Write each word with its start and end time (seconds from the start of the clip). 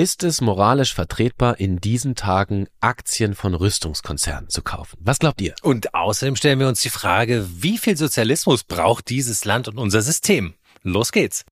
Ist 0.00 0.24
es 0.24 0.40
moralisch 0.40 0.94
vertretbar, 0.94 1.60
in 1.60 1.78
diesen 1.78 2.14
Tagen 2.14 2.68
Aktien 2.80 3.34
von 3.34 3.52
Rüstungskonzernen 3.52 4.48
zu 4.48 4.62
kaufen? 4.62 4.96
Was 5.02 5.18
glaubt 5.18 5.42
ihr? 5.42 5.54
Und 5.60 5.94
außerdem 5.94 6.36
stellen 6.36 6.58
wir 6.58 6.68
uns 6.68 6.80
die 6.80 6.88
Frage, 6.88 7.46
wie 7.58 7.76
viel 7.76 7.98
Sozialismus 7.98 8.64
braucht 8.64 9.10
dieses 9.10 9.44
Land 9.44 9.68
und 9.68 9.76
unser 9.76 10.00
System? 10.00 10.54
Los 10.82 11.12
geht's. 11.12 11.44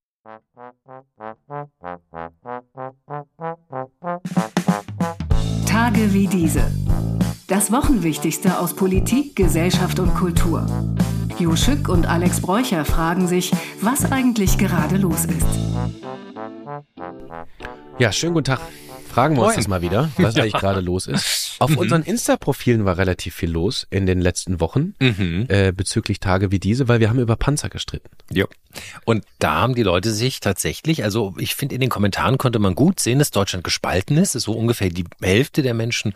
Tage 5.66 6.14
wie 6.14 6.26
diese. 6.26 6.72
Das 7.48 7.70
Wochenwichtigste 7.70 8.58
aus 8.58 8.74
Politik, 8.74 9.36
Gesellschaft 9.36 9.98
und 9.98 10.14
Kultur. 10.14 10.66
Jo 11.38 11.54
Schück 11.54 11.90
und 11.90 12.06
Alex 12.06 12.40
Bräucher 12.40 12.86
fragen 12.86 13.28
sich, 13.28 13.52
was 13.82 14.10
eigentlich 14.10 14.56
gerade 14.56 14.96
los 14.96 15.26
ist. 15.26 16.07
Ja, 17.98 18.12
schönen 18.12 18.34
guten 18.34 18.44
Tag. 18.44 18.60
Fragen 19.08 19.34
wir 19.36 19.40
uns 19.40 19.48
Moin. 19.54 19.56
das 19.56 19.68
mal 19.68 19.82
wieder, 19.82 20.10
was 20.18 20.36
eigentlich 20.36 20.52
gerade 20.52 20.80
los 20.80 21.06
ist. 21.06 21.56
Auf 21.58 21.76
unseren 21.76 22.02
Insta-Profilen 22.02 22.84
war 22.84 22.98
relativ 22.98 23.34
viel 23.34 23.50
los 23.50 23.86
in 23.90 24.06
den 24.06 24.20
letzten 24.20 24.60
Wochen 24.60 24.94
Mhm. 25.00 25.46
äh, 25.48 25.72
bezüglich 25.72 26.20
Tage 26.20 26.52
wie 26.52 26.60
diese, 26.60 26.86
weil 26.86 27.00
wir 27.00 27.08
haben 27.08 27.18
über 27.18 27.34
Panzer 27.34 27.68
gestritten. 27.68 28.08
Ja. 28.30 28.44
Und 29.04 29.24
da 29.40 29.54
haben 29.62 29.74
die 29.74 29.82
Leute 29.82 30.12
sich 30.12 30.38
tatsächlich, 30.40 31.02
also 31.02 31.34
ich 31.38 31.56
finde, 31.56 31.74
in 31.74 31.80
den 31.80 31.90
Kommentaren 31.90 32.38
konnte 32.38 32.58
man 32.60 32.74
gut 32.76 33.00
sehen, 33.00 33.18
dass 33.18 33.30
Deutschland 33.32 33.64
gespalten 33.64 34.16
ist. 34.18 34.32
So 34.32 34.52
ungefähr 34.52 34.90
die 34.90 35.04
Hälfte 35.20 35.62
der 35.62 35.74
Menschen 35.74 36.12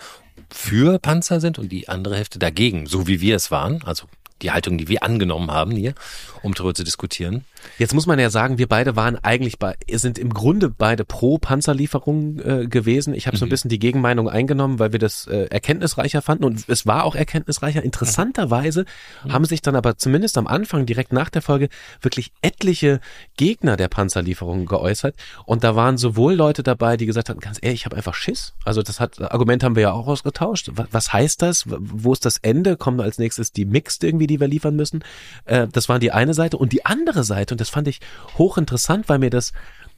für 0.51 0.99
Panzer 1.01 1.41
sind 1.41 1.59
und 1.59 1.73
die 1.73 1.89
andere 1.89 2.17
Hälfte 2.17 2.39
dagegen, 2.39 2.87
so 2.87 3.09
wie 3.09 3.21
wir 3.21 3.35
es 3.35 3.51
waren. 3.51 3.83
Also 3.85 4.05
die 4.43 4.53
Haltung, 4.53 4.77
die 4.79 4.87
wir 4.89 5.03
angenommen 5.03 5.51
haben 5.51 5.73
hier, 5.73 5.95
um 6.43 6.55
darüber 6.55 6.75
zu 6.75 6.85
diskutieren. 6.85 7.45
Jetzt 7.79 7.95
muss 7.95 8.07
man 8.07 8.19
ja 8.19 8.31
sagen, 8.31 8.59
wir 8.59 8.69
beide 8.69 8.97
waren 8.97 9.17
eigentlich 9.17 9.59
bei, 9.59 9.77
sind 9.93 10.19
im 10.19 10.35
Grunde 10.35 10.69
beide 10.69 11.05
pro 11.05 11.39
Panzerlieferung 11.39 12.41
äh, 12.41 12.67
gewesen. 12.67 13.15
Ich 13.15 13.27
habe 13.27 13.37
so 13.37 13.47
ein 13.47 13.49
bisschen 13.49 13.69
die 13.69 13.79
Gegenmeinung 13.79 14.29
eingenommen, 14.29 14.79
weil 14.79 14.93
wir 14.93 14.99
das 14.99 15.27
äh, 15.27 15.47
erkenntnisreicher 15.47 16.23
fanden 16.23 16.45
und 16.45 16.69
es 16.69 16.87
war 16.87 17.05
auch 17.05 17.15
erkenntnisreicher. 17.15 17.83
Interessanterweise 17.83 18.84
haben 19.29 19.45
sich 19.45 19.62
dann 19.62 19.77
aber 19.77 19.97
zumindest 19.97 20.39
am 20.39 20.47
Anfang, 20.47 20.87
direkt 20.87 21.12
nach 21.12 21.31
der 21.31 21.43
Folge, 21.43 21.69
wirklich 22.01 22.33
etliche 22.43 23.01
Gegner 23.37 23.77
der 23.77 23.89
Panzerlieferungen 23.89 24.67
geäußert 24.67 25.15
und 25.45 25.65
da 25.65 25.77
waren 25.77 25.97
sowohl 25.97 26.34
Leute 26.34 26.62
dabei, 26.62 26.97
die 26.97 27.06
gesagt 27.06 27.29
haben, 27.29 27.41
ganz 27.41 27.59
ehrlich, 27.61 27.83
ich 27.83 27.84
habe 27.87 27.97
einfach 27.97 28.15
Schiss. 28.15 28.55
Also 28.65 28.83
das 28.83 29.01
hat 29.01 29.21
Argument 29.21 29.62
haben 29.65 29.77
wir 29.77 29.83
ja 29.83 29.93
auch 29.93 30.06
ausgetauscht. 30.06 30.71
Was, 30.75 30.89
was 30.91 31.12
heißt 31.12 31.43
das? 31.43 31.65
Wo 31.67 32.12
ist 32.12 32.25
das 32.25 32.39
Ende? 32.39 32.77
Kommen 32.77 33.01
als 33.01 33.19
nächstes 33.19 33.53
die 33.53 33.65
Mixed 33.65 34.05
irgendwie, 34.05 34.27
die 34.27 34.41
wir 34.41 34.49
liefern 34.49 34.77
müssen? 34.77 35.05
Äh, 35.45 35.69
das 35.69 35.89
war 35.89 35.99
die 35.99 36.12
eine 36.12 36.31
Seite 36.34 36.56
und 36.58 36.72
die 36.72 36.84
andere 36.84 37.25
Seite 37.25 37.55
und 37.55 37.61
das 37.61 37.69
fand 37.69 37.88
ich 37.88 38.00
hochinteressant, 38.38 39.08
weil 39.08 39.19
mir 39.19 39.30
das 39.30 39.52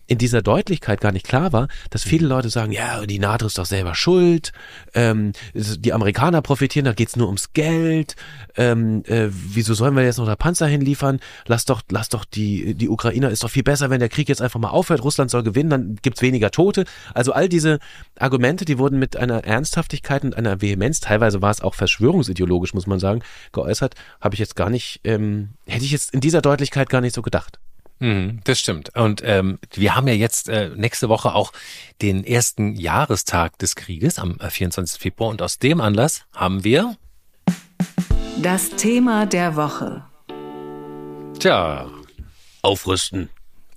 in 0.06 0.18
dieser 0.18 0.42
Deutlichkeit 0.42 1.00
gar 1.00 1.12
nicht 1.12 1.26
klar 1.26 1.52
war, 1.52 1.68
dass 1.90 2.02
viele 2.02 2.26
Leute 2.26 2.50
sagen, 2.50 2.72
ja, 2.72 3.04
die 3.06 3.18
NATO 3.18 3.46
ist 3.46 3.58
doch 3.58 3.66
selber 3.66 3.94
schuld, 3.94 4.52
ähm, 4.94 5.32
die 5.54 5.92
Amerikaner 5.92 6.42
profitieren, 6.42 6.84
da 6.84 6.92
geht's 6.92 7.16
nur 7.16 7.26
ums 7.26 7.52
Geld, 7.52 8.16
ähm, 8.56 9.02
äh, 9.06 9.28
wieso 9.30 9.74
sollen 9.74 9.96
wir 9.96 10.04
jetzt 10.04 10.18
noch 10.18 10.26
da 10.26 10.36
Panzer 10.36 10.66
hinliefern? 10.66 11.20
Lass 11.46 11.64
doch, 11.64 11.82
lass 11.90 12.08
doch 12.08 12.24
die, 12.24 12.74
die 12.74 12.88
Ukrainer 12.88 13.30
ist 13.30 13.42
doch 13.42 13.50
viel 13.50 13.62
besser, 13.62 13.90
wenn 13.90 14.00
der 14.00 14.08
Krieg 14.08 14.28
jetzt 14.28 14.42
einfach 14.42 14.60
mal 14.60 14.70
aufhört, 14.70 15.02
Russland 15.02 15.30
soll 15.30 15.42
gewinnen, 15.42 15.70
dann 15.70 15.96
gibt's 16.02 16.22
weniger 16.22 16.50
Tote. 16.50 16.84
Also 17.14 17.32
all 17.32 17.48
diese 17.48 17.78
Argumente, 18.18 18.64
die 18.64 18.78
wurden 18.78 18.98
mit 18.98 19.16
einer 19.16 19.44
Ernsthaftigkeit 19.44 20.24
und 20.24 20.36
einer 20.36 20.60
Vehemenz, 20.60 21.00
teilweise 21.00 21.42
war 21.42 21.50
es 21.50 21.62
auch 21.62 21.74
verschwörungsideologisch, 21.74 22.74
muss 22.74 22.86
man 22.86 23.00
sagen, 23.00 23.22
geäußert, 23.52 23.94
habe 24.20 24.34
ich 24.34 24.40
jetzt 24.40 24.56
gar 24.56 24.70
nicht, 24.70 25.00
ähm, 25.04 25.50
hätte 25.66 25.84
ich 25.84 25.92
jetzt 25.92 26.12
in 26.12 26.20
dieser 26.20 26.42
Deutlichkeit 26.42 26.88
gar 26.90 27.00
nicht 27.00 27.14
so 27.14 27.22
gedacht. 27.22 27.58
Mhm, 28.00 28.40
das 28.44 28.58
stimmt. 28.58 28.94
Und 28.96 29.22
ähm, 29.24 29.58
wir 29.72 29.94
haben 29.94 30.08
ja 30.08 30.14
jetzt 30.14 30.48
äh, 30.48 30.70
nächste 30.74 31.08
Woche 31.08 31.34
auch 31.34 31.52
den 32.02 32.24
ersten 32.24 32.74
Jahrestag 32.74 33.56
des 33.58 33.76
Krieges 33.76 34.18
am 34.18 34.38
äh, 34.40 34.50
24. 34.50 35.00
Februar 35.00 35.30
und 35.30 35.40
aus 35.42 35.58
dem 35.58 35.80
Anlass 35.80 36.24
haben 36.34 36.64
wir, 36.64 36.96
Das 38.42 38.70
Thema 38.70 39.26
der 39.26 39.56
Woche. 39.56 40.04
tja, 41.38 41.88
Aufrüsten. 42.62 43.28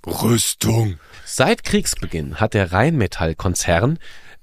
Rüstung. 0.06 0.98
Seit 1.24 1.64
Kriegsbeginn 1.64 2.40
hat 2.40 2.54
der 2.54 2.72
Rheinmetall-Konzern 2.72 3.98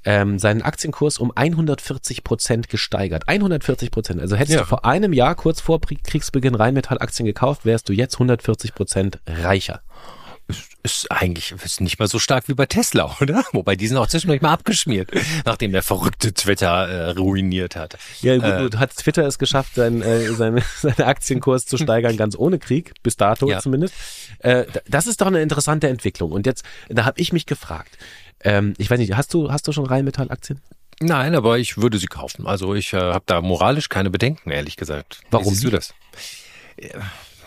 ähm, 0.06 0.40
seinen 0.40 0.62
Aktienkurs 0.62 1.18
um 1.18 1.32
140 1.36 2.24
Prozent 2.24 2.70
gesteigert. 2.70 3.28
140 3.28 3.92
Prozent. 3.92 4.22
Also 4.22 4.36
hättest 4.36 4.56
Ja. 4.56 4.62
du 4.62 4.68
vor 4.68 4.86
einem 4.86 5.14
Jahr, 5.14 5.36
kurz 5.36 5.62
vor 5.62 5.82
Kriegsbeginn, 5.82 6.56
Rheinmetall-Aktien 6.56 7.26
gekauft, 7.26 7.66
wärst 7.66 7.90
du 7.90 7.94
jetzt 7.94 8.16
140 8.16 8.74
Prozent 8.76 9.20
reicher. 9.28 9.82
Ist 10.84 11.12
eigentlich 11.12 11.52
ist 11.64 11.82
nicht 11.82 11.98
mal 11.98 12.08
so 12.08 12.20
stark 12.20 12.48
wie 12.48 12.54
bei 12.54 12.68
Tesla, 12.68 13.18
oder? 13.20 13.44
Wobei 13.52 13.76
die 13.76 13.88
sind 13.88 13.98
auch 13.98 14.06
zwischendurch 14.06 14.42
mal 14.44 14.54
abgeschmiert, 14.54 15.10
nachdem 15.44 15.72
der 15.72 15.82
verrückte 15.82 16.32
Twitter 16.36 16.88
äh, 16.88 17.10
ruiniert 17.14 17.76
hat. 17.76 17.98
Ja, 18.22 18.36
gut, 18.36 18.44
Äh, 18.46 18.62
gut, 18.62 18.78
hat 18.78 18.96
Twitter 18.96 19.26
es 19.26 19.40
geschafft, 19.40 19.74
seinen, 19.74 20.04
äh, 20.04 20.32
seinen, 20.34 20.62
seinen 20.80 21.02
Aktienkurs 21.02 21.66
zu 21.66 21.78
steigern, 21.78 22.16
ganz 22.16 22.38
ohne 22.38 22.60
Krieg, 22.60 22.94
bis 23.02 23.18
dato 23.18 23.50
Ja. 23.50 23.58
zumindest. 23.60 23.96
Äh, 24.38 24.66
das 24.88 25.08
ist 25.08 25.22
doch 25.22 25.28
eine 25.28 25.42
interessante 25.42 25.88
Entwicklung. 25.90 26.32
Und 26.32 26.46
jetzt, 26.46 26.64
da 26.90 27.06
habe 27.06 27.20
ich 27.20 27.34
mich 27.34 27.48
gefragt, 27.48 27.98
ähm, 28.46 28.74
ich 28.78 28.90
weiß 28.90 29.00
nicht, 29.00 29.16
hast 29.18 29.34
du, 29.34 29.52
hast 29.52 29.68
du 29.68 29.72
schon 29.72 29.86
Rheinmetall-Aktien? 29.86 30.62
Nein, 31.02 31.36
aber 31.36 31.58
ich 31.58 31.78
würde 31.78 31.98
sie 31.98 32.06
kaufen. 32.06 32.48
Also 32.48 32.74
ich 32.74 32.94
äh, 32.94 32.98
habe 32.98 33.24
da 33.26 33.42
moralisch 33.42 33.90
keine 33.90 34.10
Bedenken, 34.10 34.52
ehrlich 34.52 34.78
gesagt. 34.78 35.22
Warum 35.30 35.48
Wie 35.48 35.50
siehst 35.50 35.64
du 35.66 35.72
das? 35.72 35.94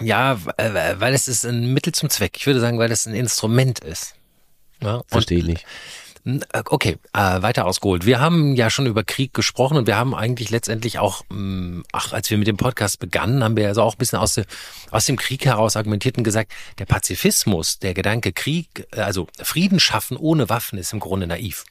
Ja, 0.01 0.39
weil 0.99 1.15
es 1.15 1.29
ist 1.29 1.45
ein 1.45 1.73
Mittel 1.73 1.93
zum 1.93 2.11
Zweck. 2.11 2.37
Ich 2.37 2.47
würde 2.47 2.61
sagen, 2.61 2.79
weil 2.79 2.93
es 2.93 3.07
ein 3.07 3.15
Instrument 3.15 3.81
ist. 3.81 4.15
Ja, 4.83 5.03
Verstehe 5.07 5.39
ich 5.39 5.45
nicht. 5.45 5.67
Okay, 6.53 6.99
äh, 7.15 7.43
weiter 7.43 7.65
ausgeholt. 7.65 8.05
Wir 8.05 8.21
haben 8.21 8.55
ja 8.55 8.69
schon 8.69 8.87
über 8.87 9.03
Krieg 9.03 9.33
gesprochen 9.33 9.79
und 9.79 9.87
wir 9.87 9.97
haben 9.97 10.15
eigentlich 10.15 10.51
letztendlich 10.51 10.99
auch, 10.99 11.23
mh, 11.31 11.85
ach, 11.93 12.13
als 12.13 12.29
wir 12.29 12.37
mit 12.37 12.47
dem 12.47 12.59
Podcast 12.59 12.99
begannen, 12.99 13.43
haben 13.43 13.57
wir 13.57 13.67
also 13.69 13.83
auch 13.83 13.95
ein 13.95 13.99
bisschen 13.99 14.19
aus, 14.19 14.35
de, 14.35 14.45
aus 14.91 15.07
dem 15.07 15.17
Krieg 15.17 15.47
heraus 15.47 15.77
argumentiert 15.77 16.19
und 16.19 16.25
gesagt, 16.25 16.53
der 16.79 16.85
Pazifismus, 16.85 17.79
der 17.79 17.95
Gedanke 17.95 18.33
Krieg, 18.33 18.87
äh, 18.93 19.01
also 19.01 19.27
Frieden 19.43 19.81
schaffen 19.81 20.19
ohne 20.19 20.51
Waffen 20.51 20.79
ist 20.79 20.93
im 20.93 21.01
Grunde 21.01 21.27
naiv. 21.27 21.65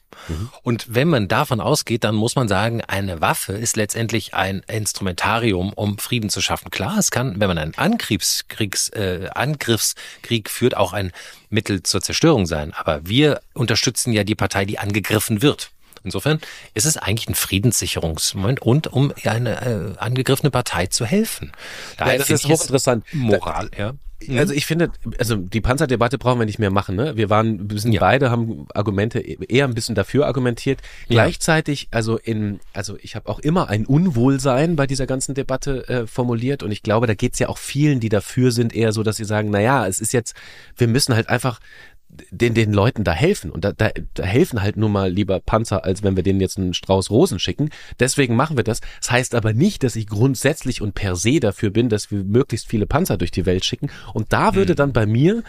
Und 0.62 0.94
wenn 0.94 1.08
man 1.08 1.28
davon 1.28 1.60
ausgeht, 1.60 2.04
dann 2.04 2.14
muss 2.14 2.36
man 2.36 2.48
sagen, 2.48 2.82
eine 2.82 3.20
Waffe 3.20 3.52
ist 3.54 3.76
letztendlich 3.76 4.34
ein 4.34 4.62
Instrumentarium, 4.66 5.72
um 5.72 5.98
Frieden 5.98 6.30
zu 6.30 6.40
schaffen. 6.40 6.70
Klar, 6.70 6.98
es 6.98 7.10
kann, 7.10 7.40
wenn 7.40 7.48
man 7.48 7.58
einen 7.58 7.74
Angriffskriegs, 7.76 8.90
äh, 8.90 9.28
Angriffskrieg 9.34 10.50
führt, 10.50 10.76
auch 10.76 10.92
ein 10.92 11.12
Mittel 11.50 11.82
zur 11.82 12.02
Zerstörung 12.02 12.46
sein. 12.46 12.72
Aber 12.74 13.06
wir 13.06 13.40
unterstützen 13.54 14.12
ja 14.12 14.24
die 14.24 14.34
Partei, 14.34 14.64
die 14.64 14.78
angegriffen 14.78 15.42
wird. 15.42 15.70
Insofern 16.04 16.40
ist 16.74 16.86
es 16.86 16.96
eigentlich 16.96 17.28
ein 17.28 17.34
Friedenssicherungsmoment 17.34 18.60
und 18.62 18.92
um 18.92 19.12
eine 19.24 19.60
äh, 19.60 19.98
angegriffene 19.98 20.50
Partei 20.50 20.86
zu 20.86 21.04
helfen. 21.06 21.52
Daher 21.96 22.14
Ja, 22.14 22.18
das 22.18 22.30
ist 22.30 22.44
es 22.44 22.50
hochinteressant. 22.50 23.04
Moral, 23.12 23.70
ja. 23.76 23.94
Also 24.36 24.52
ich 24.52 24.66
finde, 24.66 24.90
also 25.20 25.36
die 25.36 25.60
Panzerdebatte 25.60 26.18
brauchen 26.18 26.40
wir 26.40 26.46
nicht 26.46 26.58
mehr 26.58 26.72
machen. 26.72 26.96
Ne? 26.96 27.16
Wir 27.16 27.30
waren, 27.30 27.70
wir 27.70 27.78
sind 27.78 27.92
Ja. 27.92 28.00
beide 28.00 28.32
haben 28.32 28.66
Argumente 28.74 29.20
eher 29.20 29.64
ein 29.64 29.74
bisschen 29.74 29.94
dafür 29.94 30.26
argumentiert. 30.26 30.80
Gleichzeitig, 31.08 31.86
also 31.92 32.16
in, 32.18 32.58
also 32.72 32.98
ich 33.00 33.14
habe 33.14 33.28
auch 33.28 33.38
immer 33.38 33.68
ein 33.68 33.86
Unwohlsein 33.86 34.74
bei 34.74 34.88
dieser 34.88 35.06
ganzen 35.06 35.34
Debatte 35.36 35.88
äh, 35.88 36.06
formuliert 36.08 36.64
und 36.64 36.72
ich 36.72 36.82
glaube, 36.82 37.06
da 37.06 37.14
geht's 37.14 37.38
ja 37.38 37.48
auch 37.48 37.58
vielen, 37.58 38.00
die 38.00 38.08
dafür 38.08 38.50
sind, 38.50 38.74
eher 38.74 38.92
so, 38.92 39.04
dass 39.04 39.16
sie 39.18 39.24
sagen, 39.24 39.50
na 39.50 39.60
ja, 39.60 39.86
es 39.86 40.00
ist 40.00 40.12
jetzt, 40.12 40.34
wir 40.76 40.88
müssen 40.88 41.14
halt 41.14 41.28
einfach 41.28 41.60
den, 42.08 42.54
den 42.54 42.72
Leuten 42.72 43.04
da 43.04 43.12
helfen. 43.12 43.50
Und 43.50 43.64
da, 43.64 43.72
da, 43.72 43.90
da 44.14 44.22
helfen 44.22 44.62
halt 44.62 44.76
nur 44.76 44.88
mal 44.88 45.10
lieber 45.10 45.40
Panzer, 45.40 45.84
als 45.84 46.02
wenn 46.02 46.16
wir 46.16 46.22
denen 46.22 46.40
jetzt 46.40 46.58
einen 46.58 46.74
Strauß 46.74 47.10
Rosen 47.10 47.38
schicken. 47.38 47.70
Deswegen 48.00 48.36
machen 48.36 48.56
wir 48.56 48.64
das. 48.64 48.80
Das 49.00 49.10
heißt 49.10 49.34
aber 49.34 49.52
nicht, 49.52 49.82
dass 49.82 49.96
ich 49.96 50.06
grundsätzlich 50.06 50.80
und 50.82 50.94
per 50.94 51.16
se 51.16 51.40
dafür 51.40 51.70
bin, 51.70 51.88
dass 51.88 52.10
wir 52.10 52.24
möglichst 52.24 52.68
viele 52.68 52.86
Panzer 52.86 53.16
durch 53.16 53.30
die 53.30 53.46
Welt 53.46 53.64
schicken. 53.64 53.90
Und 54.14 54.32
da 54.32 54.54
würde 54.54 54.74
dann 54.74 54.92
bei 54.92 55.06
mir 55.06 55.42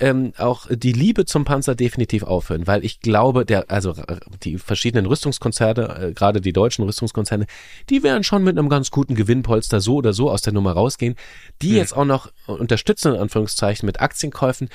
ähm, 0.00 0.32
auch 0.38 0.66
die 0.70 0.92
Liebe 0.92 1.24
zum 1.24 1.44
Panzer 1.44 1.74
definitiv 1.74 2.22
aufhören, 2.22 2.66
weil 2.66 2.84
ich 2.84 3.00
glaube, 3.00 3.44
der, 3.44 3.68
also 3.68 3.94
die 4.42 4.58
verschiedenen 4.58 5.06
Rüstungskonzerne, 5.06 5.98
äh, 5.98 6.12
gerade 6.12 6.40
die 6.40 6.52
deutschen 6.52 6.84
Rüstungskonzerne, 6.84 7.46
die 7.90 8.02
werden 8.02 8.22
schon 8.22 8.44
mit 8.44 8.56
einem 8.56 8.68
ganz 8.68 8.90
guten 8.90 9.14
Gewinnpolster 9.14 9.80
so 9.80 9.96
oder 9.96 10.12
so 10.12 10.30
aus 10.30 10.42
der 10.42 10.52
Nummer 10.52 10.72
rausgehen. 10.72 11.16
Die 11.62 11.72
jetzt 11.72 11.96
auch 11.96 12.04
noch 12.04 12.30
unterstützen, 12.46 13.14
in 13.14 13.20
Anführungszeichen, 13.20 13.86
mit 13.86 14.00
Aktienkäufen, 14.00 14.68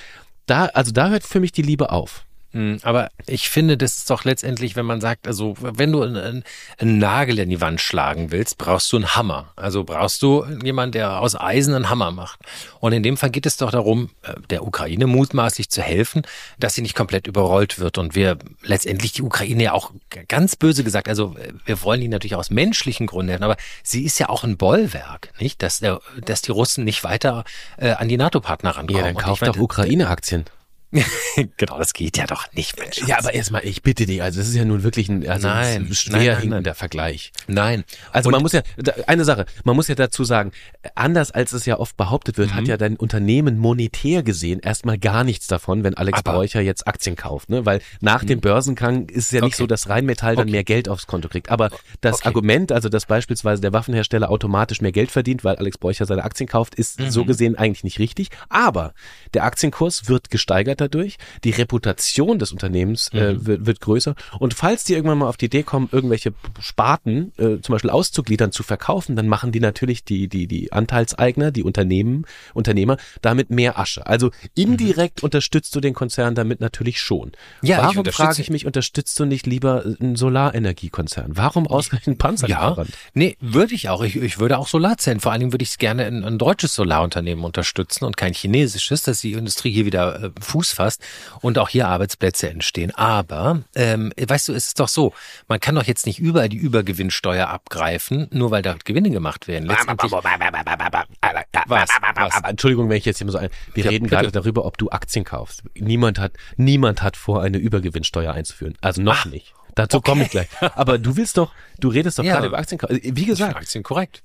da, 0.45 0.65
also 0.67 0.91
da 0.91 1.09
hört 1.09 1.23
für 1.23 1.39
mich 1.39 1.51
die 1.51 1.61
Liebe 1.61 1.91
auf. 1.91 2.25
Mm, 2.53 2.75
Aber 2.83 3.09
ich 3.25 3.49
finde, 3.49 3.77
das 3.77 3.97
ist 3.97 4.09
doch 4.09 4.23
letztendlich, 4.23 4.75
wenn 4.75 4.85
man 4.85 5.01
sagt, 5.01 5.27
also 5.27 5.55
wenn 5.59 5.91
du 5.91 6.03
einen, 6.03 6.43
einen 6.77 6.97
Nagel 6.99 7.39
in 7.39 7.49
die 7.49 7.59
Wand 7.59 7.81
schlagen 7.81 8.31
willst, 8.31 8.59
brauchst 8.59 8.91
du 8.91 8.97
einen 8.97 9.15
Hammer. 9.15 9.51
Also 9.55 9.83
brauchst 9.83 10.21
du 10.21 10.45
jemanden, 10.63 10.93
der 10.93 11.19
aus 11.19 11.35
Eisen 11.35 11.73
einen 11.73 11.89
Hammer 11.89 12.11
macht. 12.11 12.39
Und 12.79 12.93
in 12.93 13.01
dem 13.01 13.17
Fall 13.17 13.31
geht 13.31 13.47
es 13.47 13.57
doch 13.57 13.71
darum, 13.71 14.11
äh, 14.21 14.35
der 14.51 14.63
Ukraine 14.65 15.07
mutmaßlich 15.07 15.69
zu 15.69 15.81
helfen, 15.81 16.21
dass 16.59 16.75
sie 16.75 16.83
nicht 16.83 16.95
komplett 16.95 17.25
überrollt 17.25 17.79
wird. 17.79 17.97
Und 17.97 18.13
wir 18.13 18.37
letztendlich 18.61 19.13
die 19.13 19.23
Ukraine 19.23 19.63
ja 19.63 19.73
auch 19.73 19.91
ganz 20.27 20.55
böse 20.55 20.83
gesagt, 20.83 21.09
also 21.09 21.35
äh, 21.37 21.53
wir 21.65 21.81
wollen 21.81 22.01
die 22.01 22.07
natürlich 22.07 22.35
aus 22.35 22.51
menschlichen 22.51 23.07
Gründen 23.07 23.29
helfen, 23.29 23.43
aber 23.43 23.57
sie 23.81 24.03
ist 24.03 24.19
ja 24.19 24.29
auch 24.29 24.43
ein 24.43 24.57
Bollwerk, 24.57 25.33
nicht? 25.39 25.63
Dass, 25.63 25.79
der, 25.79 26.01
dass 26.23 26.43
die 26.43 26.51
Russen 26.51 26.83
nicht 26.83 27.03
weiter 27.03 27.45
äh, 27.77 27.91
an 27.91 28.09
die 28.09 28.17
NATO-Partner 28.17 28.77
rankommen. 28.77 29.03
Ja, 29.03 29.11
dann 29.11 29.17
kauft 29.17 29.41
doch 29.47 29.57
Ukraine-Aktien. 29.57 30.45
genau, 31.57 31.77
das 31.79 31.93
geht 31.93 32.17
ja 32.17 32.25
doch 32.25 32.51
nicht, 32.53 32.77
Mensch. 32.79 32.99
Ja, 33.07 33.17
aber 33.19 33.33
erstmal, 33.33 33.65
ich 33.65 33.81
bitte 33.81 34.05
dich, 34.05 34.21
also 34.21 34.39
das 34.39 34.47
ist 34.49 34.55
ja 34.55 34.65
nun 34.65 34.83
wirklich 34.83 35.09
ein, 35.09 35.27
also 35.27 35.47
Nein, 35.47 35.87
ein 35.89 35.95
nein, 36.11 36.49
nein, 36.49 36.63
nein. 36.63 36.75
Vergleich. 36.75 37.31
Nein. 37.47 37.83
Also 38.11 38.27
Und- 38.27 38.33
man 38.33 38.41
muss 38.43 38.51
ja, 38.53 38.61
eine 39.07 39.25
Sache, 39.25 39.45
man 39.63 39.75
muss 39.75 39.87
ja 39.87 39.95
dazu 39.95 40.23
sagen, 40.23 40.51
anders 40.95 41.31
als 41.31 41.51
es 41.53 41.65
ja 41.65 41.79
oft 41.79 41.97
behauptet 41.97 42.37
wird, 42.37 42.51
Mhm. 42.51 42.55
hat 42.55 42.67
ja 42.67 42.77
dein 42.77 42.95
Unternehmen 42.97 43.57
monetär 43.57 44.23
gesehen 44.23 44.59
erstmal 44.59 44.97
gar 44.97 45.23
nichts 45.23 45.47
davon, 45.47 45.83
wenn 45.83 45.95
Alex 45.95 46.19
Aber- 46.19 46.31
Mhm. 46.33 46.35
Bräucher 46.35 46.61
jetzt 46.61 46.87
Aktien 46.87 47.15
kauft, 47.15 47.49
ne? 47.49 47.65
Weil 47.65 47.81
nach 48.01 48.23
dem 48.23 48.39
Börsengang 48.41 49.09
ist 49.09 49.25
es 49.25 49.31
ja 49.31 49.41
nicht 49.41 49.53
Okay. 49.55 49.63
so, 49.63 49.67
dass 49.67 49.89
Rheinmetall 49.89 50.35
dann 50.35 50.43
Okay. 50.43 50.51
mehr 50.51 50.63
Geld 50.63 50.89
aufs 50.89 51.07
Konto 51.07 51.27
kriegt. 51.29 51.49
Aber 51.49 51.69
das 52.01 52.17
Okay. 52.19 52.27
Argument, 52.27 52.71
also 52.71 52.89
dass 52.89 53.05
beispielsweise 53.05 53.61
der 53.61 53.73
Waffenhersteller 53.73 54.29
automatisch 54.29 54.81
mehr 54.81 54.91
Geld 54.91 55.11
verdient, 55.11 55.43
weil 55.43 55.55
Alex 55.55 55.77
Bräucher 55.77 56.05
seine 56.05 56.23
Aktien 56.23 56.47
kauft, 56.47 56.75
ist 56.75 56.99
Mhm. 56.99 57.09
so 57.11 57.25
gesehen 57.25 57.55
eigentlich 57.57 57.83
nicht 57.83 57.99
richtig. 57.99 58.29
Aber 58.49 58.93
der 59.33 59.43
Aktienkurs 59.43 60.07
wird 60.07 60.29
gesteigert 60.29 60.81
dadurch, 60.83 61.17
die 61.43 61.51
Reputation 61.51 62.39
des 62.39 62.51
Unternehmens 62.51 63.09
Mhm. 63.13 63.19
äh, 63.19 63.45
wird, 63.45 63.65
wird 63.65 63.81
größer. 63.81 64.15
Und 64.39 64.53
falls 64.53 64.83
die 64.83 64.93
irgendwann 64.93 65.17
mal 65.19 65.27
auf 65.27 65.37
die 65.37 65.45
Idee 65.45 65.63
kommen, 65.63 65.89
irgendwelche 65.91 66.33
Sparten 66.59 67.31
äh, 67.37 67.59
zum 67.61 67.73
Beispiel 67.73 67.89
auszugliedern, 67.89 68.51
zu 68.51 68.63
verkaufen, 68.63 69.15
dann 69.15 69.27
machen 69.27 69.51
die 69.51 69.59
natürlich 69.59 70.03
die, 70.03 70.27
die, 70.27 70.47
die 70.47 70.71
Anteilseigner, 70.71 71.51
die 71.51 71.63
Unternehmen, 71.63 72.25
Unternehmer 72.53 72.97
damit 73.21 73.49
mehr 73.49 73.77
Asche. 73.79 74.05
Also 74.05 74.31
indirekt 74.55 75.23
unterstützt 75.23 75.75
du 75.75 75.79
den 75.79 75.93
Konzern 75.93 76.35
damit 76.35 76.59
natürlich 76.61 76.99
schon. 76.99 77.29
Mhm. 77.61 77.67
Ja, 77.67 77.77
ich 77.77 77.83
Warum 77.83 77.97
unterstütze- 77.99 78.11
frage 78.23 78.41
ich 78.41 78.49
mich, 78.49 78.65
unterstützt 78.65 79.19
du 79.19 79.25
nicht 79.25 79.45
lieber 79.47 79.83
einen 79.99 80.15
Solarenergiekonzern? 80.15 81.31
Warum 81.35 81.67
ausgerechnet 81.67 82.17
Ja, 82.21 82.27
Panzerlieferant? 82.27 82.89
nee, 83.13 83.37
würde 83.39 83.73
ich 83.75 83.89
auch. 83.89 84.01
Ich, 84.03 84.15
ich 84.15 84.39
würde 84.39 84.57
auch 84.57 84.67
Solarzellen. 84.67 85.19
Vor 85.19 85.31
allen 85.31 85.39
Dingen 85.41 85.53
würde 85.53 85.63
ich 85.63 85.69
es 85.71 85.77
gerne 85.77 86.05
ein, 86.05 86.23
ein 86.23 86.37
deutsches 86.37 86.75
Solarunternehmen 86.75 87.43
unterstützen 87.43 88.05
und 88.05 88.17
kein 88.17 88.33
chinesisches, 88.33 89.03
dass 89.03 89.21
die 89.21 89.33
Industrie 89.33 89.71
hier 89.71 89.85
wieder 89.85 90.23
äh, 90.25 90.29
Fuß 90.39 90.71
fasst 90.73 91.01
und 91.41 91.57
auch 91.57 91.69
hier 91.69 91.87
Arbeitsplätze 91.87 92.49
entstehen. 92.49 92.91
Aber, 92.95 93.61
ähm, 93.75 94.11
weißt 94.19 94.49
du, 94.49 94.53
es 94.53 94.67
ist 94.67 94.79
doch 94.79 94.87
so, 94.87 95.13
man 95.47 95.59
kann 95.59 95.75
doch 95.75 95.83
jetzt 95.85 96.05
nicht 96.05 96.19
überall 96.19 96.49
die 96.49 96.57
Übergewinnsteuer 96.57 97.47
abgreifen, 97.47 98.27
nur 98.31 98.51
weil 98.51 98.61
da 98.61 98.75
Gewinne 98.83 99.09
gemacht 99.11 99.47
werden. 99.47 99.65
Letztendlich, 99.67 100.11
was? 100.11 101.89
Was? 102.15 102.33
Aber 102.35 102.49
Entschuldigung, 102.49 102.89
wenn 102.89 102.97
ich 102.97 103.05
jetzt 103.05 103.17
hier 103.17 103.25
mal 103.25 103.31
so 103.31 103.37
ein. 103.37 103.49
Wir 103.73 103.85
Ja, 103.85 103.89
reden 103.91 104.03
bitte. 104.03 104.15
gerade 104.15 104.31
darüber, 104.31 104.65
ob 104.65 104.77
du 104.77 104.89
Aktien 104.89 105.23
kaufst. 105.25 105.63
Niemand 105.75 106.19
hat, 106.19 106.33
niemand 106.57 107.01
hat 107.01 107.17
vor, 107.17 107.41
eine 107.41 107.57
Übergewinnsteuer 107.57 108.33
einzuführen. 108.33 108.75
Also 108.81 109.01
noch 109.01 109.25
nicht. 109.25 109.53
Dazu 109.75 110.01
komme 110.01 110.23
ich 110.23 110.29
gleich. 110.29 110.47
Aber 110.75 110.97
du 110.99 111.15
willst 111.17 111.37
doch, 111.37 111.51
du 111.79 111.87
redest 111.89 112.19
doch 112.19 112.23
Ja. 112.23 112.33
gerade 112.35 112.47
über 112.47 112.57
Aktien. 112.59 112.79
Wie 112.89 113.25
gesagt, 113.25 113.55
Aktien 113.55 113.83
korrekt. 113.83 114.21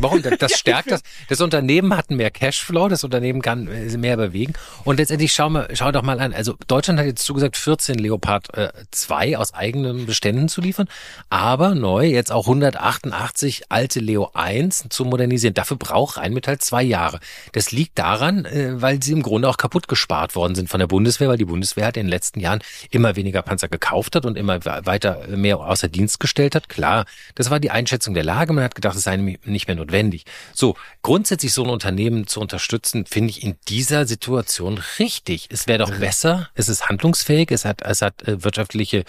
Warum? 0.00 0.22
Das, 0.22 0.52
stärkt 0.58 0.90
das. 0.90 1.02
Das 1.28 1.40
Unternehmen 1.40 1.96
hat 1.96 2.10
mehr 2.10 2.30
Cashflow, 2.30 2.88
das 2.88 3.04
Unternehmen 3.04 3.42
kann 3.42 3.68
äh, 3.68 3.96
mehr 3.96 4.16
bewegen. 4.16 4.54
Und 4.84 4.96
letztendlich 4.98 5.32
schau 5.32 5.50
mal, 5.50 5.68
schau 5.74 5.92
doch 5.92 6.02
mal 6.02 6.18
an. 6.18 6.32
Also 6.32 6.54
Deutschland 6.66 6.98
hat 6.98 7.06
jetzt 7.06 7.24
zugesagt, 7.24 7.56
14 7.56 7.96
Leopard 7.96 8.52
äh, 8.56 8.70
2 8.90 9.38
aus 9.38 9.54
eigenen 9.54 10.06
Beständen 10.06 10.48
zu 10.48 10.60
liefern, 10.60 10.88
aber 11.30 11.74
neu 11.74 12.06
jetzt 12.06 12.32
auch 12.32 12.46
188 12.46 13.70
alte 13.70 14.00
Leo 14.00 14.30
1 14.34 14.86
zu 14.88 15.04
modernisieren. 15.04 15.54
Dafür 15.54 15.76
braucht 15.76 16.16
Rheinmetall 16.16 16.58
zwei 16.58 16.82
Jahre. 16.82 17.20
Das 17.52 17.70
liegt 17.70 17.98
daran, 17.98 18.44
äh, 18.44 18.80
weil 18.82 19.02
sie 19.02 19.12
im 19.12 19.22
Grunde 19.22 19.48
auch 19.48 19.58
kaputt 19.58 19.86
gespart 19.86 20.34
worden 20.34 20.56
sind 20.56 20.68
von 20.68 20.80
der 20.80 20.88
Bundeswehr, 20.88 21.28
weil 21.28 21.38
die 21.38 21.44
Bundeswehr 21.44 21.86
hat 21.86 21.96
in 21.96 22.06
den 22.06 22.10
letzten 22.10 22.40
Jahren 22.40 22.60
immer 22.90 23.14
weniger 23.14 23.42
Panzer 23.42 23.68
gekauft 23.68 24.16
hat 24.16 24.26
und 24.26 24.36
immer 24.36 24.64
weiter 24.64 25.28
mehr 25.28 25.60
außer 25.60 25.88
Dienst 25.88 26.18
gestellt 26.18 26.56
hat. 26.56 26.68
Klar, 26.68 27.04
das 27.36 27.50
war 27.50 27.60
die 27.60 27.70
Einschätzung 27.70 28.14
der 28.14 28.24
Lage. 28.24 28.52
Man 28.52 28.64
hat 28.64 28.74
gedacht, 28.74 28.96
es 28.96 29.04
sei 29.04 29.16
nicht 29.16 29.67
mehr 29.68 29.76
notwendig. 29.76 30.24
So, 30.54 30.74
grundsätzlich 31.02 31.52
so 31.52 31.62
ein 31.62 31.70
Unternehmen 31.70 32.26
zu 32.26 32.40
unterstützen, 32.40 33.06
finde 33.06 33.30
ich 33.30 33.42
in 33.42 33.56
dieser 33.68 34.06
Situation 34.06 34.82
richtig. 34.98 35.48
Es 35.50 35.66
wäre 35.66 35.78
doch 35.78 35.96
besser, 35.98 36.48
es 36.54 36.68
ist 36.68 36.88
handlungsfähig, 36.88 37.50
es 37.52 37.64
hat, 37.64 37.82
es 37.82 38.02
hat 38.02 38.26
äh, 38.26 38.42
wirtschaftliche 38.42 39.04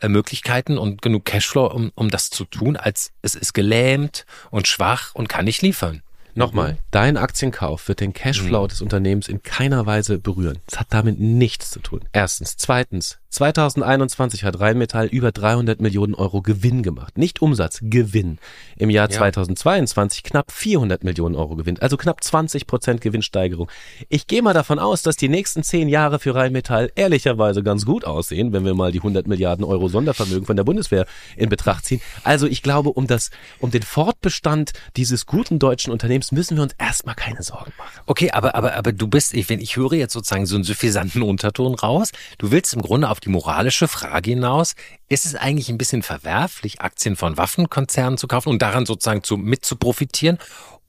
äh, 0.00 0.08
Möglichkeiten 0.08 0.78
und 0.78 1.02
genug 1.02 1.24
Cashflow, 1.24 1.66
um, 1.66 1.90
um 1.94 2.10
das 2.10 2.30
zu 2.30 2.44
tun, 2.44 2.76
als 2.76 3.12
es 3.22 3.34
ist 3.34 3.52
gelähmt 3.54 4.26
und 4.50 4.68
schwach 4.68 5.14
und 5.14 5.28
kann 5.28 5.44
nicht 5.46 5.62
liefern. 5.62 6.02
nochmal, 6.34 6.78
dein 6.90 7.18
Aktienkauf 7.18 7.88
wird 7.88 8.00
den 8.00 8.10
Mhm. 8.10 8.14
Cashflow 8.14 8.66
des 8.66 8.80
Unternehmens 8.80 9.28
in 9.28 9.42
keiner 9.42 9.84
Weise 9.84 10.18
berühren. 10.18 10.60
Es 10.66 10.80
hat 10.80 10.86
damit 10.90 11.20
nichts 11.20 11.70
zu 11.70 11.80
tun. 11.80 12.00
Erstens. 12.12 12.56
Zweitens. 12.56 13.18
2021 13.32 14.44
hat 14.44 14.60
Rheinmetall 14.60 15.06
über 15.06 15.32
300 15.32 15.80
Millionen 15.80 16.14
Euro 16.14 16.42
Gewinn 16.42 16.82
gemacht. 16.82 17.16
Nicht 17.16 17.40
Umsatz, 17.40 17.80
Gewinn. 17.82 18.38
Im 18.76 18.90
Jahr 18.90 19.10
Ja. 19.10 19.16
2022 19.16 20.22
knapp 20.22 20.52
400 20.52 21.02
Millionen 21.02 21.34
Euro 21.34 21.56
Gewinn. 21.56 21.78
Also 21.80 21.96
knapp 21.96 22.22
20 22.22 22.66
Prozent 22.66 23.00
Gewinnsteigerung. 23.00 23.70
Ich 24.10 24.26
gehe 24.26 24.42
mal 24.42 24.52
davon 24.52 24.78
aus, 24.78 25.00
dass 25.02 25.16
die 25.16 25.30
nächsten 25.30 25.62
zehn 25.62 25.88
Jahre 25.88 26.18
für 26.18 26.34
Rheinmetall 26.34 26.92
ehrlicherweise 26.94 27.62
ganz 27.62 27.86
gut 27.86 28.04
aussehen, 28.04 28.52
wenn 28.52 28.66
wir 28.66 28.74
mal 28.74 28.92
die 28.92 28.98
100 28.98 29.26
Milliarden 29.26 29.64
Euro 29.64 29.88
Sondervermögen 29.88 30.44
von 30.44 30.56
der 30.56 30.64
Bundeswehr 30.64 31.06
in 31.34 31.48
Betracht 31.48 31.86
ziehen. 31.86 32.02
Also 32.24 32.46
ich 32.46 32.62
glaube, 32.62 32.90
um 32.90 33.06
das, 33.06 33.30
um 33.60 33.70
den 33.70 33.82
Fortbestand 33.82 34.72
dieses 34.96 35.24
guten 35.24 35.58
deutschen 35.58 35.90
Unternehmens 35.90 36.32
müssen 36.32 36.56
wir 36.56 36.62
uns 36.62 36.74
erstmal 36.78 37.14
keine 37.14 37.42
Sorgen 37.42 37.72
machen. 37.78 38.00
Okay, 38.04 38.30
aber, 38.30 38.54
aber, 38.54 38.74
aber 38.74 38.92
du 38.92 39.08
bist, 39.08 39.32
ich, 39.32 39.48
wenn 39.48 39.58
ich 39.58 39.76
höre 39.76 39.94
jetzt 39.94 40.12
sozusagen 40.12 40.44
so 40.44 40.54
einen 40.54 40.64
suffisanten 40.64 41.22
Unterton 41.22 41.74
raus, 41.74 42.10
du 42.36 42.50
willst 42.50 42.74
im 42.74 42.82
Grunde 42.82 43.08
auf 43.08 43.21
die 43.24 43.28
moralische 43.28 43.88
Frage 43.88 44.30
hinaus, 44.30 44.74
ist 45.08 45.26
es 45.26 45.34
eigentlich 45.34 45.68
ein 45.68 45.78
bisschen 45.78 46.02
verwerflich, 46.02 46.80
Aktien 46.80 47.16
von 47.16 47.36
Waffenkonzernen 47.36 48.18
zu 48.18 48.26
kaufen 48.26 48.48
und 48.48 48.62
daran 48.62 48.86
sozusagen 48.86 49.22
zu, 49.22 49.36
mit 49.36 49.64
zu 49.64 49.76
profitieren? 49.76 50.38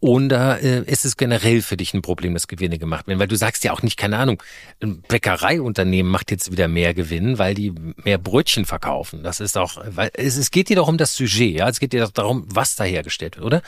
Oder 0.03 0.61
äh, 0.61 0.83
ist 0.83 1.05
es 1.05 1.15
generell 1.15 1.61
für 1.61 1.77
dich 1.77 1.93
ein 1.93 2.01
Problem, 2.01 2.33
dass 2.33 2.49
Gewinne 2.49 2.77
gemacht 2.77 3.07
werden? 3.07 3.19
Weil 3.19 3.29
du 3.29 3.37
sagst 3.37 3.63
ja 3.63 3.71
auch 3.71 3.83
nicht, 3.83 3.95
keine 3.95 4.17
Ahnung, 4.17 4.43
ein 4.81 5.01
Bäckereiunternehmen 5.01 6.11
macht 6.11 6.29
jetzt 6.29 6.51
wieder 6.51 6.67
mehr 6.67 6.93
Gewinn, 6.93 7.37
weil 7.37 7.53
die 7.53 7.73
mehr 8.03 8.17
Brötchen 8.17 8.65
verkaufen. 8.65 9.23
Das 9.23 9.39
ist 9.39 9.57
auch, 9.57 9.77
weil 9.85 10.11
es, 10.13 10.35
es 10.35 10.51
geht 10.51 10.67
dir 10.67 10.75
doch 10.75 10.89
um 10.89 10.97
das 10.97 11.15
Sujet, 11.15 11.55
ja. 11.55 11.69
Es 11.69 11.79
geht 11.79 11.93
dir 11.93 12.01
doch 12.01 12.11
darum, 12.11 12.43
was 12.49 12.75
da 12.75 12.83
hergestellt 12.83 13.37
wird, 13.37 13.45
oder? 13.45 13.61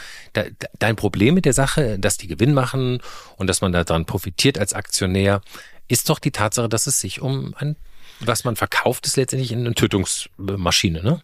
Dein 0.78 0.98
Problem 0.98 1.36
mit 1.36 1.46
der 1.46 1.54
Sache, 1.54 1.98
dass 2.00 2.18
die 2.18 2.28
Gewinn 2.28 2.54
machen 2.54 3.00
und 3.38 3.48
dass 3.48 3.62
man 3.62 3.72
daran 3.72 4.04
profitiert 4.04 4.58
als 4.58 4.74
Aktionär, 4.74 5.40
ist 5.88 6.10
doch 6.10 6.20
die 6.20 6.32
Tatsache, 6.32 6.68
dass 6.68 6.86
es 6.86 7.00
sich 7.00 7.22
um 7.22 7.56
ein, 7.58 7.78
was 8.20 8.44
man 8.44 8.56
verkauft, 8.56 9.06
ist 9.06 9.18
letztendlich 9.18 9.54
eine 9.54 9.74
Tötungsmaschine, 9.74 11.04
ne? 11.04 11.22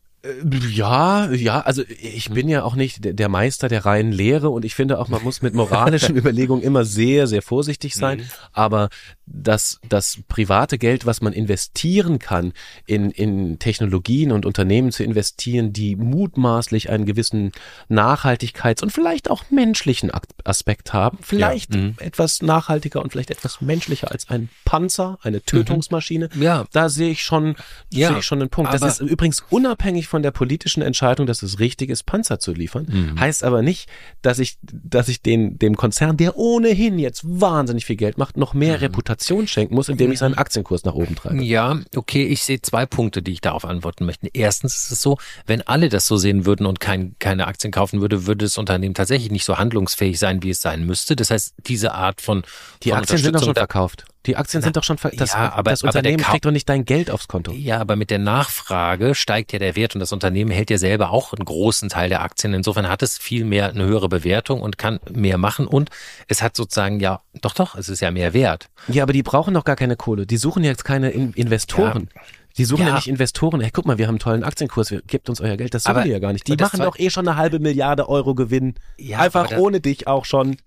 Ja, 0.72 1.32
ja, 1.32 1.62
also 1.62 1.84
ich 1.88 2.30
bin 2.30 2.48
ja 2.48 2.64
auch 2.64 2.76
nicht 2.76 3.00
der- 3.02 3.30
Meister 3.32 3.70
der 3.70 3.86
reinen 3.86 4.12
Lehre 4.12 4.50
und 4.50 4.66
ich 4.66 4.76
finde 4.76 5.00
auch, 5.00 5.08
man 5.08 5.24
muss 5.24 5.42
mit 5.42 5.54
moralischen 5.54 6.16
Überlegungen 6.18 6.62
immer 6.62 6.84
sehr, 6.86 7.26
sehr 7.28 7.42
vorsichtig 7.42 7.96
sein. 7.96 8.28
Aber 8.52 8.90
das, 9.26 9.80
das 9.88 10.20
private 10.28 10.78
Geld, 10.78 11.06
was 11.06 11.22
man 11.22 11.32
investieren 11.32 12.20
kann, 12.20 12.52
in, 12.86 13.10
in 13.10 13.58
Technologien 13.58 14.32
und 14.34 14.46
Unternehmen 14.46 14.92
zu 14.92 15.04
investieren, 15.04 15.72
die 15.72 15.96
mutmaßlich 15.96 16.90
einen 16.90 17.06
gewissen 17.06 17.52
Nachhaltigkeits- 17.90 18.84
und 18.84 18.92
vielleicht 18.92 19.30
auch 19.30 19.46
menschlichen 19.50 20.12
Aspekt 20.44 20.92
haben, 20.94 21.18
vielleicht 21.22 21.74
etwas 21.98 22.42
nachhaltiger 22.42 23.02
und 23.02 23.12
vielleicht 23.14 23.32
etwas 23.32 23.62
menschlicher 23.62 24.12
als 24.12 24.30
ein 24.30 24.50
Panzer, 24.66 25.18
eine 25.22 25.42
Tötungsmaschine. 25.42 26.30
Ja. 26.36 26.66
Da 26.74 26.90
sehe 26.90 27.12
ich 27.12 27.24
schon, 27.24 27.56
Ja, 27.92 28.10
sehe 28.10 28.20
ich 28.20 28.26
schon 28.26 28.42
einen 28.42 28.50
Punkt. 28.50 28.74
Das 28.74 28.82
aber- 28.82 28.92
ist 28.92 29.00
übrigens 29.00 29.44
unabhängig 29.50 30.08
von 30.12 30.22
der 30.22 30.32
politischen 30.32 30.84
Entscheidung, 30.84 31.26
dass 31.26 31.42
es 31.42 31.60
richtig 31.60 31.90
ist, 31.90 32.04
Panzer 32.04 32.40
zu 32.40 32.54
liefern. 32.54 32.86
Mhm. 32.88 33.20
Heißt 33.20 33.44
aber 33.44 33.62
nicht, 33.62 33.90
dass 34.22 34.38
ich, 34.38 34.58
dass 34.62 35.08
ich 35.08 35.22
den, 35.22 35.58
dem 35.58 35.76
Konzern, 35.76 36.18
der 36.18 36.38
ohnehin 36.38 37.00
jetzt 37.00 37.24
wahnsinnig 37.24 37.86
viel 37.86 37.96
Geld 37.96 38.18
macht, 38.18 38.38
noch 38.38 38.54
mehr 38.54 38.82
Reputation 38.82 39.48
schenken 39.48 39.74
muss, 39.74 39.90
indem 39.90 40.12
ich 40.12 40.20
seinen 40.20 40.36
Aktienkurs 40.36 40.84
nach 40.84 40.94
oben 40.94 41.16
treibe. 41.16 41.44
Ja, 41.44 41.80
okay, 41.96 42.26
ich 42.26 42.44
sehe 42.44 42.62
zwei 42.62 42.86
Punkte, 42.86 43.24
die 43.24 43.32
ich 43.32 43.42
darauf 43.42 43.66
antworten 43.66 44.06
möchte. 44.06 44.28
Erstens 44.34 44.76
ist 44.76 44.92
es 44.92 45.02
so, 45.02 45.18
wenn 45.48 45.62
alle 45.62 45.90
das 45.90 46.06
so 46.06 46.18
sehen 46.18 46.46
würden 46.46 46.66
und 46.66 46.80
kein, 46.80 47.16
keine 47.20 47.48
Aktien 47.48 47.72
kaufen 47.72 48.02
würde, 48.02 48.28
würde 48.28 48.46
das 48.46 48.58
Unternehmen 48.58 48.94
tatsächlich 48.94 49.32
nicht 49.32 49.46
so 49.46 49.58
handlungsfähig 49.58 50.20
sein, 50.20 50.44
wie 50.44 50.50
es 50.52 50.62
sein 50.62 50.86
müsste. 50.86 51.16
Das 51.16 51.32
heißt, 51.32 51.56
diese 51.66 51.94
Art 51.94 52.22
von, 52.22 52.44
Die 52.84 52.90
von 52.90 53.00
Aktien 53.00 53.20
sind 53.20 53.36
doch 53.36 53.44
schon 53.44 53.56
verkauft. 53.56 54.06
Die 54.28 54.36
Aktien 54.38 54.62
sind 54.62 54.78
doch 54.78 54.84
schon, 54.84 55.00
ver 55.00 55.10
das, 55.16 55.34
ja, 55.34 55.52
aber- 55.54 55.72
das 55.72 55.82
aber 55.84 55.90
Unternehmen 55.90 56.22
Kau- 56.24 56.32
kriegt 56.32 56.46
doch 56.46 56.52
nicht 56.52 56.70
dein 56.70 56.86
Geld 56.86 57.10
aufs 57.10 57.28
Konto. 57.28 57.52
Ja, 57.54 57.80
aber 57.80 57.96
mit 57.96 58.12
der 58.12 58.20
Nachfrage 58.20 59.16
steigt 59.16 59.52
ja 59.54 59.58
der 59.60 59.76
Wert 59.76 59.96
und 59.96 60.00
das 60.00 60.12
Unternehmen 60.14 60.52
hält 60.52 60.70
ja 60.70 60.78
selber 60.78 61.10
auch 61.10 61.34
einen 61.34 61.44
großen 61.46 61.90
Teil 61.90 62.10
der 62.10 62.22
Aktien. 62.22 62.54
Insofern 62.54 62.88
hat 62.88 63.02
es 63.02 63.18
viel 63.18 63.46
mehr 63.46 63.70
eine 63.70 63.86
höhere 63.86 64.10
Bewertung 64.10 64.62
und 64.62 64.78
kann 64.78 65.00
mehr 65.10 65.38
machen 65.40 65.66
und 65.66 65.90
es 66.28 66.42
hat 66.44 66.56
sozusagen 66.56 67.00
ja, 67.00 67.22
doch, 67.42 67.54
doch, 67.54 67.76
es 67.76 67.90
ist 67.90 68.00
ja 68.00 68.12
mehr 68.12 68.34
wert. 68.34 68.70
Ja, 68.88 69.04
aber 69.04 69.14
die 69.14 69.24
brauchen 69.24 69.54
doch 69.56 69.64
gar 69.64 69.76
keine 69.76 69.96
Kohle. 69.96 70.28
Die 70.28 70.38
suchen 70.38 70.64
jetzt 70.64 70.86
keine 70.86 71.10
In 71.10 71.34
Investoren. 71.34 72.10
Die 72.58 72.66
suchen 72.66 72.82
ja. 72.84 72.90
Ja. 72.90 72.96
nicht 72.96 73.08
Investoren. 73.08 73.62
Hey, 73.62 73.72
guck 73.74 73.86
mal, 73.86 73.98
wir 73.98 74.06
haben 74.08 74.16
einen 74.16 74.20
tollen 74.20 74.44
Aktienkurs, 74.44 74.92
wir- 74.92 75.02
gebt 75.02 75.30
uns 75.30 75.40
euer 75.42 75.56
Geld. 75.58 75.74
Das 75.74 75.84
suchen 75.84 75.96
Aber- 75.96 76.04
die 76.04 76.10
ja 76.12 76.20
gar 76.20 76.34
nicht. 76.34 76.48
Die 76.48 76.56
machen 76.58 76.82
doch 76.82 77.00
eh 77.00 77.10
schon 77.10 77.28
eine 77.28 77.38
halbe 77.38 77.60
Milliarde 77.60 78.08
Euro 78.10 78.36
Gewinn. 78.36 78.76
Ja, 78.98 79.20
Einfach 79.20 79.52
aber 79.52 79.58
ohne 79.62 79.80
dich 79.80 80.06
auch 80.08 80.26
schon. 80.26 80.58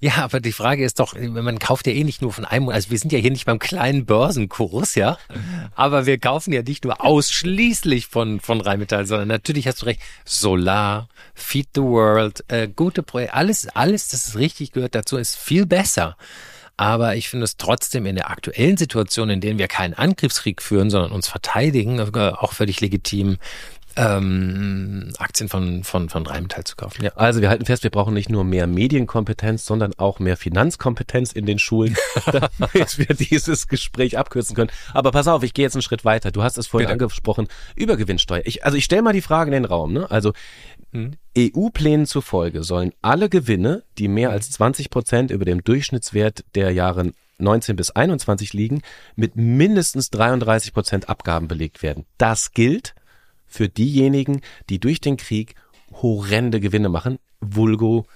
Ja, 0.02 0.16
aber 0.16 0.40
die 0.40 0.52
Frage 0.52 0.82
ist 0.82 0.98
doch, 0.98 1.14
man 1.14 1.58
kauft 1.58 1.86
ja 1.86 1.92
eh 1.92 2.04
nicht 2.04 2.22
nur 2.22 2.32
von 2.32 2.46
einem, 2.46 2.70
also 2.70 2.90
wir 2.90 2.98
sind 2.98 3.12
ja 3.12 3.18
hier 3.18 3.30
nicht 3.30 3.44
beim 3.44 3.58
kleinen 3.58 4.06
Börsenkurs, 4.06 4.94
ja, 4.94 5.18
aber 5.74 6.06
wir 6.06 6.18
kaufen 6.18 6.54
ja 6.54 6.62
nicht 6.62 6.84
nur 6.84 7.04
ausschließlich 7.04 8.06
von, 8.06 8.40
von 8.40 8.62
Rheinmetall, 8.62 9.06
sondern 9.06 9.28
natürlich 9.28 9.66
hast 9.66 9.82
du 9.82 9.86
recht, 9.86 10.00
Solar, 10.24 11.08
Feed 11.34 11.68
the 11.74 11.82
World, 11.82 12.44
äh, 12.48 12.66
gute 12.68 13.02
Projekte, 13.02 13.34
alles, 13.34 13.68
alles, 13.68 14.08
das 14.08 14.28
ist 14.28 14.36
richtig 14.36 14.72
gehört 14.72 14.94
dazu, 14.94 15.18
ist 15.18 15.36
viel 15.36 15.66
besser. 15.66 16.16
Aber 16.78 17.14
ich 17.14 17.28
finde 17.28 17.44
es 17.44 17.58
trotzdem 17.58 18.06
in 18.06 18.16
der 18.16 18.30
aktuellen 18.30 18.78
Situation, 18.78 19.28
in 19.28 19.42
der 19.42 19.58
wir 19.58 19.68
keinen 19.68 19.92
Angriffskrieg 19.92 20.62
führen, 20.62 20.88
sondern 20.88 21.12
uns 21.12 21.28
verteidigen, 21.28 21.98
äh, 21.98 22.18
auch 22.30 22.54
völlig 22.54 22.80
legitim, 22.80 23.36
ähm, 23.96 25.12
Aktien 25.18 25.48
von, 25.48 25.84
von, 25.84 26.08
von 26.08 26.26
Rheinmetall 26.26 26.64
zu 26.64 26.76
kaufen. 26.76 27.04
Ja. 27.04 27.12
Also 27.16 27.40
wir 27.40 27.48
halten 27.48 27.64
fest, 27.64 27.82
wir 27.82 27.90
brauchen 27.90 28.14
nicht 28.14 28.30
nur 28.30 28.44
mehr 28.44 28.66
Medienkompetenz, 28.66 29.64
sondern 29.64 29.92
auch 29.96 30.18
mehr 30.18 30.36
Finanzkompetenz 30.36 31.32
in 31.32 31.46
den 31.46 31.58
Schulen, 31.58 31.96
damit 32.26 32.98
wir 32.98 33.14
dieses 33.14 33.68
Gespräch 33.68 34.18
abkürzen 34.18 34.54
können. 34.54 34.70
Aber 34.94 35.10
pass 35.10 35.28
auf, 35.28 35.42
ich 35.42 35.54
gehe 35.54 35.64
jetzt 35.64 35.74
einen 35.74 35.82
Schritt 35.82 36.04
weiter. 36.04 36.30
Du 36.30 36.42
hast 36.42 36.58
es 36.58 36.66
vorhin 36.66 36.86
Bitte. 36.86 37.04
angesprochen, 37.04 37.48
Übergewinnsteuer. 37.76 38.42
Ich, 38.44 38.64
also 38.64 38.76
ich 38.76 38.84
stelle 38.84 39.02
mal 39.02 39.12
die 39.12 39.22
Frage 39.22 39.48
in 39.48 39.62
den 39.62 39.64
Raum. 39.64 39.92
Ne? 39.92 40.10
Also 40.10 40.32
hm. 40.92 41.12
EU-Plänen 41.36 42.06
zufolge 42.06 42.62
sollen 42.62 42.92
alle 43.02 43.28
Gewinne, 43.28 43.84
die 43.98 44.08
mehr 44.08 44.30
als 44.30 44.50
20 44.52 44.90
Prozent 44.90 45.30
über 45.30 45.44
dem 45.44 45.62
Durchschnittswert 45.62 46.44
der 46.54 46.70
Jahre 46.72 47.12
19 47.38 47.76
bis 47.76 47.90
21 47.90 48.52
liegen, 48.52 48.82
mit 49.16 49.36
mindestens 49.36 50.10
33 50.10 50.72
Prozent 50.74 51.08
Abgaben 51.08 51.48
belegt 51.48 51.82
werden. 51.82 52.04
Das 52.18 52.52
gilt 52.52 52.94
für 53.50 53.68
diejenigen, 53.68 54.40
die 54.70 54.78
durch 54.78 55.00
den 55.00 55.18
Krieg 55.18 55.54
horrende 55.92 56.60
Gewinne 56.60 56.88
machen, 56.88 57.18
vulgo 57.40 58.06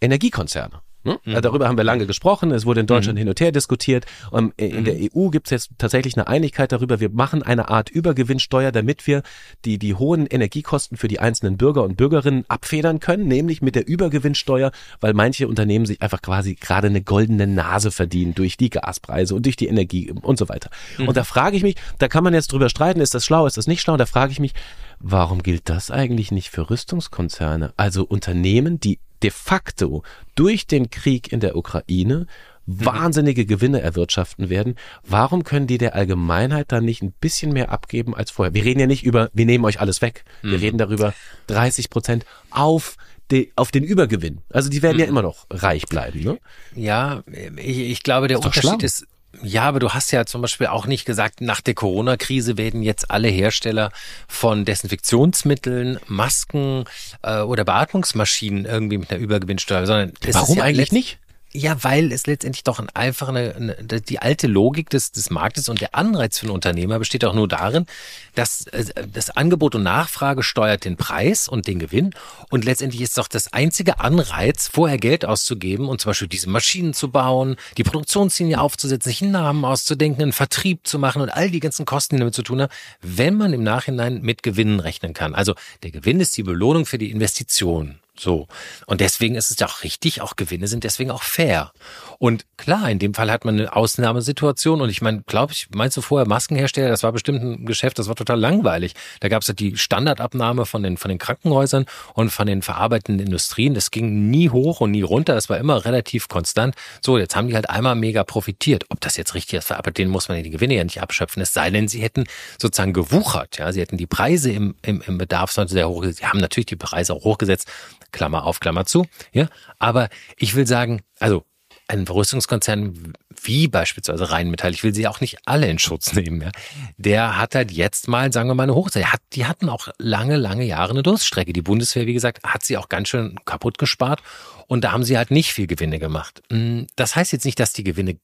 Energiekonzerne. 0.00 0.80
Ne? 1.08 1.18
Mhm. 1.24 1.40
Darüber 1.40 1.68
haben 1.68 1.76
wir 1.76 1.84
lange 1.84 2.06
gesprochen. 2.06 2.50
Es 2.50 2.66
wurde 2.66 2.80
in 2.80 2.86
Deutschland 2.86 3.16
mhm. 3.16 3.20
hin 3.20 3.28
und 3.28 3.40
her 3.40 3.52
diskutiert. 3.52 4.06
Und 4.30 4.52
ähm, 4.58 4.68
in 4.68 4.80
mhm. 4.80 4.84
der 4.84 4.94
EU 5.14 5.28
gibt 5.30 5.48
es 5.48 5.50
jetzt 5.50 5.70
tatsächlich 5.78 6.16
eine 6.16 6.26
Einigkeit 6.26 6.70
darüber. 6.72 7.00
Wir 7.00 7.10
machen 7.10 7.42
eine 7.42 7.68
Art 7.68 7.90
Übergewinnsteuer, 7.90 8.72
damit 8.72 9.06
wir 9.06 9.22
die, 9.64 9.78
die 9.78 9.94
hohen 9.94 10.26
Energiekosten 10.26 10.96
für 10.96 11.08
die 11.08 11.18
einzelnen 11.18 11.56
Bürger 11.56 11.82
und 11.82 11.96
Bürgerinnen 11.96 12.44
abfedern 12.48 13.00
können, 13.00 13.26
nämlich 13.26 13.62
mit 13.62 13.74
der 13.74 13.86
Übergewinnsteuer, 13.86 14.70
weil 15.00 15.14
manche 15.14 15.48
Unternehmen 15.48 15.86
sich 15.86 16.02
einfach 16.02 16.22
quasi 16.22 16.54
gerade 16.54 16.88
eine 16.88 17.02
goldene 17.02 17.46
Nase 17.46 17.90
verdienen 17.90 18.34
durch 18.34 18.56
die 18.56 18.70
Gaspreise 18.70 19.34
und 19.34 19.46
durch 19.46 19.56
die 19.56 19.66
Energie 19.66 20.12
und 20.12 20.38
so 20.38 20.48
weiter. 20.48 20.70
Mhm. 20.98 21.08
Und 21.08 21.16
da 21.16 21.24
frage 21.24 21.56
ich 21.56 21.62
mich, 21.62 21.76
da 21.98 22.08
kann 22.08 22.24
man 22.24 22.34
jetzt 22.34 22.52
drüber 22.52 22.68
streiten, 22.68 23.00
ist 23.00 23.14
das 23.14 23.24
schlau, 23.24 23.46
ist 23.46 23.56
das 23.56 23.66
nicht 23.66 23.80
schlau? 23.80 23.96
Da 23.96 24.06
frage 24.06 24.32
ich 24.32 24.40
mich, 24.40 24.52
warum 25.00 25.42
gilt 25.42 25.68
das 25.68 25.90
eigentlich 25.90 26.30
nicht 26.30 26.50
für 26.50 26.70
Rüstungskonzerne? 26.70 27.72
Also 27.76 28.04
Unternehmen, 28.04 28.80
die 28.80 28.98
de 29.22 29.30
facto 29.30 30.02
durch 30.34 30.66
den 30.66 30.90
Krieg 30.90 31.32
in 31.32 31.40
der 31.40 31.56
Ukraine 31.56 32.26
mhm. 32.66 32.84
wahnsinnige 32.84 33.46
Gewinne 33.46 33.80
erwirtschaften 33.80 34.48
werden. 34.48 34.76
Warum 35.04 35.44
können 35.44 35.66
die 35.66 35.78
der 35.78 35.94
Allgemeinheit 35.94 36.72
dann 36.72 36.84
nicht 36.84 37.02
ein 37.02 37.12
bisschen 37.12 37.52
mehr 37.52 37.70
abgeben 37.70 38.14
als 38.14 38.30
vorher? 38.30 38.54
Wir 38.54 38.64
reden 38.64 38.80
ja 38.80 38.86
nicht 38.86 39.04
über, 39.04 39.30
wir 39.32 39.46
nehmen 39.46 39.64
euch 39.64 39.80
alles 39.80 40.02
weg. 40.02 40.24
Wir 40.42 40.58
mhm. 40.58 40.64
reden 40.64 40.78
darüber 40.78 41.14
30 41.48 41.90
Prozent 41.90 42.24
auf 42.50 42.96
de, 43.30 43.50
auf 43.56 43.70
den 43.70 43.84
Übergewinn. 43.84 44.40
Also 44.50 44.68
die 44.70 44.82
werden 44.82 44.96
mhm. 44.96 45.00
ja 45.00 45.06
immer 45.06 45.22
noch 45.22 45.46
reich 45.50 45.86
bleiben, 45.86 46.22
ne? 46.22 46.38
Ja, 46.74 47.22
ich, 47.56 47.78
ich 47.78 48.02
glaube, 48.02 48.28
der 48.28 48.38
Unterschied 48.38 48.82
ist, 48.82 49.06
ja, 49.42 49.62
aber 49.64 49.78
du 49.78 49.90
hast 49.90 50.10
ja 50.10 50.24
zum 50.24 50.42
Beispiel 50.42 50.68
auch 50.68 50.86
nicht 50.86 51.04
gesagt, 51.04 51.40
nach 51.40 51.60
der 51.60 51.74
Corona-Krise 51.74 52.56
werden 52.56 52.82
jetzt 52.82 53.10
alle 53.10 53.28
Hersteller 53.28 53.90
von 54.26 54.64
Desinfektionsmitteln, 54.64 55.98
Masken 56.06 56.84
äh, 57.22 57.40
oder 57.40 57.64
Beatmungsmaschinen 57.64 58.64
irgendwie 58.64 58.98
mit 58.98 59.10
einer 59.12 59.20
Übergewinnsteuer, 59.20 59.86
sondern 59.86 60.12
Warum 60.32 60.58
ja 60.58 60.64
eigentlich 60.64 60.92
nicht? 60.92 61.18
Ja, 61.54 61.82
weil 61.82 62.12
es 62.12 62.26
letztendlich 62.26 62.62
doch 62.62 62.78
einfach 62.92 63.28
eine, 63.28 63.54
eine, 63.56 64.00
die 64.02 64.18
alte 64.18 64.46
Logik 64.46 64.90
des, 64.90 65.12
des 65.12 65.30
Marktes 65.30 65.70
und 65.70 65.80
der 65.80 65.94
Anreiz 65.94 66.38
für 66.38 66.44
einen 66.44 66.54
Unternehmer 66.54 66.98
besteht 66.98 67.24
auch 67.24 67.32
nur 67.32 67.48
darin, 67.48 67.86
dass 68.34 68.66
äh, 68.66 68.84
das 69.10 69.30
Angebot 69.30 69.74
und 69.74 69.82
Nachfrage 69.82 70.42
steuert 70.42 70.84
den 70.84 70.98
Preis 70.98 71.48
und 71.48 71.66
den 71.66 71.78
Gewinn 71.78 72.10
und 72.50 72.66
letztendlich 72.66 73.00
ist 73.00 73.16
doch 73.16 73.28
das 73.28 73.50
einzige 73.54 73.98
Anreiz, 73.98 74.68
vorher 74.68 74.98
Geld 74.98 75.24
auszugeben 75.24 75.88
und 75.88 76.02
zum 76.02 76.10
Beispiel 76.10 76.28
diese 76.28 76.50
Maschinen 76.50 76.92
zu 76.92 77.10
bauen, 77.10 77.56
die 77.78 77.82
Produktionslinie 77.82 78.60
aufzusetzen, 78.60 79.10
sich 79.10 79.22
einen 79.22 79.32
Namen 79.32 79.64
auszudenken, 79.64 80.24
einen 80.24 80.32
Vertrieb 80.34 80.86
zu 80.86 80.98
machen 80.98 81.22
und 81.22 81.30
all 81.30 81.50
die 81.50 81.60
ganzen 81.60 81.86
Kosten, 81.86 82.16
die 82.16 82.20
damit 82.20 82.34
zu 82.34 82.42
tun 82.42 82.60
haben, 82.60 82.72
wenn 83.00 83.34
man 83.34 83.54
im 83.54 83.62
Nachhinein 83.62 84.20
mit 84.20 84.42
Gewinnen 84.42 84.80
rechnen 84.80 85.14
kann. 85.14 85.34
Also 85.34 85.54
der 85.82 85.92
Gewinn 85.92 86.20
ist 86.20 86.36
die 86.36 86.42
Belohnung 86.42 86.84
für 86.84 86.98
die 86.98 87.10
Investition. 87.10 88.00
So. 88.18 88.48
Und 88.86 89.00
deswegen 89.00 89.34
ist 89.34 89.50
es 89.50 89.58
ja 89.58 89.66
auch 89.66 89.82
richtig, 89.82 90.20
auch 90.20 90.36
Gewinne 90.36 90.66
sind 90.66 90.84
deswegen 90.84 91.10
auch 91.10 91.22
fair. 91.22 91.72
Und 92.18 92.46
klar, 92.56 92.90
in 92.90 92.98
dem 92.98 93.14
Fall 93.14 93.30
hat 93.30 93.44
man 93.44 93.58
eine 93.58 93.74
Ausnahmesituation. 93.74 94.80
Und 94.80 94.90
ich 94.90 95.00
meine, 95.00 95.22
glaube 95.26 95.52
ich, 95.52 95.68
meinst 95.72 95.96
du 95.96 96.00
vorher 96.00 96.26
Maskenhersteller, 96.26 96.88
das 96.88 97.04
war 97.04 97.12
bestimmt 97.12 97.42
ein 97.42 97.66
Geschäft, 97.66 97.98
das 97.98 98.08
war 98.08 98.16
total 98.16 98.40
langweilig. 98.40 98.94
Da 99.20 99.28
gab 99.28 99.42
es 99.42 99.48
ja 99.48 99.54
die 99.54 99.76
Standardabnahme 99.76 100.66
von 100.66 100.82
den, 100.82 100.96
von 100.96 101.10
den 101.10 101.18
Krankenhäusern 101.18 101.86
und 102.14 102.30
von 102.30 102.48
den 102.48 102.62
verarbeitenden 102.62 103.24
Industrien. 103.24 103.74
Das 103.74 103.92
ging 103.92 104.30
nie 104.30 104.50
hoch 104.50 104.80
und 104.80 104.90
nie 104.90 105.02
runter. 105.02 105.34
Das 105.34 105.48
war 105.48 105.58
immer 105.58 105.84
relativ 105.84 106.26
konstant. 106.26 106.74
So, 107.04 107.18
jetzt 107.18 107.36
haben 107.36 107.46
die 107.46 107.54
halt 107.54 107.70
einmal 107.70 107.94
mega 107.94 108.24
profitiert. 108.24 108.84
Ob 108.88 109.00
das 109.00 109.16
jetzt 109.16 109.34
richtig 109.34 109.58
ist, 109.58 109.70
aber 109.70 109.92
denen 109.92 110.10
muss 110.10 110.28
man 110.28 110.38
ja 110.38 110.42
die 110.42 110.50
Gewinne 110.50 110.74
ja 110.74 110.82
nicht 110.82 111.00
abschöpfen. 111.00 111.40
Es 111.42 111.52
sei 111.52 111.70
denn, 111.70 111.86
sie 111.86 112.02
hätten 112.02 112.24
sozusagen 112.60 112.92
gewuchert. 112.92 113.58
Ja, 113.58 113.72
sie 113.72 113.80
hätten 113.80 113.96
die 113.96 114.06
Preise 114.06 114.50
im, 114.50 114.74
im, 114.82 115.02
im 115.06 115.18
Bedarf 115.18 115.52
sehr 115.52 115.88
hoch. 115.88 116.04
Sie 116.04 116.26
haben 116.26 116.40
natürlich 116.40 116.66
die 116.66 116.76
Preise 116.76 117.14
auch 117.14 117.24
hochgesetzt. 117.24 117.68
Klammer 118.12 118.44
auf, 118.44 118.60
Klammer 118.60 118.86
zu. 118.86 119.06
Ja, 119.32 119.48
aber 119.78 120.08
ich 120.36 120.54
will 120.54 120.66
sagen, 120.66 121.02
also 121.18 121.44
ein 121.88 122.06
Rüstungskonzern 122.06 123.14
wie 123.42 123.66
beispielsweise 123.66 124.30
Rheinmetall, 124.30 124.72
ich 124.72 124.84
will 124.84 124.94
sie 124.94 125.08
auch 125.08 125.20
nicht 125.20 125.38
alle 125.46 125.68
in 125.68 125.78
Schutz 125.78 126.12
nehmen, 126.14 126.42
ja, 126.42 126.50
der 126.96 127.38
hat 127.38 127.54
halt 127.54 127.72
jetzt 127.72 128.08
mal, 128.08 128.32
sagen 128.32 128.48
wir 128.48 128.54
mal, 128.54 128.64
eine 128.64 128.74
Hochzeit. 128.74 129.06
Hat, 129.06 129.22
die 129.32 129.46
hatten 129.46 129.68
auch 129.68 129.88
lange, 129.98 130.36
lange 130.36 130.64
Jahre 130.64 130.90
eine 130.90 131.02
Durststrecke. 131.02 131.52
Die 131.52 131.62
Bundeswehr, 131.62 132.06
wie 132.06 132.14
gesagt, 132.14 132.44
hat 132.44 132.64
sie 132.64 132.76
auch 132.76 132.88
ganz 132.88 133.08
schön 133.08 133.38
kaputt 133.44 133.78
gespart 133.78 134.22
und 134.66 134.84
da 134.84 134.92
haben 134.92 135.04
sie 135.04 135.16
halt 135.16 135.30
nicht 135.30 135.52
viel 135.52 135.66
Gewinne 135.66 135.98
gemacht. 135.98 136.42
Hm, 136.50 136.86
das 136.96 137.16
heißt 137.16 137.32
jetzt 137.32 137.46
nicht, 137.46 137.58
dass 137.58 137.72
die 137.72 137.84
Gewinne 137.84 138.18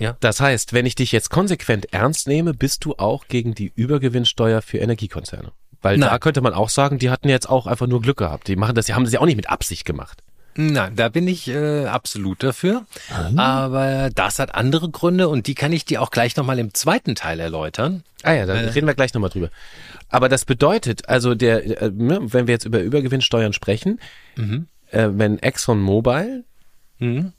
ja. 0.00 0.16
Das 0.20 0.40
heißt, 0.40 0.72
wenn 0.72 0.86
ich 0.86 0.94
dich 0.94 1.10
jetzt 1.10 1.28
konsequent 1.28 1.92
ernst 1.92 2.28
nehme, 2.28 2.54
bist 2.54 2.84
du 2.84 2.94
auch 2.98 3.26
gegen 3.26 3.54
die 3.54 3.72
Übergewinnsteuer 3.74 4.62
für 4.62 4.78
Energiekonzerne. 4.78 5.52
Weil 5.82 5.98
Nein. 5.98 6.10
da 6.10 6.18
könnte 6.18 6.40
man 6.40 6.54
auch 6.54 6.68
sagen, 6.68 6.98
die 6.98 7.10
hatten 7.10 7.28
jetzt 7.28 7.48
auch 7.48 7.66
einfach 7.66 7.86
nur 7.86 8.02
Glück 8.02 8.18
gehabt. 8.18 8.48
Die 8.48 8.56
machen 8.56 8.74
das, 8.74 8.86
die 8.86 8.94
haben 8.94 9.04
das 9.04 9.12
ja 9.12 9.20
auch 9.20 9.26
nicht 9.26 9.36
mit 9.36 9.48
Absicht 9.48 9.84
gemacht. 9.84 10.22
Nein, 10.60 10.96
da 10.96 11.08
bin 11.08 11.28
ich 11.28 11.46
äh, 11.46 11.84
absolut 11.84 12.42
dafür. 12.42 12.84
Mhm. 13.30 13.38
Aber 13.38 14.10
das 14.12 14.40
hat 14.40 14.56
andere 14.56 14.90
Gründe 14.90 15.28
und 15.28 15.46
die 15.46 15.54
kann 15.54 15.72
ich 15.72 15.84
dir 15.84 16.02
auch 16.02 16.10
gleich 16.10 16.36
nochmal 16.36 16.58
im 16.58 16.74
zweiten 16.74 17.14
Teil 17.14 17.38
erläutern. 17.38 18.02
Ah 18.24 18.32
ja, 18.32 18.44
da 18.44 18.54
äh, 18.54 18.70
reden 18.70 18.88
wir 18.88 18.94
gleich 18.94 19.14
nochmal 19.14 19.30
drüber. 19.30 19.50
Aber 20.08 20.28
das 20.28 20.44
bedeutet, 20.44 21.08
also 21.08 21.36
der, 21.36 21.80
äh, 21.80 21.90
ne, 21.94 22.18
wenn 22.22 22.48
wir 22.48 22.54
jetzt 22.54 22.64
über 22.64 22.80
Übergewinnsteuern 22.80 23.52
sprechen, 23.52 24.00
mhm. 24.34 24.66
äh, 24.90 25.08
wenn 25.12 25.38
ExxonMobil 25.38 26.42
mhm. 26.98 27.32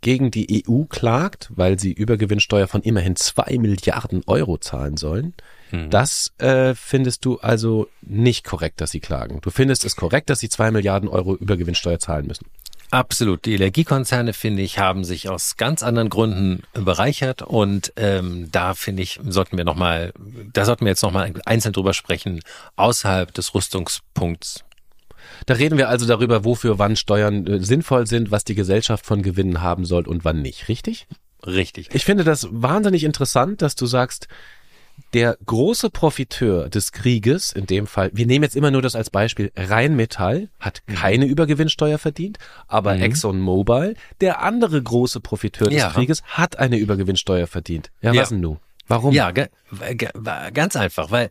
gegen 0.00 0.30
die 0.30 0.64
EU 0.68 0.84
klagt, 0.84 1.50
weil 1.56 1.80
sie 1.80 1.92
Übergewinnsteuer 1.92 2.68
von 2.68 2.82
immerhin 2.82 3.16
zwei 3.16 3.58
Milliarden 3.58 4.22
Euro 4.28 4.58
zahlen 4.58 4.96
sollen, 4.96 5.34
Mhm. 5.72 5.90
Das 5.90 6.32
äh, 6.38 6.74
findest 6.74 7.24
du 7.24 7.38
also 7.38 7.88
nicht 8.02 8.44
korrekt, 8.44 8.80
dass 8.80 8.90
sie 8.90 9.00
klagen. 9.00 9.40
Du 9.40 9.50
findest 9.50 9.84
es 9.84 9.96
korrekt, 9.96 10.30
dass 10.30 10.38
sie 10.38 10.48
zwei 10.48 10.70
Milliarden 10.70 11.08
Euro 11.08 11.34
Übergewinnsteuer 11.34 11.98
zahlen 11.98 12.26
müssen. 12.26 12.46
Absolut. 12.90 13.46
Die 13.46 13.54
Energiekonzerne, 13.54 14.34
finde 14.34 14.62
ich, 14.62 14.78
haben 14.78 15.02
sich 15.02 15.30
aus 15.30 15.56
ganz 15.56 15.82
anderen 15.82 16.10
Gründen 16.10 16.62
bereichert 16.74 17.40
und 17.40 17.90
ähm, 17.96 18.48
da 18.52 18.74
finde 18.74 19.02
ich, 19.02 19.18
sollten 19.26 19.56
wir 19.56 19.64
nochmal, 19.64 20.12
da 20.52 20.66
sollten 20.66 20.84
wir 20.84 20.90
jetzt 20.90 21.02
nochmal 21.02 21.32
einzeln 21.46 21.72
drüber 21.72 21.94
sprechen, 21.94 22.40
außerhalb 22.76 23.32
des 23.32 23.54
Rüstungspunkts. 23.54 24.64
Da 25.46 25.54
reden 25.54 25.78
wir 25.78 25.88
also 25.88 26.06
darüber, 26.06 26.44
wofür 26.44 26.78
wann 26.78 26.96
Steuern 26.96 27.46
äh, 27.46 27.60
sinnvoll 27.60 28.06
sind, 28.06 28.30
was 28.30 28.44
die 28.44 28.54
Gesellschaft 28.54 29.06
von 29.06 29.22
Gewinnen 29.22 29.62
haben 29.62 29.86
soll 29.86 30.06
und 30.06 30.26
wann 30.26 30.42
nicht, 30.42 30.68
richtig? 30.68 31.06
Richtig. 31.46 31.88
Ich 31.94 32.04
finde 32.04 32.24
das 32.24 32.46
wahnsinnig 32.50 33.04
interessant, 33.04 33.62
dass 33.62 33.74
du 33.74 33.86
sagst, 33.86 34.28
der 35.12 35.36
große 35.44 35.90
Profiteur 35.90 36.68
des 36.70 36.92
Krieges, 36.92 37.52
in 37.52 37.66
dem 37.66 37.86
Fall, 37.86 38.10
wir 38.14 38.26
nehmen 38.26 38.44
jetzt 38.44 38.56
immer 38.56 38.70
nur 38.70 38.82
das 38.82 38.96
als 38.96 39.10
Beispiel, 39.10 39.52
Rheinmetall 39.56 40.48
hat 40.58 40.82
mhm. 40.86 40.94
keine 40.94 41.26
Übergewinnsteuer 41.26 41.98
verdient, 41.98 42.38
aber 42.66 42.94
mhm. 42.94 43.02
ExxonMobil, 43.02 43.94
der 44.20 44.42
andere 44.42 44.82
große 44.82 45.20
Profiteur 45.20 45.68
des 45.68 45.78
ja. 45.78 45.90
Krieges, 45.90 46.22
hat 46.24 46.58
eine 46.58 46.78
Übergewinnsteuer 46.78 47.46
verdient. 47.46 47.90
Ja, 48.00 48.12
ja. 48.12 48.22
was 48.22 48.30
denn 48.30 48.40
nun? 48.40 48.58
Warum? 48.88 49.14
Ja, 49.14 49.30
ganz 49.30 50.76
einfach, 50.76 51.10
weil 51.10 51.30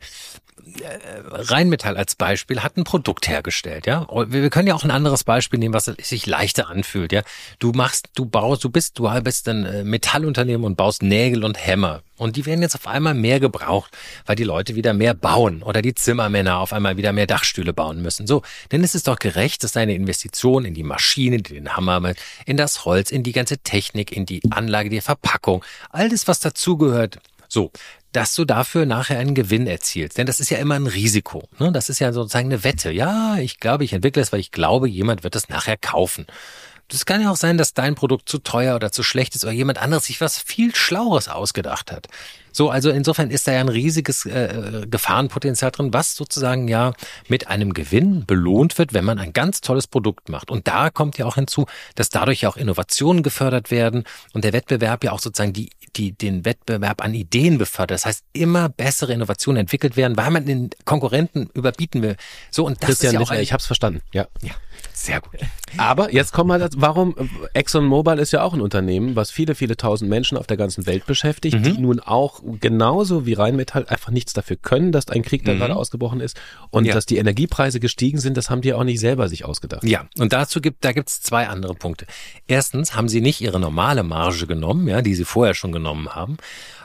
Rheinmetall 1.31 1.97
als 1.97 2.15
Beispiel 2.15 2.61
hat 2.61 2.77
ein 2.77 2.83
Produkt 2.83 3.27
hergestellt, 3.27 3.85
ja. 3.85 4.07
Wir 4.27 4.49
können 4.49 4.67
ja 4.67 4.75
auch 4.75 4.83
ein 4.83 4.91
anderes 4.91 5.23
Beispiel 5.23 5.59
nehmen, 5.59 5.73
was 5.73 5.85
sich 5.85 6.25
leichter 6.25 6.69
anfühlt, 6.69 7.11
ja. 7.11 7.21
Du 7.59 7.71
machst, 7.71 8.09
du 8.15 8.25
baust, 8.25 8.63
du 8.63 8.69
bist, 8.69 8.97
du 8.97 9.09
bist 9.21 9.47
ein 9.47 9.65
äh, 9.65 9.83
Metallunternehmen 9.83 10.65
und 10.65 10.75
baust 10.75 11.03
Nägel 11.03 11.43
und 11.43 11.65
Hämmer. 11.65 12.01
Und 12.17 12.35
die 12.35 12.45
werden 12.45 12.61
jetzt 12.61 12.75
auf 12.75 12.85
einmal 12.85 13.15
mehr 13.15 13.39
gebraucht, 13.39 13.97
weil 14.27 14.35
die 14.35 14.43
Leute 14.43 14.75
wieder 14.75 14.93
mehr 14.93 15.15
bauen 15.15 15.63
oder 15.63 15.81
die 15.81 15.95
Zimmermänner 15.95 16.59
auf 16.59 16.71
einmal 16.71 16.95
wieder 16.95 17.13
mehr 17.13 17.25
Dachstühle 17.25 17.73
bauen 17.73 18.01
müssen. 18.01 18.27
So, 18.27 18.43
denn 18.71 18.83
es 18.83 18.93
ist 18.93 19.07
doch 19.07 19.17
gerecht, 19.17 19.63
dass 19.63 19.71
deine 19.71 19.95
Investition 19.95 20.63
in 20.63 20.75
die 20.75 20.83
Maschine, 20.83 21.37
in 21.37 21.43
den 21.43 21.75
Hammer, 21.75 22.13
in 22.45 22.57
das 22.57 22.85
Holz, 22.85 23.11
in 23.11 23.23
die 23.23 23.31
ganze 23.31 23.57
Technik, 23.57 24.11
in 24.11 24.27
die 24.27 24.41
Anlage, 24.51 24.89
die 24.89 25.01
Verpackung, 25.01 25.65
all 25.89 26.09
das, 26.09 26.27
was 26.27 26.39
dazugehört, 26.39 27.17
so, 27.47 27.71
dass 28.11 28.33
du 28.33 28.45
dafür 28.45 28.85
nachher 28.85 29.19
einen 29.19 29.35
Gewinn 29.35 29.67
erzielst. 29.67 30.17
Denn 30.17 30.27
das 30.27 30.39
ist 30.39 30.49
ja 30.49 30.57
immer 30.57 30.75
ein 30.75 30.87
Risiko. 30.87 31.47
Ne? 31.59 31.71
Das 31.71 31.89
ist 31.89 31.99
ja 31.99 32.11
sozusagen 32.11 32.47
eine 32.47 32.63
Wette. 32.63 32.91
Ja, 32.91 33.37
ich 33.37 33.59
glaube, 33.59 33.83
ich 33.83 33.93
entwickle 33.93 34.21
es, 34.21 34.31
weil 34.31 34.39
ich 34.39 34.51
glaube, 34.51 34.89
jemand 34.89 35.23
wird 35.23 35.35
es 35.35 35.49
nachher 35.49 35.77
kaufen. 35.77 36.25
Das 36.91 37.05
kann 37.05 37.21
ja 37.21 37.31
auch 37.31 37.37
sein, 37.37 37.57
dass 37.57 37.73
dein 37.73 37.95
Produkt 37.95 38.27
zu 38.27 38.39
teuer 38.39 38.75
oder 38.75 38.91
zu 38.91 39.01
schlecht 39.01 39.35
ist 39.35 39.43
oder 39.45 39.53
jemand 39.53 39.81
anderes 39.81 40.05
sich 40.05 40.19
was 40.19 40.39
viel 40.39 40.75
Schlaueres 40.75 41.29
ausgedacht 41.29 41.91
hat. 41.91 42.07
So, 42.51 42.69
also 42.69 42.89
insofern 42.89 43.31
ist 43.31 43.47
da 43.47 43.53
ja 43.53 43.61
ein 43.61 43.69
riesiges 43.69 44.25
äh, 44.25 44.85
Gefahrenpotenzial 44.89 45.71
drin, 45.71 45.93
was 45.93 46.15
sozusagen 46.15 46.67
ja 46.67 46.93
mit 47.29 47.47
einem 47.47 47.73
Gewinn 47.73 48.25
belohnt 48.25 48.77
wird, 48.77 48.93
wenn 48.93 49.05
man 49.05 49.19
ein 49.19 49.31
ganz 49.31 49.61
tolles 49.61 49.87
Produkt 49.87 50.27
macht. 50.27 50.51
Und 50.51 50.67
da 50.67 50.89
kommt 50.89 51.17
ja 51.17 51.25
auch 51.25 51.35
hinzu, 51.35 51.65
dass 51.95 52.09
dadurch 52.09 52.41
ja 52.41 52.49
auch 52.49 52.57
Innovationen 52.57 53.23
gefördert 53.23 53.71
werden 53.71 54.03
und 54.33 54.43
der 54.43 54.51
Wettbewerb 54.51 55.03
ja 55.03 55.13
auch 55.13 55.19
sozusagen 55.19 55.53
die, 55.53 55.69
die, 55.95 56.11
den 56.11 56.43
Wettbewerb 56.43 57.01
an 57.01 57.13
Ideen 57.13 57.57
befördert. 57.57 57.95
Das 57.95 58.05
heißt, 58.05 58.25
immer 58.33 58.67
bessere 58.67 59.13
Innovationen 59.13 59.61
entwickelt 59.61 59.95
werden, 59.95 60.17
weil 60.17 60.31
man 60.31 60.45
den 60.45 60.71
Konkurrenten 60.83 61.49
überbieten 61.53 62.01
will. 62.01 62.17
So, 62.49 62.65
und 62.65 62.81
das 62.81 62.89
Christian 62.89 63.09
ist 63.09 63.13
ja 63.13 63.19
auch 63.19 63.21
Littner, 63.21 63.37
ein, 63.37 63.43
ich 63.43 63.53
habe 63.53 63.61
es 63.61 63.65
verstanden. 63.65 64.01
Ja. 64.11 64.27
ja, 64.41 64.53
sehr 64.93 65.21
gut. 65.21 65.39
Aber 65.77 66.13
jetzt 66.13 66.33
kommen 66.33 66.49
wir 66.49 66.59
dazu, 66.59 66.77
warum 66.81 67.15
ExxonMobil 67.53 68.17
ist 68.19 68.31
ja 68.31 68.43
auch 68.43 68.53
ein 68.53 68.61
Unternehmen, 68.61 69.15
was 69.15 69.31
viele, 69.31 69.55
viele 69.55 69.77
tausend 69.77 70.09
Menschen 70.09 70.37
auf 70.37 70.47
der 70.47 70.57
ganzen 70.57 70.85
Welt 70.85 71.05
beschäftigt, 71.05 71.57
Mhm. 71.57 71.63
die 71.63 71.77
nun 71.77 71.99
auch 71.99 72.41
genauso 72.59 73.25
wie 73.25 73.33
Rheinmetall 73.33 73.85
einfach 73.87 74.11
nichts 74.11 74.33
dafür 74.33 74.57
können, 74.57 74.91
dass 74.91 75.07
ein 75.09 75.21
Krieg 75.23 75.45
da 75.45 75.53
gerade 75.53 75.75
ausgebrochen 75.75 76.19
ist 76.19 76.39
und 76.69 76.83
Mhm. 76.83 76.87
Ja. 76.89 76.93
dass 76.95 77.05
die 77.05 77.17
Energiepreise 77.17 77.79
gestiegen 77.79 78.19
sind, 78.19 78.37
das 78.37 78.49
haben 78.49 78.61
die 78.61 78.73
auch 78.73 78.83
nicht 78.83 78.99
selber 78.99 79.29
sich 79.29 79.45
ausgedacht. 79.45 79.83
Ja, 79.83 80.05
und 80.19 80.33
dazu 80.33 80.61
gibt, 80.61 80.83
da 80.85 80.91
gibt's 80.91 81.21
zwei 81.21 81.47
andere 81.47 81.73
Punkte. 81.75 82.05
Erstens 82.47 82.95
haben 82.95 83.07
sie 83.09 83.21
nicht 83.21 83.41
ihre 83.41 83.59
normale 83.59 84.03
Marge 84.03 84.47
genommen, 84.47 84.87
ja, 84.87 85.01
die 85.01 85.15
sie 85.15 85.25
vorher 85.25 85.53
schon 85.53 85.71
genommen 85.71 86.09
haben, 86.09 86.37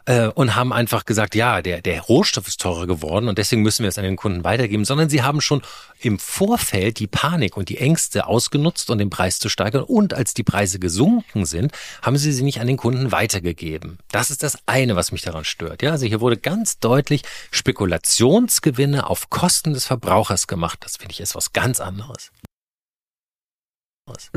äh, 0.06 0.28
und 0.28 0.54
haben 0.54 0.72
einfach 0.72 1.04
gesagt, 1.04 1.34
ja, 1.34 1.62
der, 1.62 1.82
der 1.82 2.00
Rohstoff 2.00 2.48
ist 2.48 2.60
teurer 2.60 2.86
geworden 2.86 3.28
und 3.28 3.38
deswegen 3.38 3.62
müssen 3.62 3.82
wir 3.82 3.88
es 3.88 3.98
an 3.98 4.04
den 4.04 4.16
Kunden 4.16 4.44
weitergeben, 4.44 4.84
sondern 4.84 5.08
sie 5.08 5.22
haben 5.22 5.40
schon 5.40 5.62
im 6.00 6.18
Vorfeld 6.18 6.98
die 6.98 7.06
Panik 7.06 7.56
und 7.56 7.68
die 7.68 7.78
Ängste 7.78 8.26
ausgenutzt 8.26 8.90
und 8.90 8.98
den 8.98 9.10
Preis 9.10 9.38
zu 9.38 9.48
steigern 9.48 9.82
und 9.82 10.14
als 10.14 10.34
die 10.34 10.44
Preise 10.44 10.78
gesunken 10.78 11.44
sind, 11.44 11.72
haben 12.02 12.16
sie 12.16 12.32
sie 12.32 12.42
nicht 12.42 12.60
an 12.60 12.66
den 12.66 12.76
Kunden 12.76 13.12
weitergegeben. 13.12 13.98
Das 14.10 14.30
ist 14.30 14.42
das 14.42 14.58
eine, 14.66 14.96
was 14.96 15.12
mich 15.12 15.22
daran 15.22 15.44
stört. 15.44 15.82
Ja, 15.82 15.90
also 15.90 16.06
hier 16.06 16.20
wurde 16.20 16.36
ganz 16.36 16.78
deutlich 16.78 17.22
Spekulationsgewinne 17.50 19.08
auf 19.08 19.30
Kosten 19.30 19.74
des 19.74 19.86
Verbrauchers 19.86 20.46
gemacht. 20.46 20.78
Das 20.80 20.96
finde 20.96 21.12
ich 21.12 21.20
ist 21.20 21.34
was 21.34 21.52
ganz 21.52 21.80
anderes. 21.80 22.30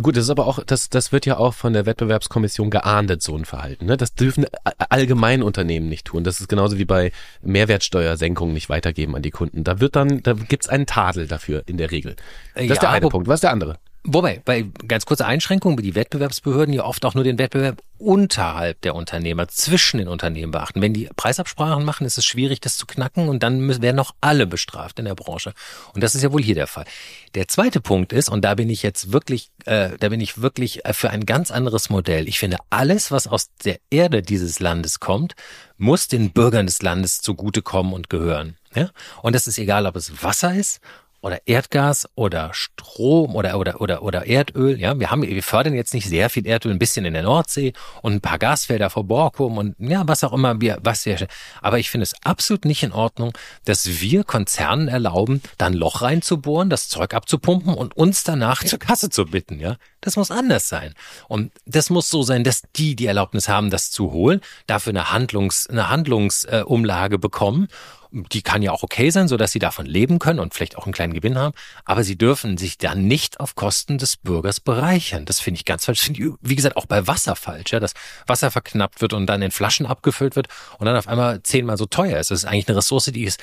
Gut, 0.02 0.18
das 0.18 0.24
ist 0.24 0.30
aber 0.32 0.48
auch, 0.48 0.64
das, 0.64 0.90
das 0.90 1.12
wird 1.12 1.28
ja 1.28 1.38
auch 1.38 1.54
von 1.54 1.74
der 1.74 1.86
Wettbewerbskommission 1.86 2.72
geahndet, 2.72 3.22
so 3.22 3.36
ein 3.36 3.46
Verhalten. 3.46 3.86
Ne? 3.86 3.98
Das 3.98 4.16
dürfen 4.16 4.48
allgemein 4.90 5.44
Unternehmen 5.44 5.90
nicht 5.90 6.06
tun. 6.06 6.24
Das 6.24 6.40
ist 6.40 6.48
genauso 6.48 6.80
wie 6.80 6.86
bei 6.86 7.12
Mehrwertsteuersenkungen 7.44 8.54
nicht 8.54 8.70
weitergeben 8.70 9.16
an 9.16 9.22
die 9.22 9.30
Kunden. 9.30 9.64
Da 9.64 9.80
wird 9.80 9.96
dann, 9.96 10.24
da 10.24 10.34
gibt's 10.34 10.70
einen 10.70 10.88
Tadel 10.88 11.28
dafür 11.28 11.64
in 11.68 11.78
der 11.78 11.92
Regel. 11.92 12.16
Das 12.56 12.66
Ja, 12.66 12.74
ist 12.74 12.82
der 12.82 12.90
eine 12.90 13.10
Punkt. 13.10 13.28
Was 13.28 13.36
ist 13.36 13.44
der 13.44 13.52
andere? 13.52 13.78
Wobei, 14.04 14.42
bei 14.46 14.66
ganz 14.88 15.06
kurzer 15.06 15.28
Einschränkung, 15.28 15.76
die 15.78 15.94
Wettbewerbsbehörden 15.94 16.74
ja 16.74 16.86
oft 16.86 17.04
auch 17.04 17.16
nur 17.16 17.26
den 17.26 17.38
Wettbewerb 17.38 17.82
unterhalb 17.98 18.80
der 18.82 18.96
Unternehmer, 18.96 19.50
zwischen 19.50 19.98
den 19.98 20.08
Unternehmen 20.08 20.54
beachten. 20.54 20.82
Wenn 20.82 20.94
die 20.94 21.10
Preisabsprachen 21.18 21.84
machen, 21.84 22.08
ist 22.08 22.18
es 22.18 22.24
schwierig, 22.24 22.62
das 22.62 22.78
zu 22.78 22.86
knacken 22.86 23.28
und 23.28 23.44
dann 23.44 23.60
müssen, 23.60 23.82
werden 23.82 24.00
auch 24.00 24.16
alle 24.22 24.48
bestraft 24.48 25.00
in 25.00 25.06
der 25.06 25.16
Branche. 25.16 25.54
Und 25.94 26.02
das 26.02 26.16
ist 26.16 26.24
ja 26.24 26.32
wohl 26.32 26.42
hier 26.42 26.56
der 26.56 26.68
Fall. 26.68 26.86
Der 27.36 27.50
zweite 27.50 27.82
Punkt 27.82 28.14
ist, 28.14 28.30
und 28.30 28.46
da 28.46 28.56
bin 28.56 28.70
ich 28.70 28.84
jetzt 28.84 29.12
wirklich, 29.12 29.52
äh, 29.66 29.90
da 30.00 30.08
bin 30.08 30.22
ich 30.22 30.42
wirklich 30.42 30.86
äh, 30.86 30.94
für 30.94 31.10
ein 31.10 31.26
ganz 31.26 31.52
anderes 31.52 31.90
Modell. 31.90 32.30
Ich 32.30 32.40
finde, 32.40 32.58
alles, 32.70 33.12
was 33.12 33.28
aus 33.28 33.50
der 33.66 33.80
Erde 33.90 34.22
dieses 34.22 34.62
Landes 34.62 35.02
kommt, 35.02 35.36
muss 35.78 36.08
den 36.08 36.32
Bürgern 36.32 36.68
des 36.68 36.82
Landes 36.82 37.20
zugutekommen 37.20 37.92
und 37.92 38.10
gehören. 38.10 38.56
Ja? 38.74 38.92
Und 39.22 39.36
das 39.36 39.46
ist 39.46 39.58
egal, 39.58 39.86
ob 39.86 39.98
es 39.98 40.24
Wasser 40.24 40.56
ist 40.56 40.80
oder 41.22 41.40
Erdgas 41.46 42.08
oder 42.16 42.52
Strom 42.54 43.36
oder 43.36 43.58
oder 43.58 43.82
oder 43.82 44.02
oder 44.02 44.28
Erdöl. 44.28 44.80
Ja, 44.80 45.00
wir 45.00 45.12
haben 45.12 45.22
wir 45.22 45.44
fördern 45.44 45.74
jetzt 45.74 45.94
nicht 45.94 46.08
sehr 46.08 46.30
viel 46.30 46.48
Erdöl, 46.48 46.72
ein 46.72 46.80
bisschen 46.80 47.06
in 47.06 47.14
der 47.14 47.24
Nordsee 47.24 47.74
und 48.02 48.14
ein 48.14 48.22
paar 48.22 48.40
Gasfelder 48.40 48.90
vor 48.90 49.04
Borkum 49.04 49.58
und 49.58 49.76
ja, 49.80 50.08
was 50.08 50.24
auch 50.24 50.34
immer 50.34 50.62
wir 50.62 50.80
was 50.82 51.06
wir 51.06 51.28
aber 51.62 51.80
ich 51.80 51.90
finde 51.90 52.04
es 52.04 52.16
absolut 52.24 52.66
nicht 52.66 52.84
in 52.84 52.92
Ordnung, 52.92 53.34
dass 53.66 54.02
wir 54.02 54.24
Konzernen 54.24 54.88
erlauben, 54.88 55.42
dann 55.58 55.74
Loch 55.74 56.02
reinzubohren, 56.02 56.70
das 56.70 56.90
Zeug 56.90 57.14
abzupumpen 57.14 57.74
und 57.74 57.96
uns 57.98 58.24
danach 58.24 58.64
zur 58.64 58.80
Kasse 58.80 59.10
zu 59.10 59.26
bitten, 59.26 59.60
ja? 59.60 59.76
Das 60.02 60.16
muss 60.16 60.32
anders 60.32 60.70
sein. 60.70 60.94
Und 61.28 61.52
das 61.66 61.90
muss 61.90 62.10
so 62.10 62.24
sein, 62.24 62.46
dass 62.46 62.64
die 62.76 62.96
die 62.96 63.06
Erlaubnis 63.06 63.50
haben, 63.50 63.70
das 63.70 63.92
zu 63.92 64.14
holen, 64.14 64.40
dafür 64.66 64.92
eine 64.92 65.12
Handlungs 65.12 65.68
eine 65.68 65.90
Handlungsumlage 65.90 67.16
äh, 67.16 67.20
bekommen 67.20 67.68
die 68.12 68.42
kann 68.42 68.62
ja 68.62 68.72
auch 68.72 68.84
okay 68.84 69.10
sein, 69.12 69.28
so 69.28 69.38
dass 69.38 69.52
sie 69.52 69.60
davon 69.60 69.86
leben 69.86 70.20
können 70.20 70.40
und 70.40 70.54
vielleicht 70.54 70.78
auch 70.78 70.86
einen 70.86 70.94
kleinen 70.94 71.14
Gewinn 71.14 71.38
haben. 71.38 71.54
Aber 71.86 72.04
sie 72.04 72.18
dürfen 72.18 72.58
sich 72.58 72.78
dann 72.78 73.06
nicht 73.08 73.40
auf 73.40 73.56
Kosten 73.56 73.98
des 73.98 74.18
Bürgers 74.18 74.60
bereichern. 74.60 75.26
Das 75.26 75.40
finde 75.40 75.60
ich 75.60 75.66
ganz 75.66 75.86
falsch. 75.86 76.10
Ich, 76.10 76.24
wie 76.42 76.56
gesagt, 76.56 76.78
auch 76.78 76.86
bei 76.86 77.08
Wasser 77.08 77.36
falsch, 77.36 77.72
ja, 77.72 77.80
dass 77.80 77.94
Wasser 78.26 78.52
verknappt 78.52 79.02
wird 79.02 79.14
und 79.14 79.28
dann 79.28 79.42
in 79.42 79.52
Flaschen 79.52 79.86
abgefüllt 79.86 80.36
wird 80.36 80.48
und 80.78 80.86
dann 80.86 80.96
auf 80.96 81.08
einmal 81.08 81.44
zehnmal 81.44 81.78
so 81.78 81.86
teuer 81.86 82.20
ist. 82.20 82.32
Das 82.32 82.40
ist 82.40 82.46
eigentlich 82.46 82.68
eine 82.68 82.78
Ressource, 82.78 83.06
die 83.06 83.24
ist, 83.24 83.40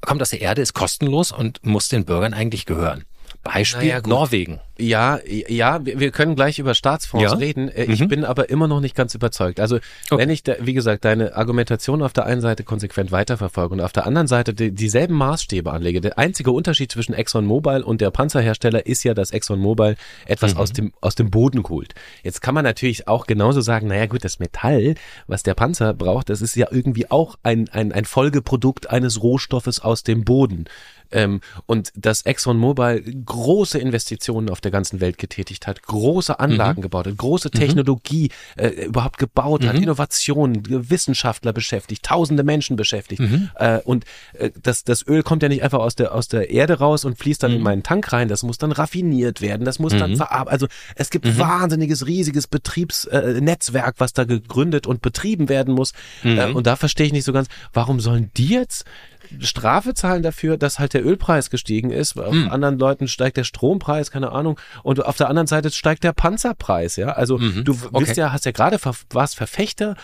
kommt 0.00 0.20
aus 0.20 0.30
der 0.30 0.40
Erde, 0.40 0.62
ist 0.62 0.74
kostenlos 0.74 1.32
und 1.32 1.64
muss 1.64 1.88
den 1.88 2.04
Bürgern 2.04 2.34
eigentlich 2.34 2.66
gehören. 2.66 3.04
Beispiel 3.42 3.88
Naja. 3.88 4.00
Norwegen. 4.04 4.60
Ja, 4.80 5.18
ja, 5.26 5.80
wir 5.84 6.12
können 6.12 6.36
gleich 6.36 6.60
über 6.60 6.72
Staatsfonds 6.74 7.32
Ja? 7.32 7.36
reden. 7.36 7.68
Äh, 7.68 7.84
Ich 7.84 8.00
Mhm. 8.00 8.08
bin 8.08 8.24
aber 8.24 8.48
immer 8.48 8.68
noch 8.68 8.80
nicht 8.80 8.94
ganz 8.94 9.14
überzeugt. 9.14 9.58
Also 9.58 9.76
Okay. 10.10 10.22
wenn 10.22 10.30
ich, 10.30 10.44
da, 10.44 10.54
wie 10.60 10.72
gesagt, 10.72 11.04
deine 11.04 11.34
Argumentation 11.34 12.00
auf 12.00 12.12
der 12.12 12.26
einen 12.26 12.40
Seite 12.40 12.62
konsequent 12.62 13.10
weiterverfolge 13.10 13.74
und 13.74 13.80
auf 13.80 13.92
der 13.92 14.06
anderen 14.06 14.28
Seite 14.28 14.54
die, 14.54 14.70
dieselben 14.72 15.14
Maßstäbe 15.14 15.72
anlege. 15.72 16.00
Der 16.00 16.16
einzige 16.18 16.52
Unterschied 16.52 16.92
zwischen 16.92 17.12
ExxonMobil 17.12 17.82
und 17.82 18.00
der 18.00 18.10
Panzerhersteller 18.12 18.86
ist 18.86 19.02
ja, 19.02 19.14
dass 19.14 19.32
ExxonMobil 19.32 19.96
etwas 20.26 20.54
Mhm. 20.54 20.60
aus 20.60 20.72
dem 20.72 20.92
aus 21.00 21.14
dem 21.16 21.30
Boden 21.30 21.62
holt. 21.68 21.94
Jetzt 22.22 22.40
kann 22.40 22.54
man 22.54 22.64
natürlich 22.64 23.08
auch 23.08 23.26
genauso 23.26 23.60
sagen, 23.60 23.88
naja 23.88 24.06
gut, 24.06 24.24
das 24.24 24.38
Metall, 24.38 24.94
was 25.26 25.42
der 25.42 25.54
Panzer 25.54 25.92
braucht, 25.92 26.30
das 26.30 26.40
ist 26.40 26.54
ja 26.54 26.68
irgendwie 26.70 27.10
auch 27.10 27.36
ein, 27.42 27.68
ein, 27.70 27.90
ein 27.92 28.04
Folgeprodukt 28.04 28.90
eines 28.90 29.22
Rohstoffes 29.22 29.80
aus 29.80 30.02
dem 30.04 30.24
Boden. 30.24 30.66
Ähm, 31.10 31.40
und 31.64 31.90
dass 31.96 32.26
ExxonMobil 32.26 33.22
große 33.24 33.78
Investitionen 33.78 34.50
auf 34.50 34.60
der 34.60 34.67
ganzen 34.70 35.00
Welt 35.00 35.18
getätigt 35.18 35.66
hat, 35.66 35.82
große 35.82 36.38
Anlagen 36.38 36.82
gebaut 36.82 37.06
hat, 37.06 37.16
große 37.16 37.50
Technologie 37.50 38.30
äh, 38.56 38.68
überhaupt 38.86 39.18
gebaut 39.18 39.66
hat, 39.66 39.74
Innovationen, 39.76 40.62
Wissenschaftler 40.90 41.52
beschäftigt, 41.52 42.04
tausende 42.04 42.42
Menschen 42.42 42.76
beschäftigt. 42.76 43.22
Äh, 43.56 43.78
und 43.84 44.04
äh, 44.34 44.50
das, 44.60 44.84
das 44.84 45.06
Öl 45.06 45.22
kommt 45.22 45.42
ja 45.42 45.48
nicht 45.48 45.62
einfach 45.62 45.80
aus 45.80 45.94
der, 45.94 46.14
aus 46.14 46.28
der 46.28 46.50
Erde 46.50 46.78
raus 46.78 47.04
und 47.04 47.18
fließt 47.18 47.42
dann 47.42 47.52
in 47.52 47.62
meinen 47.62 47.82
Tank 47.82 48.12
rein, 48.12 48.28
das 48.28 48.42
muss 48.42 48.58
dann 48.58 48.72
raffiniert 48.72 49.40
werden, 49.40 49.64
das 49.64 49.78
muss 49.78 49.92
dann 49.96 50.16
verarbeitet. 50.16 50.52
Also 50.52 50.66
es 50.94 51.10
gibt 51.10 51.38
wahnsinniges, 51.38 52.06
riesiges 52.06 52.46
Betriebsnetzwerk, 52.46 53.96
äh, 53.96 54.00
was 54.00 54.12
da 54.12 54.24
gegründet 54.24 54.86
und 54.86 55.02
betrieben 55.02 55.48
werden 55.48 55.74
muss. 55.74 55.92
Äh, 56.24 56.50
und 56.52 56.66
da 56.66 56.76
verstehe 56.76 57.06
ich 57.06 57.12
nicht 57.12 57.24
so 57.24 57.32
ganz, 57.32 57.48
warum 57.72 58.00
sollen 58.00 58.30
die 58.36 58.48
jetzt 58.48 58.84
Strafe 59.40 59.94
zahlen 59.94 60.22
dafür, 60.22 60.56
dass 60.56 60.78
halt 60.78 60.94
der 60.94 61.04
Ölpreis 61.04 61.50
gestiegen 61.50 61.90
ist. 61.90 62.18
Auf 62.18 62.34
anderen 62.50 62.78
Leuten 62.78 63.08
steigt 63.08 63.36
der 63.36 63.44
Strompreis, 63.44 64.10
keine 64.10 64.32
Ahnung. 64.32 64.58
Und 64.82 65.04
auf 65.04 65.16
der 65.16 65.28
anderen 65.28 65.46
Seite 65.46 65.70
steigt 65.70 66.04
der 66.04 66.12
Panzerpreis, 66.12 66.96
ja. 66.96 67.08
Also 67.08 67.38
du 67.38 67.80
w- 67.80 67.86
okay. 67.92 68.04
bist 68.04 68.16
ja, 68.16 68.32
hast 68.32 68.44
ja 68.44 68.52
gerade 68.52 68.78
ver 68.78 68.94
warst 69.10 69.36
Verfechter, 69.36 69.96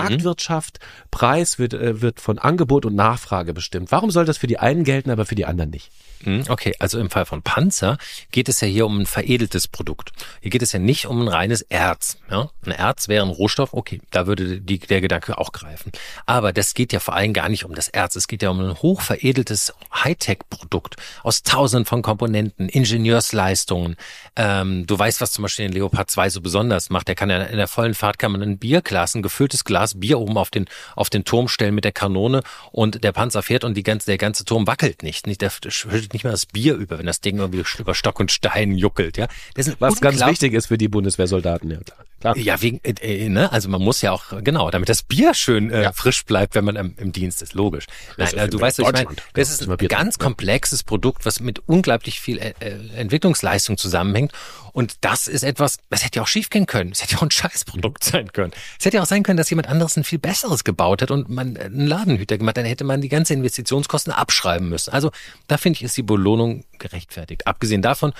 Marktwirtschaft, 0.00 0.78
Preis 1.10 1.58
wird, 1.58 1.74
äh, 1.74 2.00
wird 2.02 2.20
von 2.20 2.38
Angebot 2.38 2.84
und 2.84 2.94
Nachfrage 2.94 3.54
bestimmt. 3.54 3.90
Warum 3.92 4.10
soll 4.10 4.24
das 4.24 4.38
für 4.38 4.46
die 4.46 4.58
einen 4.58 4.84
gelten, 4.84 5.10
aber 5.10 5.24
für 5.26 5.34
die 5.34 5.46
anderen 5.46 5.70
nicht? 5.70 5.90
Hm, 6.22 6.44
Okay, 6.48 6.74
also 6.78 6.98
im 6.98 7.10
Fall 7.10 7.26
von 7.26 7.42
Panzer 7.42 7.98
geht 8.30 8.48
es 8.48 8.60
ja 8.62 8.68
hier 8.68 8.86
um 8.86 9.00
ein 9.00 9.06
veredeltes 9.06 9.68
Produkt. 9.68 10.12
Hier 10.40 10.50
geht 10.50 10.62
es 10.62 10.72
ja 10.72 10.78
nicht 10.78 11.06
um 11.06 11.20
ein 11.22 11.28
reines 11.28 11.62
Erz. 11.62 12.16
Ja? 12.30 12.50
Ein 12.64 12.72
Erz 12.72 13.08
wäre 13.08 13.24
ein 13.24 13.30
Rohstoff, 13.30 13.72
okay, 13.74 14.00
da 14.10 14.26
würde 14.26 14.60
die, 14.60 14.78
der 14.78 15.00
Gedanke 15.00 15.36
auch 15.38 15.52
greifen. 15.52 15.92
Aber 16.24 16.52
das 16.52 16.72
geht 16.74 16.92
ja 16.92 17.00
vor 17.00 17.14
allem 17.14 17.32
gar 17.34 17.48
nicht 17.48 17.64
um 17.64 17.74
das 17.74 17.88
Erz. 17.88 18.16
Es 18.16 18.28
geht 18.28 18.42
ja 18.42 18.50
um 18.50 18.60
ein 18.66 18.76
hochveredeltes 18.76 19.72
Hightech-Produkt 19.92 20.96
aus 21.22 21.42
tausenden 21.42 21.86
von 21.86 22.02
Komponenten, 22.02 22.68
Ingenieursleistungen. 22.68 23.96
Ähm, 24.36 24.86
du 24.86 24.98
weißt, 24.98 25.20
was 25.20 25.32
zum 25.32 25.42
Beispiel 25.42 25.66
den 25.66 25.72
Leopard 25.72 26.10
2 26.10 26.30
so 26.30 26.40
besonders 26.40 26.90
macht. 26.90 27.08
Der 27.08 27.14
kann 27.14 27.30
ja 27.30 27.42
in 27.42 27.56
der 27.56 27.68
vollen 27.68 27.94
Fahrt 27.94 28.18
kann 28.18 28.32
man 28.32 28.42
ein 28.42 28.58
Bierglas, 28.58 29.14
ein 29.14 29.22
gefülltes 29.22 29.64
Glas 29.64 29.98
Bier 29.98 30.18
oben 30.18 30.36
auf 30.38 30.50
den, 30.50 30.66
auf 30.94 31.10
den 31.10 31.24
Turm 31.24 31.48
stellen 31.48 31.74
mit 31.74 31.84
der 31.84 31.92
Kanone 31.92 32.42
und 32.72 33.02
der 33.04 33.12
Panzer 33.12 33.42
fährt 33.42 33.64
und 33.64 33.74
die 33.74 33.82
ganze, 33.82 34.06
der 34.06 34.18
ganze 34.18 34.44
Turm 34.44 34.66
wackelt 34.66 35.02
nicht. 35.02 35.26
nicht 35.26 35.40
der 35.40 35.50
schüttet 35.50 36.12
nicht 36.12 36.24
mal 36.24 36.30
das 36.30 36.46
Bier 36.46 36.74
über, 36.74 36.98
wenn 36.98 37.06
das 37.06 37.20
Ding 37.20 37.38
irgendwie 37.38 37.62
über 37.78 37.94
Stock 37.94 38.20
und 38.20 38.30
Stein 38.30 38.72
juckelt. 38.76 39.16
Ja, 39.16 39.28
das 39.54 39.68
ist 39.68 39.80
Was 39.80 40.00
ganz 40.00 40.24
wichtig 40.24 40.52
ist 40.52 40.66
für 40.66 40.78
die 40.78 40.88
Bundeswehrsoldaten, 40.88 41.70
ja 41.70 41.78
klar. 41.78 42.06
Klar. 42.32 42.44
ja, 42.44 42.62
wegen, 42.62 42.80
äh, 42.82 42.92
äh, 43.00 43.28
ne? 43.28 43.50
Also 43.52 43.68
man 43.68 43.82
muss 43.82 44.02
ja 44.02 44.12
auch, 44.12 44.24
genau, 44.42 44.70
damit 44.70 44.88
das 44.88 45.02
Bier 45.02 45.34
schön 45.34 45.70
äh, 45.70 45.84
Ja. 45.84 45.92
frisch 45.92 46.24
bleibt, 46.24 46.54
wenn 46.54 46.64
man 46.64 46.76
im, 46.76 46.94
im 46.98 47.12
Dienst 47.12 47.42
ist, 47.42 47.54
logisch. 47.54 47.86
Nein, 48.16 48.28
äh, 48.34 48.48
du 48.48 48.58
für 48.58 48.62
weißt, 48.64 48.78
was 48.80 48.86
ich 48.88 48.92
meine. 48.92 49.16
Das 49.34 49.50
ist 49.50 49.68
ein 49.68 49.76
ganz 49.88 50.18
komplexes 50.18 50.82
Produkt, 50.82 51.26
was 51.26 51.40
mit 51.40 51.60
unglaublich 51.66 52.20
viel 52.20 52.38
äh, 52.38 52.54
äh, 52.60 52.78
Entwicklungsleistung 52.96 53.76
zusammenhängt. 53.78 54.32
Und 54.72 54.96
das 55.00 55.26
ist 55.26 55.42
etwas, 55.42 55.78
das 55.88 56.04
hätte 56.04 56.16
ja 56.18 56.22
auch 56.22 56.26
schief 56.28 56.50
gehen 56.50 56.66
können. 56.66 56.92
Es 56.92 57.02
hätte 57.02 57.12
ja 57.12 57.18
auch 57.18 57.22
ein 57.22 57.30
Scheißprodukt 57.30 58.04
sein 58.04 58.32
können. 58.32 58.52
Es 58.78 58.84
hätte 58.84 58.98
ja 58.98 59.02
auch 59.02 59.06
sein 59.06 59.22
können, 59.22 59.38
dass 59.38 59.48
jemand 59.48 59.68
anderes 59.68 59.96
ein 59.96 60.04
viel 60.04 60.18
besseres 60.18 60.64
gebaut 60.64 61.00
hat 61.00 61.10
und 61.10 61.30
man 61.30 61.56
einen 61.56 61.86
Ladenhüter 61.86 62.36
gemacht, 62.36 62.58
dann 62.58 62.66
hätte 62.66 62.84
man 62.84 63.00
die 63.00 63.08
ganze 63.08 63.32
Investitionskosten 63.32 64.12
abschreiben 64.12 64.68
müssen. 64.68 64.92
Also 64.92 65.12
da 65.48 65.56
finde 65.56 65.78
ich, 65.78 65.82
ist 65.82 65.96
die 65.96 66.02
Belohnung 66.02 66.64
gerechtfertigt. 66.78 67.46
Abgesehen 67.46 67.80
davon, 67.80 68.12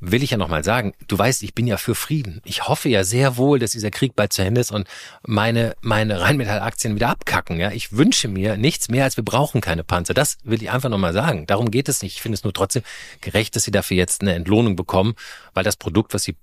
will 0.00 0.22
ich 0.22 0.30
ja 0.30 0.36
nochmal 0.36 0.64
sagen, 0.64 0.94
du 1.06 1.18
weißt, 1.18 1.42
ich 1.42 1.54
bin 1.54 1.66
ja 1.66 1.76
für 1.76 1.94
Frieden. 1.94 2.40
Ich 2.44 2.68
hoffe 2.68 2.88
ja 2.88 3.04
sehr 3.04 3.36
wohl, 3.36 3.58
dass 3.58 3.72
dieser 3.72 3.90
Krieg 3.90 4.14
bald 4.14 4.32
zu 4.32 4.42
Ende 4.42 4.60
ist 4.60 4.70
und 4.70 4.86
meine, 5.26 5.74
meine 5.80 6.20
Rheinmetall-Aktien 6.20 6.94
wieder 6.94 7.08
abkacken. 7.08 7.58
Ja, 7.58 7.70
ich 7.70 7.92
wünsche 7.92 8.28
mir 8.28 8.56
nichts 8.56 8.88
mehr, 8.88 9.04
als 9.04 9.16
wir 9.16 9.24
brauchen 9.24 9.60
keine 9.60 9.84
Panzer. 9.84 10.14
Das 10.14 10.38
will 10.44 10.62
ich 10.62 10.70
einfach 10.70 10.88
nochmal 10.88 11.12
sagen. 11.12 11.46
Darum 11.46 11.70
geht 11.70 11.88
es 11.88 12.02
nicht. 12.02 12.16
Ich 12.16 12.22
finde 12.22 12.36
es 12.36 12.44
nur 12.44 12.52
trotzdem 12.52 12.82
gerecht, 13.20 13.56
dass 13.56 13.64
sie 13.64 13.70
dafür 13.70 13.96
jetzt 13.96 14.22
eine 14.22 14.34
Entlohnung 14.34 14.76
bekommen, 14.76 15.14
weil 15.54 15.64
das 15.64 15.76
Produkt, 15.76 16.14
was 16.14 16.22
sie 16.22 16.36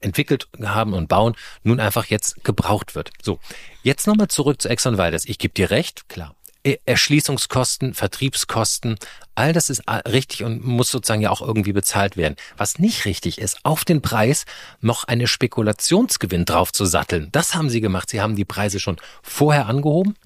entwickelt 0.00 0.48
haben 0.62 0.94
und 0.94 1.08
bauen, 1.08 1.34
nun 1.62 1.80
einfach 1.80 2.06
jetzt 2.06 2.44
gebraucht 2.44 2.94
wird. 2.94 3.10
So, 3.22 3.40
jetzt 3.82 4.06
nochmal 4.06 4.28
zurück 4.28 4.60
zu 4.60 4.68
Exxon 4.68 4.98
Valdez. 4.98 5.24
Ich 5.26 5.38
gebe 5.38 5.54
dir 5.54 5.70
recht, 5.70 6.08
klar. 6.08 6.34
E, 6.66 6.78
Erschließungskosten, 6.86 7.92
Vertriebskosten, 7.92 8.96
all 9.34 9.52
das 9.52 9.68
ist 9.68 9.82
richtig 10.08 10.44
und 10.44 10.64
muss 10.64 10.90
sozusagen 10.90 11.20
ja 11.20 11.30
auch 11.30 11.42
irgendwie 11.42 11.74
bezahlt 11.74 12.16
werden. 12.16 12.36
Was 12.56 12.78
nicht 12.78 13.04
richtig 13.04 13.38
ist, 13.38 13.58
auf 13.64 13.84
den 13.84 14.00
Preis 14.00 14.46
noch 14.80 15.04
eine 15.04 15.26
Spekulationsgewinn 15.26 16.46
drauf 16.46 16.72
zu 16.72 16.86
satteln. 16.86 17.28
Das 17.32 17.54
haben 17.54 17.68
sie 17.68 17.82
gemacht. 17.82 18.08
Sie 18.08 18.22
haben 18.22 18.34
die 18.34 18.46
Preise 18.46 18.80
schon 18.80 18.96
vorher 19.22 19.66
angehoben 19.66 20.16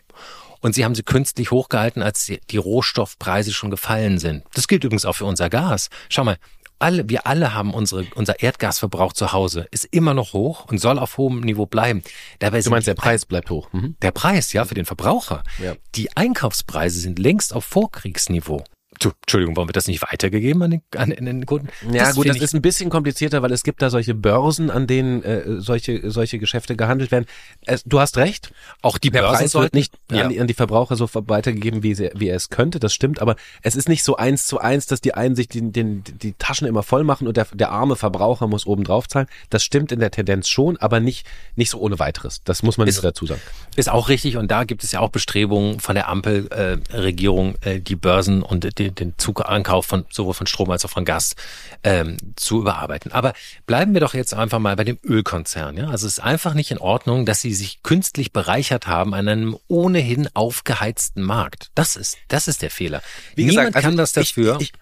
und 0.60 0.74
sie 0.74 0.84
haben 0.84 0.94
sie 0.94 1.02
künstlich 1.02 1.50
hochgehalten, 1.50 2.02
als 2.02 2.26
die 2.26 2.56
Rohstoffpreise 2.56 3.52
schon 3.52 3.70
gefallen 3.70 4.18
sind. 4.18 4.44
Das 4.54 4.68
gilt 4.68 4.84
übrigens 4.84 5.06
auch 5.06 5.14
für 5.14 5.24
unser 5.24 5.50
Gas. 5.50 5.88
Schau 6.08 6.22
mal, 6.22 6.38
alle, 6.78 7.08
wir 7.08 7.26
alle 7.26 7.54
haben 7.54 7.74
unsere, 7.74 8.06
unser 8.14 8.40
Erdgasverbrauch 8.40 9.12
zu 9.12 9.32
Hause, 9.32 9.66
ist 9.70 9.84
immer 9.90 10.14
noch 10.14 10.32
hoch 10.32 10.66
und 10.66 10.78
soll 10.78 10.98
auf 10.98 11.16
hohem 11.16 11.40
Niveau 11.40 11.66
bleiben. 11.66 12.02
Dabei 12.38 12.60
du 12.60 12.70
meinst, 12.70 12.86
der 12.86 12.94
Preis 12.94 13.26
bleibt 13.26 13.50
hoch? 13.50 13.72
Mhm. 13.72 13.96
Der 14.02 14.12
Preis, 14.12 14.52
ja, 14.52 14.64
für 14.64 14.74
den 14.74 14.84
Verbraucher. 14.84 15.42
Ja. 15.62 15.74
Die 15.94 16.16
Einkaufspreise 16.16 17.00
sind 17.00 17.18
längst 17.18 17.54
auf 17.54 17.64
Vorkriegsniveau. 17.64 18.64
Entschuldigung, 19.04 19.56
warum 19.56 19.68
wird 19.68 19.76
das 19.76 19.86
nicht 19.86 20.02
weitergegeben 20.02 20.62
an 20.62 20.70
den, 20.70 20.82
an, 20.96 21.12
an 21.12 21.24
den 21.24 21.46
Kunden? 21.46 21.68
Ja 21.92 22.06
das 22.06 22.16
gut, 22.16 22.28
das 22.28 22.38
ist 22.38 22.54
ein 22.54 22.62
bisschen 22.62 22.90
komplizierter, 22.90 23.42
weil 23.42 23.52
es 23.52 23.62
gibt 23.62 23.82
da 23.82 23.90
solche 23.90 24.14
Börsen, 24.14 24.70
an 24.70 24.86
denen 24.86 25.22
äh, 25.22 25.60
solche 25.60 26.10
solche 26.10 26.38
Geschäfte 26.38 26.76
gehandelt 26.76 27.10
werden. 27.10 27.26
Es, 27.66 27.84
du 27.84 28.00
hast 28.00 28.16
recht. 28.16 28.52
Auch 28.82 28.98
die 28.98 29.10
Der 29.10 29.20
Börsen 29.20 29.38
Preis 29.38 29.54
wird 29.54 29.74
nicht 29.74 29.94
ja. 30.10 30.22
an, 30.22 30.28
die, 30.30 30.40
an, 30.40 30.46
die, 30.46 30.54
Verbraucher 30.54 30.96
so 30.96 31.08
weitergegeben, 31.12 31.82
wie, 31.82 31.94
sie, 31.94 32.10
wie 32.14 32.28
er 32.28 32.36
es 32.36 32.50
könnte. 32.50 32.80
Das 32.80 32.94
stimmt, 32.94 33.20
aber 33.20 33.36
es 33.62 33.76
ist 33.76 33.88
nicht 33.88 34.02
so 34.02 34.16
eins 34.16 34.46
zu 34.46 34.58
eins, 34.58 34.86
dass 34.86 35.00
die 35.00 35.14
einen 35.14 35.36
sich 35.36 35.48
die, 35.48 35.72
die, 35.72 36.02
die 36.02 36.32
Taschen 36.34 36.66
immer 36.66 36.82
voll 36.82 37.04
machen 37.04 37.26
und 37.26 37.36
der, 37.36 37.46
der 37.52 37.70
arme 37.70 37.96
Verbraucher 37.96 38.46
muss 38.46 38.66
oben 38.66 38.84
drauf 38.84 39.08
zahlen. 39.08 39.26
Das 39.50 39.62
stimmt 39.62 39.92
in 39.92 40.00
der 40.00 40.10
Tendenz 40.10 40.48
schon, 40.48 40.76
aber 40.76 41.00
nicht 41.00 41.26
nicht 41.56 41.70
so 41.70 41.78
ohne 41.78 41.98
weiteres. 41.98 42.42
Das 42.44 42.62
muss 42.62 42.78
man 42.78 42.88
ist, 42.88 43.02
dazu 43.02 43.26
sagen. 43.26 43.40
Ist 43.76 43.90
auch 43.90 44.08
richtig 44.08 44.36
und 44.36 44.50
da 44.50 44.64
gibt 44.64 44.84
es 44.84 44.92
ja 44.92 45.00
auch 45.00 45.10
Bestrebungen 45.10 45.80
von 45.80 45.94
der 45.94 46.08
Ampelregierung, 46.08 47.54
äh, 47.62 47.76
äh, 47.76 47.80
die 47.80 47.96
Börsen 47.96 48.42
und 48.42 48.78
die, 48.78 48.87
den 48.90 49.14
Zugankauf 49.18 49.86
von 49.86 50.04
sowohl 50.10 50.34
von 50.34 50.46
Strom 50.46 50.70
als 50.70 50.84
auch 50.84 50.90
von 50.90 51.04
Gas 51.04 51.34
ähm, 51.82 52.16
zu 52.36 52.60
überarbeiten. 52.60 53.12
Aber 53.12 53.32
bleiben 53.66 53.94
wir 53.94 54.00
doch 54.00 54.14
jetzt 54.14 54.34
einfach 54.34 54.58
mal 54.58 54.76
bei 54.76 54.84
dem 54.84 54.98
Ölkonzern. 55.04 55.76
Ja? 55.76 55.88
Also 55.88 56.06
es 56.06 56.18
ist 56.18 56.24
einfach 56.24 56.54
nicht 56.54 56.70
in 56.70 56.78
Ordnung, 56.78 57.26
dass 57.26 57.40
sie 57.40 57.54
sich 57.54 57.82
künstlich 57.82 58.32
bereichert 58.32 58.86
haben 58.86 59.14
an 59.14 59.28
einem 59.28 59.56
ohnehin 59.68 60.28
aufgeheizten 60.34 61.22
Markt. 61.22 61.70
Das 61.74 61.96
ist, 61.96 62.16
das 62.28 62.48
ist 62.48 62.62
der 62.62 62.70
Fehler. 62.70 63.02
Wie 63.34 63.44
Niemand 63.44 63.68
gesagt, 63.68 63.76
also 63.76 63.88
kann 63.88 63.96
das 63.96 64.12
dafür. 64.12 64.56
Ich, 64.60 64.68
ich, 64.68 64.72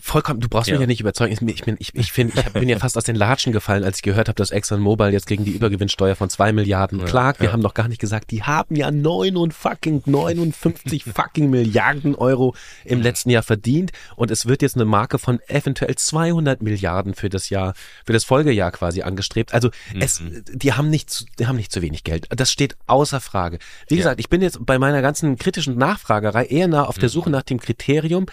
vollkommen, 0.00 0.40
du 0.40 0.48
brauchst 0.48 0.68
ja. 0.68 0.74
mich 0.74 0.80
ja 0.80 0.86
nicht 0.86 1.00
überzeugen. 1.00 1.32
Ich 1.48 1.62
bin, 1.62 1.76
ich, 1.78 1.94
ich, 1.94 2.12
find, 2.12 2.34
ich 2.36 2.52
bin 2.52 2.68
ja 2.68 2.78
fast 2.80 2.96
aus 2.96 3.04
den 3.04 3.16
Latschen 3.16 3.52
gefallen, 3.52 3.84
als 3.84 3.98
ich 3.98 4.02
gehört 4.02 4.28
habe, 4.28 4.36
dass 4.36 4.50
ExxonMobil 4.50 5.08
jetzt 5.08 5.26
gegen 5.26 5.44
die 5.44 5.52
Übergewinnsteuer 5.52 6.14
von 6.14 6.30
zwei 6.30 6.52
Milliarden 6.52 7.04
klagt. 7.04 7.40
Wir 7.40 7.46
ja. 7.46 7.52
haben 7.52 7.60
noch 7.60 7.74
gar 7.74 7.88
nicht 7.88 8.00
gesagt, 8.00 8.30
die 8.30 8.42
haben 8.42 8.74
ja 8.74 8.90
neun 8.90 9.36
und 9.36 9.54
fucking 9.54 10.02
59 10.06 11.04
fucking 11.14 11.50
Milliarden 11.50 12.14
Euro 12.14 12.54
im 12.84 13.02
letzten 13.02 13.30
Jahr 13.30 13.42
verdient 13.42 13.92
und 14.16 14.30
es 14.30 14.46
wird 14.46 14.62
jetzt 14.62 14.76
eine 14.76 14.84
Marke 14.84 15.18
von 15.18 15.40
eventuell 15.48 15.94
200 15.94 16.62
Milliarden 16.62 17.14
für 17.14 17.28
das 17.28 17.50
Jahr, 17.50 17.74
für 18.04 18.12
das 18.12 18.24
Folgejahr 18.24 18.72
quasi 18.72 19.02
angestrebt. 19.02 19.54
Also 19.54 19.70
mhm. 19.92 20.02
es, 20.02 20.22
die 20.52 20.72
haben 20.72 20.90
nicht, 20.90 21.10
zu, 21.10 21.24
die 21.38 21.46
haben 21.46 21.56
nicht 21.56 21.72
zu 21.72 21.82
wenig 21.82 22.04
Geld. 22.04 22.26
Das 22.30 22.50
steht 22.50 22.76
außer 22.86 23.20
Frage. 23.20 23.58
Wie 23.88 23.96
gesagt, 23.96 24.20
ich 24.20 24.28
bin 24.28 24.42
jetzt 24.42 24.64
bei 24.64 24.78
meiner 24.78 25.02
ganzen 25.02 25.36
kritischen 25.36 25.76
Nachfragerei 25.76 26.46
eher 26.46 26.68
nah 26.68 26.84
auf 26.84 26.96
der 26.96 27.08
mhm. 27.08 27.12
Suche 27.12 27.30
nach 27.30 27.42
dem 27.42 27.60
Kriterium, 27.60 28.26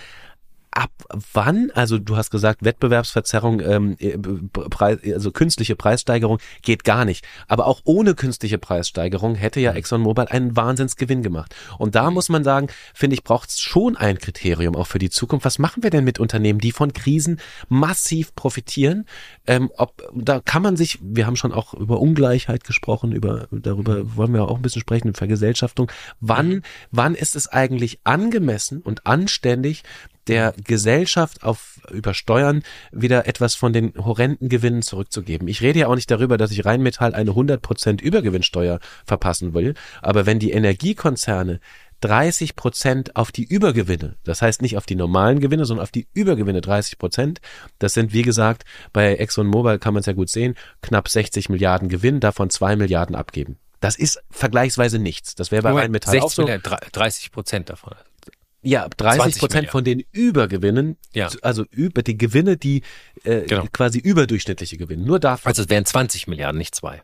ab 0.75 0.91
wann, 1.33 1.71
also 1.73 1.99
du 1.99 2.17
hast 2.17 2.31
gesagt, 2.31 2.63
Wettbewerbsverzerrung, 2.63 3.59
ähm, 3.62 3.95
äh, 3.99 4.17
Preis, 4.17 4.99
also 5.13 5.31
künstliche 5.31 5.75
Preissteigerung 5.75 6.39
geht 6.62 6.83
gar 6.83 7.05
nicht. 7.05 7.25
Aber 7.47 7.67
auch 7.67 7.81
ohne 7.83 8.15
künstliche 8.15 8.57
Preissteigerung 8.57 9.36
hätte 9.36 9.59
ja 9.59 9.71
mhm. 9.71 9.77
ExxonMobil 9.77 10.25
einen 10.25 10.55
Wahnsinnsgewinn 10.55 11.21
gemacht. 11.23 11.55
Und 11.77 11.95
da 11.95 12.12
muss 12.12 12.29
man 12.29 12.43
sagen, 12.43 12.67
finde 12.93 13.15
ich, 13.15 13.23
braucht 13.23 13.49
es 13.49 13.59
schon 13.59 13.95
ein 13.95 14.17
Kriterium 14.17 14.75
auch 14.75 14.88
für 14.88 14.99
die 14.99 15.09
Zukunft. 15.09 15.45
Was 15.45 15.59
machen 15.59 15.83
wir 15.83 15.89
denn 15.89 16.03
mit 16.03 16.19
Unternehmen, 16.19 16.59
die 16.59 16.71
von 16.71 16.93
Krisen 16.93 17.39
massiv 17.69 18.36
profitieren? 18.36 19.05
Ähm, 19.45 19.71
ob, 19.77 20.01
da 20.15 20.39
kann 20.39 20.62
man 20.62 20.75
sich, 20.75 20.99
wir 21.01 21.27
haben 21.27 21.36
schon 21.36 21.51
auch 21.51 21.73
über 21.73 21.99
Ungleichheit 21.99 22.63
gesprochen, 22.63 23.12
über, 23.12 23.47
darüber 23.51 24.15
wollen 24.15 24.33
wir 24.33 24.47
auch 24.47 24.55
ein 24.55 24.62
bisschen 24.62 24.81
sprechen, 24.81 25.13
Vergesellschaftung. 25.13 25.91
Wann, 26.19 26.49
mhm. 26.49 26.62
wann 26.91 27.15
ist 27.15 27.36
es 27.36 27.47
eigentlich 27.47 27.99
angemessen 28.03 28.81
und 28.81 29.05
anständig, 29.05 29.83
der 30.27 30.53
Gesellschaft 30.63 31.43
auf 31.43 31.81
über 31.91 32.13
Steuern 32.13 32.63
wieder 32.91 33.27
etwas 33.27 33.55
von 33.55 33.73
den 33.73 33.93
horrenden 33.97 34.49
Gewinnen 34.49 34.81
zurückzugeben. 34.81 35.47
Ich 35.47 35.62
rede 35.62 35.79
ja 35.79 35.88
auch 35.88 35.95
nicht 35.95 36.09
darüber, 36.09 36.38
dass 36.38 36.51
ich 36.51 36.65
Rheinmetall 36.65 37.13
eine 37.13 37.31
100% 37.31 38.01
Übergewinnsteuer 38.01 38.79
verpassen 39.05 39.53
will, 39.53 39.73
aber 40.01 40.25
wenn 40.25 40.39
die 40.39 40.51
Energiekonzerne 40.51 41.59
30 42.03 42.57
Prozent 42.57 43.15
auf 43.15 43.31
die 43.31 43.45
Übergewinne, 43.45 44.17
das 44.25 44.41
heißt 44.41 44.62
nicht 44.62 44.75
auf 44.75 44.86
die 44.86 44.95
normalen 44.95 45.39
Gewinne, 45.39 45.65
sondern 45.65 45.83
auf 45.83 45.91
die 45.91 46.07
Übergewinne 46.13 46.59
30 46.59 46.97
Prozent. 46.97 47.39
Das 47.79 47.93
sind, 47.93 48.12
wie 48.12 48.23
gesagt, 48.23 48.65
bei 48.91 49.15
ExxonMobil 49.15 49.79
kann 49.79 49.93
man 49.93 50.01
es 50.01 50.07
ja 50.07 50.13
gut 50.13 50.29
sehen, 50.29 50.55
knapp 50.81 51.07
60 51.07 51.47
Milliarden 51.47 51.88
Gewinn, 51.88 52.19
davon 52.19 52.49
zwei 52.49 52.75
Milliarden 52.75 53.15
abgeben. 53.15 53.57
Das 53.79 53.95
ist 53.95 54.21
vergleichsweise 54.31 54.99
nichts. 54.99 55.36
Das 55.36 55.51
wäre 55.51 55.63
bei 55.63 55.71
Rheinmetall 55.71 56.19
auch 56.19 56.31
so. 56.31 56.45
30 56.45 57.31
Prozent 57.31 57.69
davon. 57.69 57.93
Ja, 58.63 58.88
30 58.88 59.39
Prozent 59.39 59.69
von 59.69 59.84
den 59.84 60.04
Übergewinnen, 60.12 60.97
ja. 61.13 61.30
also 61.41 61.65
über 61.69 62.02
die 62.02 62.17
Gewinne, 62.17 62.58
die 62.58 62.82
äh, 63.23 63.41
genau. 63.41 63.65
quasi 63.71 63.99
überdurchschnittliche 63.99 64.78
Gewinne. 64.78 65.04
Nur 65.04 65.19
dafür. 65.19 65.47
Also 65.47 65.63
es 65.63 65.69
wären 65.69 65.86
20 65.86 66.28
Milliarden, 66.28 66.58
nicht 66.58 66.73
zwei. 66.73 67.02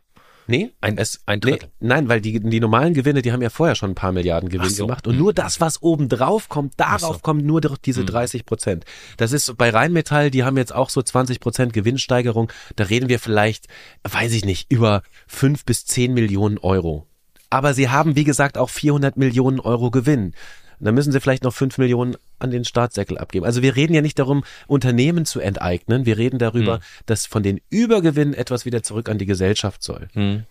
Nee, 0.50 0.72
ein, 0.82 0.98
es, 0.98 1.20
ein 1.28 1.42
Drittel. 1.42 1.70
Nee, 1.80 1.90
nein, 1.90 2.10
weil 2.10 2.22
die, 2.22 2.40
die 2.40 2.60
normalen 2.60 2.96
Gewinne, 2.96 3.22
die 3.22 3.32
haben 3.32 3.44
ja 3.44 3.52
vorher 3.52 3.76
schon 3.76 3.92
ein 3.92 3.96
paar 3.96 4.12
Milliarden 4.12 4.50
Gewinn 4.50 4.70
so. 4.72 4.88
gemacht. 4.88 5.06
Und 5.06 5.16
nur 5.16 5.32
das, 5.32 5.62
was 5.62 5.84
oben 5.84 6.10
drauf 6.10 6.50
kommt, 6.50 6.74
darauf 6.78 7.18
so. 7.18 7.22
kommen 7.22 7.46
nur 7.46 7.62
diese 7.62 8.04
30 8.04 8.42
hm. 8.42 8.46
Prozent. 8.48 8.86
Das 9.18 9.32
ist 9.32 9.56
bei 9.58 9.70
Rheinmetall, 9.70 10.32
die 10.32 10.44
haben 10.44 10.58
jetzt 10.58 10.74
auch 10.74 10.90
so 10.90 11.04
20 11.04 11.40
Prozent 11.40 11.74
Gewinnsteigerung. 11.74 12.52
Da 12.76 12.86
reden 12.86 13.10
wir 13.10 13.20
vielleicht, 13.20 13.68
weiß 14.10 14.34
ich 14.34 14.44
nicht, 14.44 14.72
über 14.72 15.04
fünf 15.28 15.66
bis 15.66 15.86
zehn 15.86 16.16
Millionen 16.16 16.58
Euro. 16.58 17.06
Aber 17.52 17.76
sie 17.76 17.90
haben, 17.90 18.16
wie 18.16 18.24
gesagt, 18.24 18.58
auch 18.58 18.72
400 18.72 19.18
Millionen 19.18 19.60
Euro 19.60 19.92
Gewinn. 19.92 20.34
Und 20.80 20.86
dann 20.86 20.96
müssen 20.96 21.12
sie 21.12 21.20
vielleicht 21.20 21.44
noch 21.44 21.54
fünf 21.54 21.78
Millionen 21.78 22.16
an 22.40 22.52
den 22.52 22.64
Staatssäckel 22.64 23.18
abgeben. 23.18 23.46
Also 23.46 23.62
wir 23.62 23.76
reden 23.76 23.94
ja 23.94 24.02
nicht 24.02 24.18
darum, 24.18 24.44
Unternehmen 24.68 25.26
zu 25.26 25.40
enteignen. 25.40 26.06
Wir 26.06 26.18
reden 26.18 26.40
darüber, 26.40 26.76
hm. 26.76 26.82
dass 27.06 27.26
von 27.26 27.44
den 27.44 27.60
Übergewinnen 27.70 28.34
etwas 28.34 28.66
wieder 28.66 28.82
zurück 28.82 29.10
an 29.10 29.18
die 29.18 29.26
Gesellschaft 29.26 29.84
soll. 29.84 30.08
Hm. 30.14 30.44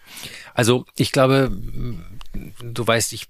Also 0.54 0.84
ich 0.96 1.12
glaube, 1.12 1.50
du 2.62 2.86
weißt, 2.86 3.12
ich, 3.14 3.28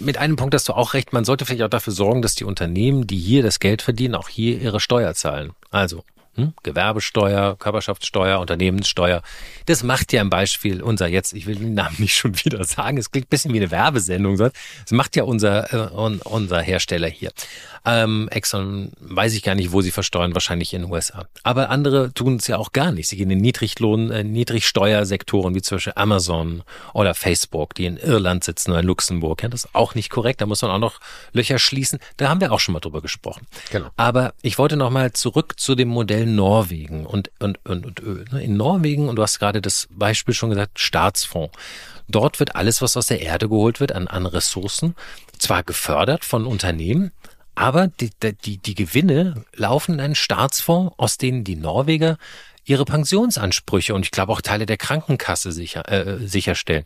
mit 0.00 0.18
einem 0.18 0.36
Punkt 0.36 0.54
hast 0.54 0.68
du 0.68 0.74
auch 0.74 0.94
recht. 0.94 1.12
Man 1.12 1.24
sollte 1.24 1.44
vielleicht 1.44 1.62
auch 1.62 1.70
dafür 1.70 1.92
sorgen, 1.92 2.22
dass 2.22 2.36
die 2.36 2.44
Unternehmen, 2.44 3.06
die 3.06 3.18
hier 3.18 3.42
das 3.42 3.58
Geld 3.58 3.82
verdienen, 3.82 4.14
auch 4.14 4.28
hier 4.28 4.60
ihre 4.60 4.80
Steuer 4.80 5.14
zahlen. 5.14 5.52
Also 5.70 6.04
hm? 6.38 6.54
Gewerbesteuer, 6.62 7.56
Körperschaftssteuer, 7.58 8.38
Unternehmenssteuer. 8.38 9.22
Das 9.66 9.82
macht 9.82 10.12
ja 10.12 10.22
im 10.22 10.30
Beispiel 10.30 10.82
unser 10.82 11.08
jetzt, 11.08 11.34
ich 11.34 11.46
will 11.46 11.56
den 11.56 11.74
Namen 11.74 11.96
nicht 11.98 12.14
schon 12.14 12.34
wieder 12.44 12.64
sagen, 12.64 12.96
es 12.96 13.10
klingt 13.10 13.26
ein 13.26 13.30
bisschen 13.30 13.52
wie 13.52 13.58
eine 13.58 13.70
Werbesendung, 13.70 14.38
das 14.38 14.52
macht 14.90 15.16
ja 15.16 15.24
unser, 15.24 15.72
äh, 15.72 16.18
unser 16.24 16.60
Hersteller 16.60 17.08
hier. 17.08 17.30
Ähm, 17.84 18.28
Exxon 18.30 18.92
weiß 19.00 19.34
ich 19.34 19.42
gar 19.42 19.54
nicht, 19.54 19.72
wo 19.72 19.80
sie 19.80 19.90
versteuern, 19.90 20.34
wahrscheinlich 20.34 20.74
in 20.74 20.82
den 20.82 20.90
USA. 20.90 21.26
Aber 21.42 21.70
andere 21.70 22.12
tun 22.12 22.36
es 22.36 22.46
ja 22.46 22.58
auch 22.58 22.72
gar 22.72 22.92
nicht. 22.92 23.08
Sie 23.08 23.16
gehen 23.16 23.30
in 23.30 23.38
Niedriglohn, 23.38 24.10
äh, 24.10 24.24
Niedrigsteuersektoren 24.24 25.54
wie 25.54 25.62
zum 25.62 25.76
Beispiel 25.76 25.94
Amazon 25.96 26.62
oder 26.92 27.14
Facebook, 27.14 27.74
die 27.74 27.86
in 27.86 27.96
Irland 27.96 28.44
sitzen 28.44 28.72
oder 28.72 28.80
in 28.80 28.86
Luxemburg. 28.86 29.42
Ja, 29.42 29.48
das 29.48 29.64
ist 29.64 29.74
auch 29.74 29.94
nicht 29.94 30.10
korrekt. 30.10 30.40
Da 30.40 30.46
muss 30.46 30.62
man 30.62 30.70
auch 30.70 30.78
noch 30.78 31.00
Löcher 31.32 31.58
schließen. 31.58 31.98
Da 32.18 32.28
haben 32.28 32.40
wir 32.40 32.52
auch 32.52 32.60
schon 32.60 32.74
mal 32.74 32.80
drüber 32.80 33.00
gesprochen. 33.00 33.46
Genau. 33.70 33.88
Aber 33.96 34.34
ich 34.42 34.58
wollte 34.58 34.76
noch 34.76 34.90
mal 34.90 35.12
zurück 35.12 35.58
zu 35.58 35.74
dem 35.74 35.88
Modell 35.88 36.26
Norwegen 36.34 37.06
und, 37.06 37.30
und, 37.38 37.58
und, 37.64 37.86
und 37.86 38.00
Öl. 38.00 38.24
Ne? 38.32 38.42
In 38.42 38.56
Norwegen, 38.56 39.08
und 39.08 39.16
du 39.16 39.22
hast 39.22 39.38
gerade 39.38 39.60
das 39.60 39.88
Beispiel 39.90 40.34
schon 40.34 40.50
gesagt, 40.50 40.78
Staatsfonds. 40.78 41.56
Dort 42.08 42.40
wird 42.40 42.56
alles, 42.56 42.80
was 42.80 42.96
aus 42.96 43.06
der 43.06 43.20
Erde 43.20 43.48
geholt 43.48 43.80
wird, 43.80 43.92
an, 43.92 44.08
an 44.08 44.26
Ressourcen, 44.26 44.94
zwar 45.38 45.62
gefördert 45.62 46.24
von 46.24 46.46
Unternehmen, 46.46 47.12
aber 47.54 47.88
die, 47.88 48.10
die, 48.44 48.58
die 48.58 48.74
Gewinne 48.74 49.44
laufen 49.54 49.94
in 49.94 50.00
einen 50.00 50.14
Staatsfonds, 50.14 50.94
aus 50.96 51.18
denen 51.18 51.44
die 51.44 51.56
Norweger 51.56 52.16
ihre 52.64 52.84
Pensionsansprüche 52.84 53.94
und 53.94 54.04
ich 54.04 54.10
glaube 54.10 54.32
auch 54.32 54.40
Teile 54.40 54.66
der 54.66 54.76
Krankenkasse 54.76 55.52
sicher, 55.52 55.90
äh, 55.90 56.18
sicherstellen. 56.26 56.84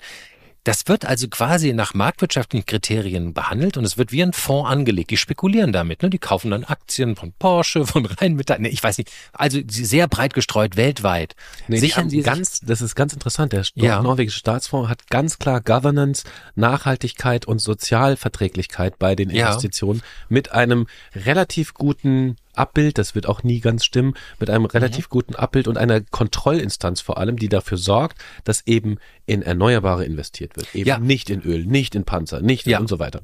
Das 0.64 0.86
wird 0.86 1.04
also 1.04 1.26
quasi 1.28 1.72
nach 1.72 1.92
marktwirtschaftlichen 1.92 2.64
Kriterien 2.66 3.34
behandelt 3.34 3.76
und 3.76 3.84
es 3.84 3.98
wird 3.98 4.12
wie 4.12 4.22
ein 4.22 4.32
Fonds 4.32 4.70
angelegt. 4.70 5.10
Die 5.10 5.16
spekulieren 5.16 5.72
damit, 5.72 6.02
ne? 6.02 6.10
Die 6.10 6.18
kaufen 6.18 6.52
dann 6.52 6.62
Aktien 6.64 7.16
von 7.16 7.32
Porsche, 7.32 7.84
von 7.86 8.06
Rheinmetall, 8.06 8.60
ne, 8.60 8.68
ich 8.68 8.82
weiß 8.82 8.98
nicht. 8.98 9.10
Also 9.32 9.58
sehr 9.66 10.06
breit 10.06 10.34
gestreut 10.34 10.76
weltweit. 10.76 11.34
Nee, 11.66 11.78
Sichern 11.78 12.08
Sie 12.10 12.22
ganz, 12.22 12.60
das 12.60 12.80
ist 12.80 12.94
ganz 12.94 13.12
interessant. 13.12 13.52
Der 13.52 13.64
ja. 13.74 14.02
norwegische 14.02 14.38
Staatsfonds 14.38 14.88
hat 14.88 15.08
ganz 15.08 15.38
klar 15.38 15.60
Governance, 15.60 16.24
Nachhaltigkeit 16.54 17.44
und 17.44 17.58
Sozialverträglichkeit 17.58 18.98
bei 18.98 19.16
den 19.16 19.30
Investitionen 19.30 20.00
ja. 20.00 20.26
mit 20.28 20.52
einem 20.52 20.86
relativ 21.14 21.74
guten 21.74 22.36
Abbild, 22.54 22.98
das 22.98 23.14
wird 23.14 23.26
auch 23.26 23.42
nie 23.42 23.60
ganz 23.60 23.84
stimmen, 23.84 24.14
mit 24.38 24.50
einem 24.50 24.64
relativ 24.64 25.06
mhm. 25.06 25.10
guten 25.10 25.34
Abbild 25.34 25.68
und 25.68 25.78
einer 25.78 26.00
Kontrollinstanz 26.00 27.00
vor 27.00 27.18
allem, 27.18 27.38
die 27.38 27.48
dafür 27.48 27.78
sorgt, 27.78 28.18
dass 28.44 28.66
eben 28.66 28.98
in 29.26 29.42
Erneuerbare 29.42 30.04
investiert 30.04 30.56
wird. 30.56 30.74
Eben 30.74 30.88
ja. 30.88 30.98
nicht 30.98 31.30
in 31.30 31.42
Öl, 31.42 31.64
nicht 31.64 31.94
in 31.94 32.04
Panzer, 32.04 32.40
nicht 32.40 32.66
ja. 32.66 32.78
und 32.78 32.88
so 32.88 32.98
weiter. 32.98 33.22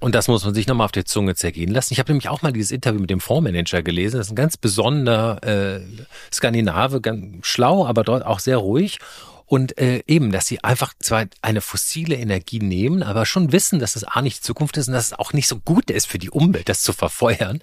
Und 0.00 0.14
das 0.14 0.28
muss 0.28 0.44
man 0.44 0.54
sich 0.54 0.66
nochmal 0.66 0.86
auf 0.86 0.92
der 0.92 1.04
Zunge 1.04 1.34
zergehen 1.34 1.70
lassen. 1.70 1.92
Ich 1.92 1.98
habe 1.98 2.10
nämlich 2.10 2.30
auch 2.30 2.40
mal 2.40 2.52
dieses 2.52 2.70
Interview 2.70 3.00
mit 3.00 3.10
dem 3.10 3.20
Fondsmanager 3.20 3.82
gelesen. 3.82 4.16
Das 4.16 4.28
ist 4.28 4.32
ein 4.32 4.36
ganz 4.36 4.56
besonderer 4.56 5.42
äh, 5.44 5.80
Skandinave, 6.32 7.02
ganz 7.02 7.46
schlau, 7.46 7.86
aber 7.86 8.02
dort 8.02 8.24
auch 8.24 8.38
sehr 8.38 8.56
ruhig. 8.56 8.98
Und 9.50 9.76
äh, 9.78 10.02
eben, 10.06 10.30
dass 10.30 10.46
sie 10.46 10.62
einfach 10.62 10.94
zwar 11.00 11.26
eine 11.42 11.60
fossile 11.60 12.14
Energie 12.14 12.60
nehmen, 12.60 13.02
aber 13.02 13.26
schon 13.26 13.50
wissen, 13.50 13.80
dass 13.80 13.96
es 13.96 14.04
A 14.04 14.22
nicht 14.22 14.38
die 14.38 14.42
Zukunft 14.42 14.76
ist 14.76 14.86
und 14.86 14.94
dass 14.94 15.06
es 15.06 15.18
auch 15.18 15.32
nicht 15.32 15.48
so 15.48 15.58
gut 15.58 15.90
ist 15.90 16.06
für 16.06 16.20
die 16.20 16.30
Umwelt, 16.30 16.68
das 16.68 16.82
zu 16.82 16.92
verfeuern. 16.92 17.58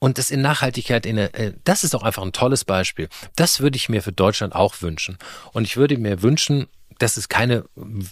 Und 0.00 0.18
das 0.18 0.32
in 0.32 0.42
Nachhaltigkeit, 0.42 1.06
in, 1.06 1.16
äh, 1.16 1.52
das 1.62 1.84
ist 1.84 1.94
auch 1.94 2.02
einfach 2.02 2.24
ein 2.24 2.32
tolles 2.32 2.64
Beispiel. 2.64 3.08
Das 3.36 3.60
würde 3.60 3.76
ich 3.76 3.88
mir 3.88 4.02
für 4.02 4.10
Deutschland 4.10 4.56
auch 4.56 4.82
wünschen. 4.82 5.16
Und 5.52 5.62
ich 5.62 5.76
würde 5.76 5.96
mir 5.96 6.22
wünschen, 6.22 6.66
dass 6.98 7.16
es 7.16 7.28
keine 7.28 7.66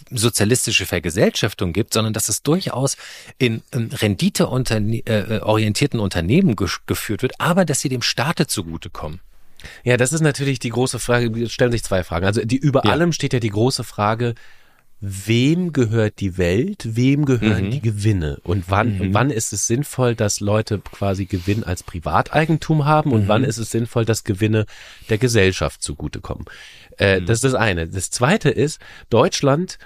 sozialistische 0.09 0.85
Vergesellschaftung 0.85 1.73
gibt, 1.73 1.93
sondern 1.93 2.13
dass 2.13 2.29
es 2.29 2.43
durchaus 2.43 2.95
in, 3.39 3.61
in 3.73 3.91
renditeorientierten 3.91 5.99
Unternehmen 5.99 6.55
geführt 6.55 7.23
wird, 7.23 7.41
aber 7.41 7.65
dass 7.65 7.81
sie 7.81 7.89
dem 7.89 8.03
Staate 8.03 8.47
zugutekommen. 8.47 9.19
Ja, 9.83 9.97
das 9.97 10.13
ist 10.13 10.21
natürlich 10.21 10.59
die 10.59 10.69
große 10.69 10.99
Frage. 10.99 11.43
Es 11.43 11.51
stellen 11.51 11.71
sich 11.71 11.83
zwei 11.83 12.03
Fragen. 12.03 12.25
Also 12.25 12.43
die 12.43 12.57
über 12.57 12.85
ja. 12.85 12.91
allem 12.91 13.11
steht 13.11 13.33
ja 13.33 13.39
die 13.39 13.49
große 13.49 13.83
Frage, 13.83 14.35
wem 14.99 15.73
gehört 15.73 16.19
die 16.19 16.37
Welt, 16.37 16.95
wem 16.95 17.25
gehören 17.25 17.65
mhm. 17.65 17.71
die 17.71 17.81
Gewinne 17.81 18.39
und 18.43 18.65
wann, 18.69 18.97
mhm. 18.97 19.13
wann 19.13 19.29
ist 19.29 19.53
es 19.53 19.67
sinnvoll, 19.67 20.15
dass 20.15 20.39
Leute 20.39 20.79
quasi 20.79 21.25
Gewinn 21.25 21.63
als 21.63 21.83
Privateigentum 21.83 22.85
haben 22.85 23.11
und 23.11 23.25
mhm. 23.25 23.27
wann 23.27 23.43
ist 23.43 23.59
es 23.59 23.69
sinnvoll, 23.69 24.05
dass 24.05 24.23
Gewinne 24.23 24.65
der 25.09 25.19
Gesellschaft 25.19 25.83
zugutekommen. 25.83 26.45
Äh, 26.97 27.19
mhm. 27.19 27.27
Das 27.27 27.37
ist 27.37 27.43
das 27.43 27.53
eine. 27.53 27.87
Das 27.87 28.09
zweite 28.09 28.49
ist, 28.49 28.79
Deutschland 29.09 29.77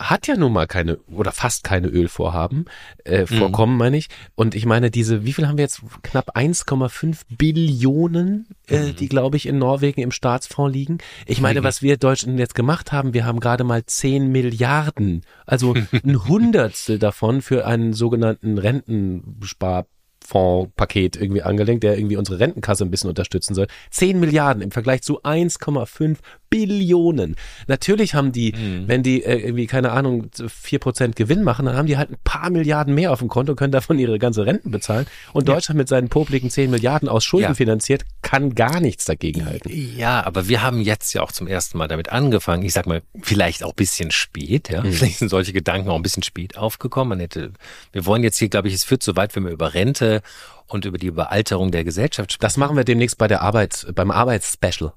hat 0.00 0.26
ja 0.26 0.36
nun 0.36 0.52
mal 0.52 0.66
keine 0.66 0.96
oder 1.12 1.30
fast 1.30 1.62
keine 1.62 1.88
Ölvorhaben, 1.88 2.64
äh, 3.04 3.22
mhm. 3.22 3.26
Vorkommen 3.26 3.76
meine 3.76 3.96
ich. 3.96 4.08
Und 4.34 4.54
ich 4.54 4.64
meine, 4.66 4.90
diese, 4.90 5.24
wie 5.24 5.32
viel 5.32 5.46
haben 5.46 5.58
wir 5.58 5.64
jetzt? 5.64 5.82
Knapp 6.02 6.36
1,5 6.36 7.20
Billionen, 7.36 8.48
äh, 8.66 8.86
mhm. 8.86 8.96
die, 8.96 9.08
glaube 9.08 9.36
ich, 9.36 9.46
in 9.46 9.58
Norwegen 9.58 10.00
im 10.00 10.10
Staatsfonds 10.10 10.72
liegen. 10.72 10.98
Ich 11.26 11.40
meine, 11.40 11.60
mhm. 11.60 11.64
was 11.64 11.82
wir 11.82 11.98
Deutschen 11.98 12.38
jetzt 12.38 12.54
gemacht 12.54 12.92
haben, 12.92 13.12
wir 13.14 13.26
haben 13.26 13.40
gerade 13.40 13.64
mal 13.64 13.84
10 13.84 14.32
Milliarden, 14.32 15.22
also 15.46 15.74
ein 16.04 16.26
Hundertstel 16.26 16.98
davon 16.98 17.42
für 17.42 17.66
einen 17.66 17.92
sogenannten 17.92 18.58
Rentenspar 18.58 19.86
Fondspaket 20.30 21.16
irgendwie 21.16 21.42
angelenkt, 21.42 21.82
der 21.82 21.98
irgendwie 21.98 22.16
unsere 22.16 22.38
Rentenkasse 22.38 22.84
ein 22.84 22.90
bisschen 22.90 23.10
unterstützen 23.10 23.54
soll. 23.54 23.66
10 23.90 24.20
Milliarden 24.20 24.62
im 24.62 24.70
Vergleich 24.70 25.02
zu 25.02 25.22
1,5 25.22 26.18
Billionen. 26.50 27.36
Natürlich 27.68 28.14
haben 28.14 28.32
die, 28.32 28.52
mhm. 28.52 28.88
wenn 28.88 29.02
die 29.02 29.22
äh, 29.22 29.38
irgendwie, 29.38 29.66
keine 29.66 29.92
Ahnung, 29.92 30.30
vier 30.48 30.80
Prozent 30.80 31.14
Gewinn 31.14 31.44
machen, 31.44 31.66
dann 31.66 31.76
haben 31.76 31.86
die 31.86 31.96
halt 31.96 32.10
ein 32.10 32.16
paar 32.24 32.50
Milliarden 32.50 32.94
mehr 32.94 33.12
auf 33.12 33.20
dem 33.20 33.28
Konto, 33.28 33.54
können 33.54 33.70
davon 33.70 33.98
ihre 33.98 34.18
ganze 34.18 34.46
Renten 34.46 34.72
bezahlen. 34.72 35.06
Und 35.32 35.48
ja. 35.48 35.54
Deutschland 35.54 35.78
mit 35.78 35.88
seinen 35.88 36.08
popligen 36.08 36.50
10 36.50 36.70
Milliarden 36.70 37.08
aus 37.08 37.24
Schulden 37.24 37.50
ja. 37.50 37.54
finanziert, 37.54 38.02
kann 38.22 38.56
gar 38.56 38.80
nichts 38.80 39.04
dagegen 39.04 39.46
halten. 39.46 39.70
Ja, 39.96 40.26
aber 40.26 40.48
wir 40.48 40.62
haben 40.62 40.80
jetzt 40.80 41.12
ja 41.12 41.22
auch 41.22 41.30
zum 41.30 41.46
ersten 41.46 41.78
Mal 41.78 41.86
damit 41.86 42.10
angefangen. 42.10 42.64
Ich 42.64 42.72
sag 42.72 42.86
mal, 42.86 43.02
vielleicht 43.22 43.62
auch 43.62 43.72
bisschen 43.72 44.10
spät, 44.10 44.70
ja. 44.70 44.82
Mhm. 44.82 44.92
Vielleicht 44.92 45.18
sind 45.18 45.28
solche 45.28 45.52
Gedanken 45.52 45.88
auch 45.88 45.96
ein 45.96 46.02
bisschen 46.02 46.24
spät 46.24 46.58
aufgekommen. 46.58 47.10
Man 47.10 47.20
hätte, 47.20 47.52
wir 47.92 48.06
wollen 48.06 48.24
jetzt 48.24 48.38
hier, 48.38 48.48
glaube 48.48 48.66
ich, 48.66 48.74
es 48.74 48.82
führt 48.82 49.04
so 49.04 49.14
weit, 49.14 49.36
wenn 49.36 49.44
wir 49.44 49.52
über 49.52 49.72
Rente 49.72 50.19
und 50.66 50.84
über 50.84 50.98
die 50.98 51.06
Überalterung 51.06 51.70
der 51.70 51.84
Gesellschaft. 51.84 52.42
Das 52.42 52.56
machen 52.56 52.76
wir 52.76 52.84
demnächst 52.84 53.18
bei 53.18 53.28
der 53.28 53.42
Arbeit, 53.42 53.86
beim 53.94 54.10
Arbeitsspecial. 54.10 54.92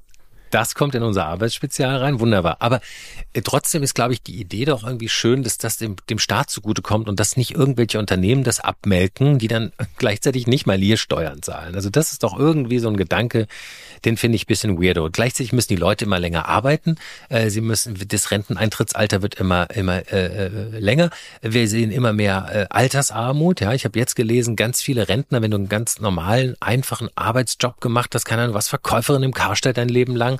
Das 0.54 0.76
kommt 0.76 0.94
in 0.94 1.02
unser 1.02 1.26
Arbeitsspezial 1.26 1.98
rein, 1.98 2.20
wunderbar. 2.20 2.58
Aber 2.60 2.80
äh, 3.34 3.42
trotzdem 3.42 3.82
ist, 3.82 3.96
glaube 3.96 4.14
ich, 4.14 4.22
die 4.22 4.40
Idee 4.40 4.66
doch 4.66 4.84
irgendwie 4.84 5.10
schön, 5.10 5.42
dass 5.42 5.58
das 5.58 5.78
dem, 5.78 5.96
dem 6.12 6.20
Staat 6.20 6.52
zugutekommt 6.52 7.10
und 7.10 7.20
dass 7.20 7.38
nicht 7.38 7.56
irgendwelche 7.56 7.98
Unternehmen 7.98 8.44
das 8.44 8.60
abmelken, 8.60 9.40
die 9.40 9.48
dann 9.48 9.72
gleichzeitig 9.98 10.46
nicht 10.46 10.68
mal 10.68 10.78
hier 10.78 10.98
Steuern 10.98 11.42
zahlen. 11.42 11.74
Also 11.74 11.90
das 11.90 12.12
ist 12.12 12.22
doch 12.22 12.38
irgendwie 12.38 12.78
so 12.78 12.88
ein 12.88 12.98
Gedanke, 12.98 13.48
den 14.06 14.16
finde 14.16 14.36
ich 14.36 14.46
bisschen 14.46 14.80
weirdo. 14.80 15.10
Gleichzeitig 15.12 15.54
müssen 15.54 15.70
die 15.70 15.76
Leute 15.76 16.06
immer 16.06 16.20
länger 16.20 16.48
arbeiten. 16.48 16.98
Äh, 17.30 17.50
sie 17.50 17.62
müssen, 17.62 17.98
das 18.08 18.30
Renteneintrittsalter 18.30 19.24
wird 19.24 19.34
immer, 19.34 19.72
immer 19.72 20.12
äh, 20.12 20.46
äh, 20.46 20.50
länger. 20.78 21.10
Wir 21.42 21.68
sehen 21.68 21.92
immer 21.92 22.14
mehr 22.14 22.50
äh, 22.54 22.66
Altersarmut. 22.70 23.60
Ja, 23.62 23.74
ich 23.74 23.86
habe 23.86 23.98
jetzt 23.98 24.16
gelesen, 24.16 24.56
ganz 24.56 24.84
viele 24.84 25.10
Rentner, 25.10 25.42
wenn 25.42 25.50
du 25.50 25.58
einen 25.58 25.70
ganz 25.70 26.00
normalen, 26.00 26.56
einfachen 26.60 27.10
Arbeitsjob 27.16 27.82
gemacht 27.82 28.14
hast, 28.14 28.26
keine 28.26 28.44
Ahnung, 28.44 28.54
was 28.54 28.68
Verkäuferin 28.68 29.24
im 29.24 29.34
Karstadt 29.34 29.78
dein 29.78 29.90
Leben 29.90 30.16
lang, 30.16 30.40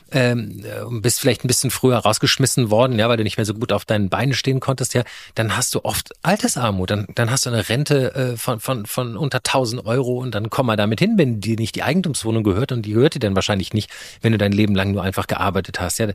ähm, 0.11 0.63
bist 1.01 1.19
vielleicht 1.19 1.43
ein 1.43 1.47
bisschen 1.47 1.71
früher 1.71 1.97
rausgeschmissen 1.97 2.69
worden, 2.69 2.99
ja, 2.99 3.09
weil 3.09 3.17
du 3.17 3.23
nicht 3.23 3.37
mehr 3.37 3.45
so 3.45 3.53
gut 3.53 3.71
auf 3.71 3.85
deinen 3.85 4.09
Beinen 4.09 4.33
stehen 4.33 4.59
konntest, 4.59 4.93
ja, 4.93 5.03
dann 5.35 5.55
hast 5.55 5.73
du 5.75 5.83
oft 5.83 6.11
Altersarmut, 6.21 6.89
dann, 6.89 7.07
dann 7.15 7.31
hast 7.31 7.45
du 7.45 7.49
eine 7.49 7.69
Rente 7.69 8.13
äh, 8.15 8.37
von, 8.37 8.59
von, 8.59 8.85
von 8.85 9.17
unter 9.17 9.39
1000 9.39 9.85
Euro 9.85 10.17
und 10.19 10.35
dann 10.35 10.49
komm 10.49 10.67
mal 10.67 10.75
damit 10.75 10.99
hin, 10.99 11.13
wenn 11.17 11.39
dir 11.39 11.55
nicht 11.57 11.75
die 11.75 11.83
Eigentumswohnung 11.83 12.43
gehört 12.43 12.71
und 12.71 12.83
die 12.83 12.93
gehört 12.93 13.15
dir 13.15 13.19
dann 13.19 13.35
wahrscheinlich 13.35 13.73
nicht, 13.73 13.89
wenn 14.21 14.31
du 14.31 14.37
dein 14.37 14.51
Leben 14.51 14.75
lang 14.75 14.91
nur 14.91 15.03
einfach 15.03 15.27
gearbeitet 15.27 15.79
hast, 15.79 15.99
ja. 15.99 16.07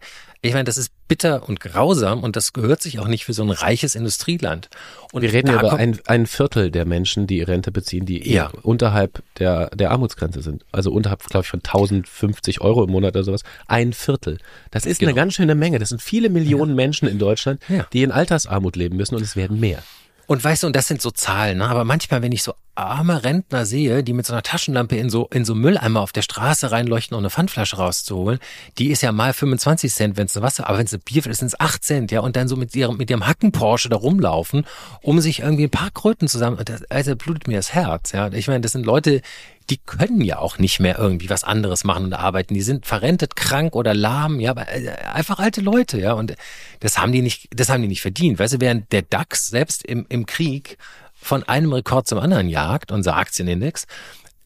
Ich 0.43 0.53
meine, 0.53 0.65
das 0.65 0.77
ist 0.77 0.93
bitter 1.09 1.49
und 1.49 1.61
grausam 1.61 2.23
und 2.23 2.37
das 2.37 2.53
gehört 2.53 2.83
sich 2.83 2.99
auch 2.99 3.09
nicht 3.09 3.25
für 3.25 3.33
so 3.33 3.43
ein 3.43 3.51
reiches 3.51 3.95
Industrieland. 3.95 4.69
Und 5.13 5.23
wir 5.23 5.33
reden 5.33 5.49
ja 5.49 5.59
über 5.59 5.75
ein, 5.75 5.99
ein 6.07 6.27
Viertel 6.27 6.71
der 6.71 6.85
Menschen, 6.85 7.27
die 7.27 7.43
Rente 7.43 7.73
beziehen, 7.73 8.07
die 8.07 8.29
ja. 8.31 8.51
unterhalb 8.63 9.23
der, 9.39 9.71
der 9.71 9.91
Armutsgrenze 9.93 10.43
sind. 10.43 10.65
Also 10.73 10.93
unterhalb, 10.93 11.25
glaube 11.25 11.45
ich, 11.45 11.51
von 11.51 11.61
1050 11.61 12.61
Euro 12.61 12.85
im 12.85 12.91
Monat 12.91 13.15
oder 13.15 13.25
sowas. 13.25 13.43
Ein 13.67 13.86
Viertel. 13.93 14.39
Das 14.71 14.87
ist 14.87 14.99
genau. 14.99 15.11
eine 15.11 15.17
ganz 15.17 15.35
schöne 15.35 15.55
Menge. 15.55 15.79
Das 15.79 15.91
sind 15.91 16.03
viele 16.03 16.29
Millionen 16.29 16.71
ja. 16.71 16.77
Menschen 16.77 17.09
in 17.09 17.19
Deutschland, 17.19 17.63
ja. 17.69 17.87
die 17.93 18.03
in 18.03 18.13
Altersarmut 18.13 18.77
leben 18.77 18.97
müssen 18.97 19.15
und 19.15 19.23
es 19.23 19.37
werden 19.37 19.61
mehr. 19.61 19.83
Und 20.27 20.43
weißt 20.43 20.65
du, 20.65 20.67
und 20.67 20.75
das 20.75 20.89
sind 20.89 21.01
so 21.01 21.13
Zahlen, 21.13 21.59
ne? 21.59 21.69
aber 21.69 21.85
manchmal, 21.85 22.21
wenn 22.21 22.33
ich 22.33 22.43
so 22.43 22.55
arme 22.75 23.23
Rentner 23.23 23.65
sehe, 23.65 24.03
die 24.03 24.13
mit 24.13 24.27
so 24.27 24.33
einer 24.33 24.43
Taschenlampe 24.43 24.97
in 24.97 25.09
so, 25.09 25.29
in 25.33 25.45
so 25.45 25.55
Mülleimer 25.55 26.01
auf 26.01 26.13
der 26.13 26.23
Straße 26.23 26.73
reinleuchten, 26.73 27.15
um 27.15 27.21
eine 27.21 27.31
Pfandflasche 27.31 27.77
rauszuholen, 27.77 28.41
die 28.77 28.91
ist 28.91 29.03
ja 29.03 29.13
mal 29.13 29.33
25 29.33 29.93
Cent, 29.93 30.17
wenn 30.17 30.27
es 30.27 30.37
eine 30.37 30.45
Wasser, 30.45 30.69
aber 30.69 30.79
wenn 30.79 30.87
es 30.87 30.93
eine 30.93 31.03
Bier 31.05 31.25
ist, 31.27 31.39
sind 31.39 31.49
es 31.49 31.61
8 31.61 31.85
Cent, 31.85 32.11
ja, 32.11 32.21
und 32.21 32.35
dann 32.35 32.49
so 32.49 32.57
mit 32.57 32.75
ihrem, 32.75 32.97
mit 32.97 33.09
ihrem 33.09 33.27
Hacken 33.27 33.53
Porsche 33.53 33.89
da 33.89 33.97
rumlaufen, 33.97 34.67
um 35.01 35.21
sich 35.21 35.41
irgendwie 35.41 35.65
ein 35.65 35.71
paar 35.71 35.93
Kröten 35.93 36.27
zusammen, 36.27 36.59
das, 36.65 36.83
also 36.91 37.15
blutet 37.15 37.47
mir 37.47 37.57
das 37.57 37.73
Herz, 37.73 38.11
ja. 38.11 38.31
Ich 38.33 38.49
meine, 38.49 38.61
das 38.61 38.73
sind 38.73 38.85
Leute, 38.85 39.23
die 39.71 39.79
können 39.79 40.21
ja 40.21 40.39
auch 40.39 40.59
nicht 40.59 40.81
mehr 40.81 40.99
irgendwie 40.99 41.31
was 41.31 41.45
anderes 41.45 41.85
machen 41.85 42.05
und 42.05 42.13
arbeiten. 42.13 42.55
Die 42.55 42.63
sind 42.63 42.87
verrentet, 42.87 43.37
krank 43.37 43.75
oder 43.75 43.95
lahm, 43.95 44.41
ja, 44.41 44.53
äh, 44.53 44.91
einfach 45.13 45.39
alte 45.39 45.61
Leute, 45.61 46.01
ja. 46.01 46.13
Und 46.13 46.35
das 46.81 46.99
haben 46.99 47.13
die 47.13 47.23
nicht, 47.23 47.49
das 47.51 47.69
haben 47.69 47.83
die 47.83 47.89
nicht 47.89 48.03
verdient. 48.03 48.39
Weißt 48.39 48.55
du, 48.55 48.61
während 48.61 48.93
der 48.93 49.03
DAX 49.03 49.49
selbst 49.49 49.85
im, 49.85 50.07
im 50.09 50.27
Krieg 50.27 50.79
von 51.15 51.43
einem 51.45 51.73
Rekord 51.73 52.07
zum 52.07 52.19
anderen 52.19 52.49
jagt, 52.49 52.93
unser 52.93 53.17
Aktienindex, 53.17 53.87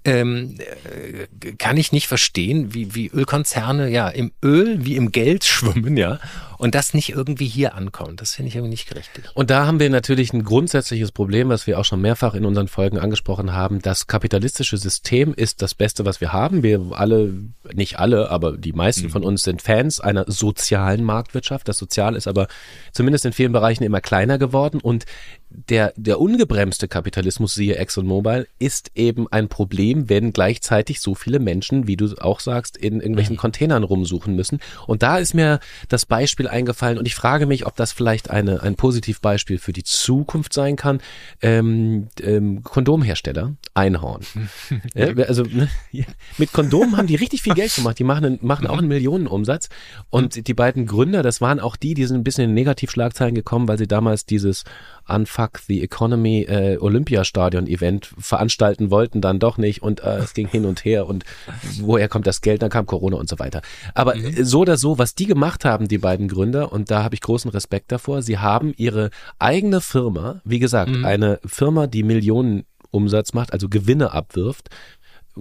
ähm, 0.04 0.56
äh, 0.58 1.52
kann 1.58 1.76
ich 1.76 1.92
nicht 1.92 2.08
verstehen, 2.08 2.72
wie, 2.72 2.94
wie 2.94 3.08
Ölkonzerne 3.08 3.90
ja 3.90 4.08
im 4.08 4.32
Öl 4.42 4.84
wie 4.84 4.96
im 4.96 5.12
Geld 5.12 5.44
schwimmen, 5.44 5.96
ja, 5.96 6.18
und 6.60 6.74
das 6.74 6.92
nicht 6.92 7.08
irgendwie 7.08 7.46
hier 7.46 7.74
ankommt. 7.74 8.20
Das 8.20 8.34
finde 8.34 8.50
ich 8.50 8.54
irgendwie 8.54 8.72
nicht 8.72 8.94
richtig. 8.94 9.24
Und 9.32 9.48
da 9.48 9.64
haben 9.64 9.80
wir 9.80 9.88
natürlich 9.88 10.34
ein 10.34 10.44
grundsätzliches 10.44 11.10
Problem, 11.10 11.48
was 11.48 11.66
wir 11.66 11.78
auch 11.78 11.86
schon 11.86 12.02
mehrfach 12.02 12.34
in 12.34 12.44
unseren 12.44 12.68
Folgen 12.68 12.98
angesprochen 12.98 13.54
haben. 13.54 13.80
Das 13.80 14.08
kapitalistische 14.08 14.76
System 14.76 15.32
ist 15.32 15.62
das 15.62 15.74
Beste, 15.74 16.04
was 16.04 16.20
wir 16.20 16.34
haben. 16.34 16.62
Wir 16.62 16.82
alle, 16.90 17.32
nicht 17.72 17.98
alle, 17.98 18.30
aber 18.30 18.58
die 18.58 18.74
meisten 18.74 19.06
mhm. 19.06 19.10
von 19.10 19.24
uns 19.24 19.42
sind 19.42 19.62
Fans 19.62 20.00
einer 20.00 20.26
sozialen 20.28 21.02
Marktwirtschaft. 21.02 21.66
Das 21.66 21.78
Sozial 21.78 22.14
ist 22.14 22.28
aber 22.28 22.46
zumindest 22.92 23.24
in 23.24 23.32
vielen 23.32 23.52
Bereichen 23.52 23.82
immer 23.82 24.02
kleiner 24.02 24.36
geworden 24.36 24.80
und 24.82 25.06
der, 25.50 25.92
der 25.96 26.20
ungebremste 26.20 26.86
Kapitalismus, 26.86 27.54
siehe 27.54 27.76
ExxonMobil, 27.76 28.46
ist 28.58 28.92
eben 28.94 29.26
ein 29.32 29.48
Problem, 29.48 30.08
wenn 30.08 30.32
gleichzeitig 30.32 31.00
so 31.00 31.14
viele 31.14 31.40
Menschen, 31.40 31.88
wie 31.88 31.96
du 31.96 32.14
auch 32.20 32.40
sagst, 32.40 32.76
in 32.76 33.00
irgendwelchen 33.00 33.34
mhm. 33.34 33.40
Containern 33.40 33.82
rumsuchen 33.82 34.36
müssen. 34.36 34.60
Und 34.86 35.02
da 35.02 35.18
ist 35.18 35.34
mir 35.34 35.58
das 35.88 36.06
Beispiel 36.06 36.46
eingefallen 36.50 36.98
und 36.98 37.06
ich 37.06 37.14
frage 37.14 37.46
mich, 37.46 37.66
ob 37.66 37.76
das 37.76 37.92
vielleicht 37.92 38.30
eine, 38.30 38.62
ein 38.62 38.76
Positivbeispiel 38.76 39.58
für 39.58 39.72
die 39.72 39.84
Zukunft 39.84 40.52
sein 40.52 40.76
kann. 40.76 41.00
Ähm, 41.40 42.08
ähm, 42.22 42.62
Kondomhersteller, 42.62 43.54
Einhorn. 43.74 44.22
ja, 44.94 45.08
also 45.26 45.44
ne, 45.44 45.68
mit 46.38 46.52
Kondomen 46.52 46.96
haben 46.96 47.06
die 47.06 47.16
richtig 47.16 47.42
viel 47.42 47.54
Geld 47.54 47.74
gemacht. 47.74 47.98
Die 47.98 48.04
machen, 48.04 48.38
machen 48.42 48.66
auch 48.66 48.78
einen 48.78 48.88
Millionenumsatz. 48.88 49.68
Und 50.10 50.46
die 50.48 50.54
beiden 50.54 50.86
Gründer, 50.86 51.22
das 51.22 51.40
waren 51.40 51.60
auch 51.60 51.76
die, 51.76 51.94
die 51.94 52.06
sind 52.06 52.16
ein 52.18 52.24
bisschen 52.24 52.44
in 52.44 52.54
Negativschlagzeilen 52.54 53.34
gekommen, 53.34 53.68
weil 53.68 53.78
sie 53.78 53.88
damals 53.88 54.26
dieses 54.26 54.64
Unfuck 55.08 55.58
the 55.66 55.82
Economy 55.82 56.42
äh, 56.42 56.78
Olympiastadion-Event 56.78 58.14
veranstalten 58.18 58.90
wollten, 58.90 59.20
dann 59.20 59.38
doch 59.38 59.58
nicht 59.58 59.82
und 59.82 60.00
äh, 60.00 60.18
es 60.18 60.34
ging 60.34 60.46
hin 60.46 60.64
und 60.64 60.84
her 60.84 61.06
und 61.06 61.24
woher 61.80 62.08
kommt 62.08 62.26
das 62.26 62.40
Geld, 62.40 62.62
dann 62.62 62.70
kam 62.70 62.86
Corona 62.86 63.16
und 63.16 63.28
so 63.28 63.38
weiter. 63.38 63.62
Aber 63.94 64.14
mhm. 64.14 64.44
so 64.44 64.60
oder 64.60 64.76
so, 64.76 64.98
was 64.98 65.14
die 65.14 65.26
gemacht 65.26 65.64
haben, 65.64 65.88
die 65.88 65.98
beiden 65.98 66.28
Gründer, 66.28 66.39
und 66.42 66.90
da 66.90 67.02
habe 67.02 67.14
ich 67.14 67.20
großen 67.20 67.50
Respekt 67.50 67.92
davor, 67.92 68.22
sie 68.22 68.38
haben 68.38 68.72
ihre 68.76 69.10
eigene 69.38 69.80
Firma, 69.80 70.40
wie 70.44 70.58
gesagt, 70.58 70.90
mhm. 70.90 71.04
eine 71.04 71.40
Firma, 71.44 71.86
die 71.86 72.02
Millionen 72.02 72.64
Umsatz 72.90 73.32
macht, 73.32 73.52
also 73.52 73.68
Gewinne 73.68 74.12
abwirft, 74.12 74.68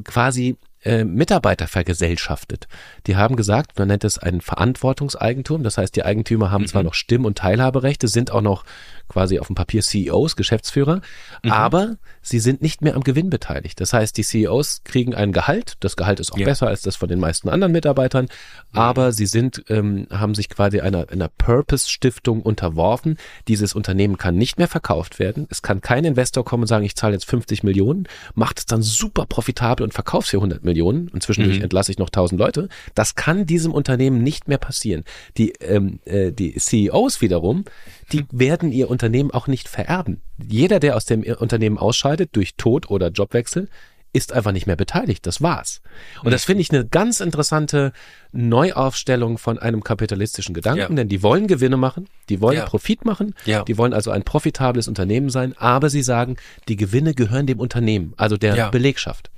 quasi 0.03 0.57
äh, 0.83 1.03
Mitarbeiter 1.03 1.67
vergesellschaftet. 1.67 2.67
Die 3.07 3.15
haben 3.15 3.35
gesagt, 3.35 3.77
man 3.77 3.89
nennt 3.89 4.03
es 4.03 4.17
ein 4.17 4.41
Verantwortungseigentum, 4.41 5.63
das 5.63 5.77
heißt, 5.77 5.95
die 5.95 6.03
Eigentümer 6.03 6.51
haben 6.51 6.63
mhm. 6.63 6.67
zwar 6.67 6.83
noch 6.83 6.93
Stimm- 6.93 7.25
und 7.25 7.37
Teilhaberechte, 7.37 8.07
sind 8.07 8.31
auch 8.31 8.41
noch 8.41 8.63
quasi 9.09 9.39
auf 9.39 9.47
dem 9.47 9.55
Papier 9.55 9.81
CEOs, 9.81 10.35
Geschäftsführer, 10.35 11.01
mhm. 11.43 11.51
aber 11.51 11.97
sie 12.21 12.39
sind 12.39 12.61
nicht 12.61 12.81
mehr 12.81 12.95
am 12.95 13.03
Gewinn 13.03 13.29
beteiligt. 13.29 13.81
Das 13.81 13.91
heißt, 13.91 14.15
die 14.17 14.23
CEOs 14.23 14.83
kriegen 14.85 15.13
ein 15.13 15.33
Gehalt, 15.33 15.75
das 15.81 15.97
Gehalt 15.97 16.19
ist 16.19 16.31
auch 16.31 16.37
ja. 16.37 16.45
besser 16.45 16.67
als 16.67 16.81
das 16.81 16.95
von 16.95 17.09
den 17.09 17.19
meisten 17.19 17.49
anderen 17.49 17.73
Mitarbeitern, 17.73 18.27
aber 18.71 19.11
sie 19.11 19.25
sind, 19.25 19.63
ähm, 19.69 20.07
haben 20.11 20.35
sich 20.35 20.49
quasi 20.49 20.79
einer, 20.79 21.09
einer 21.09 21.27
Purpose-Stiftung 21.27 22.41
unterworfen. 22.41 23.17
Dieses 23.47 23.73
Unternehmen 23.73 24.17
kann 24.17 24.35
nicht 24.35 24.57
mehr 24.57 24.67
verkauft 24.67 25.19
werden. 25.19 25.47
Es 25.49 25.61
kann 25.61 25.81
kein 25.81 26.05
Investor 26.05 26.45
kommen 26.45 26.63
und 26.63 26.67
sagen, 26.67 26.85
ich 26.85 26.95
zahle 26.95 27.13
jetzt 27.13 27.25
50 27.25 27.63
Millionen, 27.63 28.07
macht 28.35 28.59
es 28.59 28.65
dann 28.65 28.81
super 28.81 29.25
profitabel 29.25 29.83
und 29.83 29.93
verkauft 29.93 30.29
für 30.29 30.37
100 30.37 30.63
Millionen 30.63 31.09
und 31.09 31.23
zwischendurch 31.23 31.57
mhm. 31.57 31.63
entlasse 31.63 31.91
ich 31.91 31.97
noch 31.97 32.09
1000 32.09 32.39
Leute. 32.39 32.69
Das 32.93 33.15
kann 33.15 33.45
diesem 33.45 33.73
Unternehmen 33.73 34.21
nicht 34.23 34.47
mehr 34.47 34.57
passieren. 34.57 35.03
Die, 35.37 35.53
ähm, 35.61 35.99
äh, 36.05 36.31
die 36.31 36.53
CEOs 36.53 37.21
wiederum, 37.21 37.65
die 38.11 38.25
werden 38.31 38.71
ihr 38.71 38.89
Unternehmen 38.89 39.31
auch 39.31 39.47
nicht 39.47 39.67
vererben. 39.67 40.21
Jeder, 40.37 40.79
der 40.79 40.95
aus 40.95 41.05
dem 41.05 41.23
Unternehmen 41.23 41.77
ausscheidet 41.77 42.29
durch 42.33 42.55
Tod 42.55 42.89
oder 42.89 43.09
Jobwechsel, 43.09 43.69
ist 44.11 44.33
einfach 44.33 44.51
nicht 44.51 44.65
mehr 44.65 44.75
beteiligt. 44.75 45.25
Das 45.27 45.41
war's. 45.41 45.81
Und 46.23 46.31
das 46.31 46.45
finde 46.45 46.61
ich 46.61 46.71
eine 46.71 46.85
ganz 46.85 47.19
interessante 47.19 47.93
Neuaufstellung 48.31 49.37
von 49.37 49.59
einem 49.59 49.83
kapitalistischen 49.83 50.55
Gedanken, 50.55 50.79
ja. 50.79 50.89
denn 50.89 51.09
die 51.09 51.21
wollen 51.21 51.47
Gewinne 51.47 51.77
machen, 51.77 52.07
die 52.27 52.41
wollen 52.41 52.57
ja. 52.57 52.65
Profit 52.65 53.05
machen, 53.05 53.35
ja. 53.45 53.63
die 53.63 53.77
wollen 53.77 53.93
also 53.93 54.11
ein 54.11 54.23
profitables 54.23 54.87
Unternehmen 54.87 55.29
sein, 55.29 55.55
aber 55.57 55.89
sie 55.89 56.01
sagen, 56.01 56.37
die 56.67 56.75
Gewinne 56.75 57.13
gehören 57.13 57.45
dem 57.45 57.59
Unternehmen, 57.59 58.13
also 58.17 58.37
der 58.37 58.71
Belegschaft. 58.71 59.29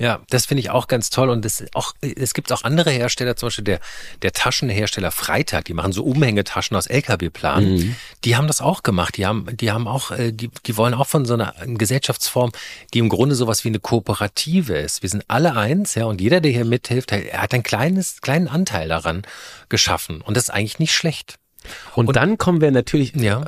Ja, 0.00 0.20
das 0.30 0.46
finde 0.46 0.62
ich 0.62 0.70
auch 0.70 0.88
ganz 0.88 1.10
toll. 1.10 1.28
Und 1.28 1.44
es, 1.44 1.62
auch, 1.74 1.92
es 2.00 2.32
gibt 2.32 2.50
auch 2.52 2.64
andere 2.64 2.90
Hersteller, 2.90 3.36
zum 3.36 3.48
Beispiel 3.48 3.64
der, 3.64 3.80
der 4.22 4.32
Taschenhersteller 4.32 5.10
Freitag, 5.10 5.66
die 5.66 5.74
machen 5.74 5.92
so 5.92 6.04
Umhängetaschen 6.04 6.74
aus 6.74 6.86
LKW-Planen. 6.86 7.74
Mhm. 7.74 7.96
Die 8.24 8.34
haben 8.34 8.46
das 8.46 8.62
auch 8.62 8.82
gemacht. 8.82 9.18
Die 9.18 9.26
haben, 9.26 9.54
die 9.58 9.70
haben 9.70 9.86
auch, 9.86 10.10
äh, 10.10 10.32
die, 10.32 10.48
die 10.64 10.76
wollen 10.78 10.94
auch 10.94 11.06
von 11.06 11.26
so 11.26 11.34
einer 11.34 11.54
Gesellschaftsform, 11.66 12.50
die 12.94 12.98
im 12.98 13.10
Grunde 13.10 13.34
sowas 13.34 13.62
wie 13.64 13.68
eine 13.68 13.78
Kooperative 13.78 14.78
ist. 14.78 15.02
Wir 15.02 15.10
sind 15.10 15.22
alle 15.28 15.54
eins, 15.54 15.94
ja, 15.96 16.06
und 16.06 16.18
jeder, 16.22 16.40
der 16.40 16.50
hier 16.50 16.64
mithilft, 16.64 17.12
er 17.12 17.42
hat 17.42 17.52
ein 17.52 17.62
kleines, 17.62 18.22
kleinen 18.22 18.48
Anteil 18.48 18.88
daran 18.88 19.22
geschaffen. 19.68 20.22
Und 20.22 20.34
das 20.34 20.44
ist 20.44 20.50
eigentlich 20.50 20.78
nicht 20.78 20.94
schlecht. 20.94 21.38
Und, 21.94 22.08
und 22.08 22.16
dann 22.16 22.38
kommen 22.38 22.62
wir 22.62 22.70
natürlich 22.70 23.14
ja 23.16 23.44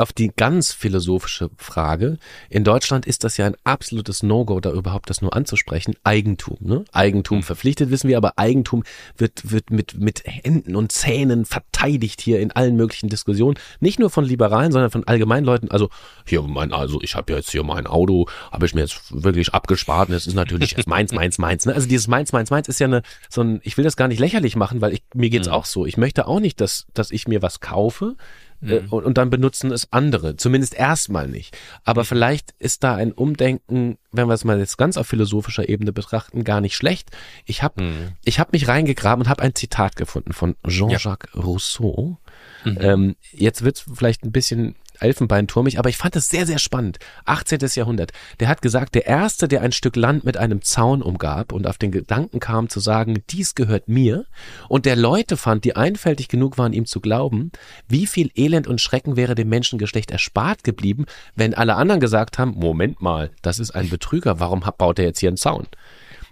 auf 0.00 0.12
die 0.12 0.30
ganz 0.34 0.72
philosophische 0.72 1.50
Frage. 1.56 2.18
In 2.50 2.64
Deutschland 2.64 3.06
ist 3.06 3.24
das 3.24 3.36
ja 3.36 3.46
ein 3.46 3.56
absolutes 3.64 4.22
No-Go, 4.22 4.60
da 4.60 4.70
überhaupt 4.72 5.10
das 5.10 5.22
nur 5.22 5.34
anzusprechen. 5.34 5.94
Eigentum, 6.04 6.56
ne? 6.60 6.84
Eigentum 6.92 7.38
mhm. 7.38 7.42
verpflichtet, 7.42 7.90
wissen 7.90 8.08
wir, 8.08 8.16
aber 8.16 8.34
Eigentum 8.36 8.84
wird, 9.16 9.50
wird 9.50 9.70
mit, 9.70 9.98
mit 9.98 10.22
Händen 10.24 10.76
und 10.76 10.92
Zähnen 10.92 11.44
verteidigt 11.44 12.20
hier 12.20 12.40
in 12.40 12.50
allen 12.52 12.76
möglichen 12.76 13.08
Diskussionen. 13.08 13.58
Nicht 13.80 13.98
nur 13.98 14.10
von 14.10 14.24
Liberalen, 14.24 14.72
sondern 14.72 14.90
von 14.90 15.04
allgemeinen 15.06 15.44
Leuten. 15.44 15.70
Also, 15.70 15.90
hier 16.26 16.42
mein, 16.42 16.72
also 16.72 17.00
ich 17.02 17.14
habe 17.14 17.32
jetzt 17.32 17.50
hier 17.50 17.64
mein 17.64 17.86
Auto, 17.86 18.26
habe 18.50 18.66
ich 18.66 18.74
mir 18.74 18.82
jetzt 18.82 19.00
wirklich 19.10 19.54
abgespart 19.54 20.08
und 20.08 20.14
es 20.14 20.26
ist 20.26 20.34
natürlich 20.34 20.72
jetzt 20.72 20.86
meins, 20.86 21.12
meins, 21.12 21.38
meins. 21.38 21.66
Ne? 21.66 21.74
Also 21.74 21.88
dieses 21.88 22.08
meins, 22.08 22.32
meins, 22.32 22.50
meins 22.50 22.68
ist 22.68 22.80
ja 22.80 22.86
eine, 22.86 23.02
so 23.28 23.42
ein, 23.42 23.60
ich 23.64 23.76
will 23.76 23.84
das 23.84 23.96
gar 23.96 24.08
nicht 24.08 24.20
lächerlich 24.20 24.56
machen, 24.56 24.80
weil 24.80 24.92
ich, 24.92 25.02
mir 25.14 25.30
geht's 25.30 25.48
mhm. 25.48 25.54
auch 25.54 25.64
so. 25.64 25.86
Ich 25.86 25.96
möchte 25.96 26.26
auch 26.26 26.40
nicht, 26.40 26.60
dass, 26.60 26.86
dass 26.94 27.10
ich 27.10 27.28
mir 27.28 27.42
was 27.42 27.60
kaufe, 27.60 28.16
äh, 28.62 28.80
mhm. 28.80 28.88
und, 28.88 29.18
dann 29.18 29.30
benutzen 29.30 29.70
es 29.70 29.92
andere. 29.92 30.36
Zumindest 30.36 30.74
erstmal 30.74 31.28
nicht. 31.28 31.56
Aber 31.84 32.02
mhm. 32.02 32.06
vielleicht 32.06 32.54
ist 32.58 32.84
da 32.84 32.94
ein 32.94 33.12
Umdenken, 33.12 33.98
wenn 34.12 34.26
wir 34.26 34.34
es 34.34 34.44
mal 34.44 34.58
jetzt 34.58 34.78
ganz 34.78 34.96
auf 34.96 35.06
philosophischer 35.06 35.68
Ebene 35.68 35.92
betrachten, 35.92 36.44
gar 36.44 36.60
nicht 36.60 36.76
schlecht. 36.76 37.10
Ich 37.44 37.62
habe 37.62 37.82
mhm. 37.82 38.12
ich 38.24 38.40
hab 38.40 38.52
mich 38.52 38.68
reingegraben 38.68 39.24
und 39.24 39.28
habe 39.28 39.42
ein 39.42 39.54
Zitat 39.54 39.96
gefunden 39.96 40.32
von 40.32 40.56
Jean-Jacques 40.66 41.30
ja. 41.34 41.40
Rousseau. 41.40 42.18
Mhm. 42.64 42.78
Ähm, 42.80 43.16
jetzt 43.32 43.62
wird's 43.62 43.84
vielleicht 43.94 44.24
ein 44.24 44.32
bisschen 44.32 44.74
elfenbeinturmig, 45.00 45.78
aber 45.78 45.88
ich 45.88 45.96
fand 45.96 46.16
es 46.16 46.28
sehr, 46.28 46.46
sehr 46.46 46.58
spannend. 46.58 46.98
18. 47.24 47.60
Jahrhundert. 47.74 48.12
Der 48.40 48.48
hat 48.48 48.62
gesagt, 48.62 48.94
der 48.94 49.06
Erste, 49.06 49.48
der 49.48 49.62
ein 49.62 49.72
Stück 49.72 49.96
Land 49.96 50.24
mit 50.24 50.36
einem 50.36 50.62
Zaun 50.62 51.02
umgab 51.02 51.52
und 51.52 51.66
auf 51.66 51.78
den 51.78 51.92
Gedanken 51.92 52.40
kam 52.40 52.68
zu 52.68 52.80
sagen, 52.80 53.22
dies 53.30 53.54
gehört 53.54 53.88
mir, 53.88 54.26
und 54.68 54.86
der 54.86 54.96
Leute 54.96 55.36
fand, 55.36 55.64
die 55.64 55.76
einfältig 55.76 56.28
genug 56.28 56.58
waren, 56.58 56.72
ihm 56.72 56.86
zu 56.86 57.00
glauben, 57.00 57.52
wie 57.88 58.06
viel 58.06 58.30
Elend 58.34 58.66
und 58.66 58.80
Schrecken 58.80 59.16
wäre 59.16 59.34
dem 59.34 59.48
Menschengeschlecht 59.48 60.10
erspart 60.10 60.64
geblieben, 60.64 61.06
wenn 61.34 61.54
alle 61.54 61.76
anderen 61.76 62.00
gesagt 62.00 62.38
haben, 62.38 62.52
Moment 62.52 63.00
mal, 63.00 63.30
das 63.42 63.58
ist 63.58 63.70
ein 63.70 63.88
Betrüger, 63.88 64.40
warum 64.40 64.64
baut 64.78 64.98
er 64.98 65.06
jetzt 65.06 65.20
hier 65.20 65.28
einen 65.28 65.36
Zaun? 65.36 65.66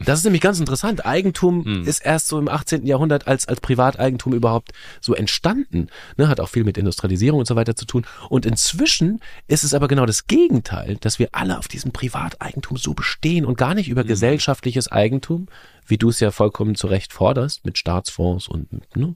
Das 0.05 0.19
ist 0.19 0.25
nämlich 0.25 0.43
ganz 0.43 0.59
interessant. 0.61 1.07
Eigentum 1.07 1.65
hm. 1.65 1.85
ist 1.87 2.01
erst 2.01 2.29
so 2.29 2.39
im 2.39 2.49
18. 2.49 2.87
Jahrhundert 2.87 3.27
als, 3.27 3.49
als 3.49 3.61
Privateigentum 3.61 4.35
überhaupt 4.35 4.73
so 5.01 5.15
entstanden. 5.15 5.89
Ne, 6.17 6.29
hat 6.29 6.41
auch 6.41 6.49
viel 6.49 6.65
mit 6.65 6.79
Industrialisierung 6.79 7.41
und 7.41 7.47
so 7.47 7.57
weiter 7.57 7.77
zu 7.77 7.87
tun. 7.87 8.07
Und 8.29 8.47
inzwischen 8.47 9.21
ist 9.47 9.65
es 9.65 9.75
aber 9.75 9.89
genau 9.89 10.07
das 10.07 10.27
Gegenteil, 10.27 10.97
dass 10.97 11.19
wir 11.19 11.29
alle 11.33 11.59
auf 11.59 11.69
diesem 11.69 11.93
Privateigentum 11.93 12.77
so 12.77 12.95
bestehen 12.95 13.45
und 13.45 13.57
gar 13.57 13.75
nicht 13.75 13.89
über 13.89 14.03
hm. 14.03 14.09
gesellschaftliches 14.09 14.91
Eigentum, 14.91 15.47
wie 15.87 15.99
du 15.99 16.11
es 16.11 16.21
ja 16.21 16.31
vollkommen 16.31 16.75
zu 16.75 16.87
Recht 16.87 17.13
forderst, 17.13 17.65
mit 17.65 17.79
Staatsfonds 17.79 18.49
und, 18.49 18.97
ne, 18.97 19.15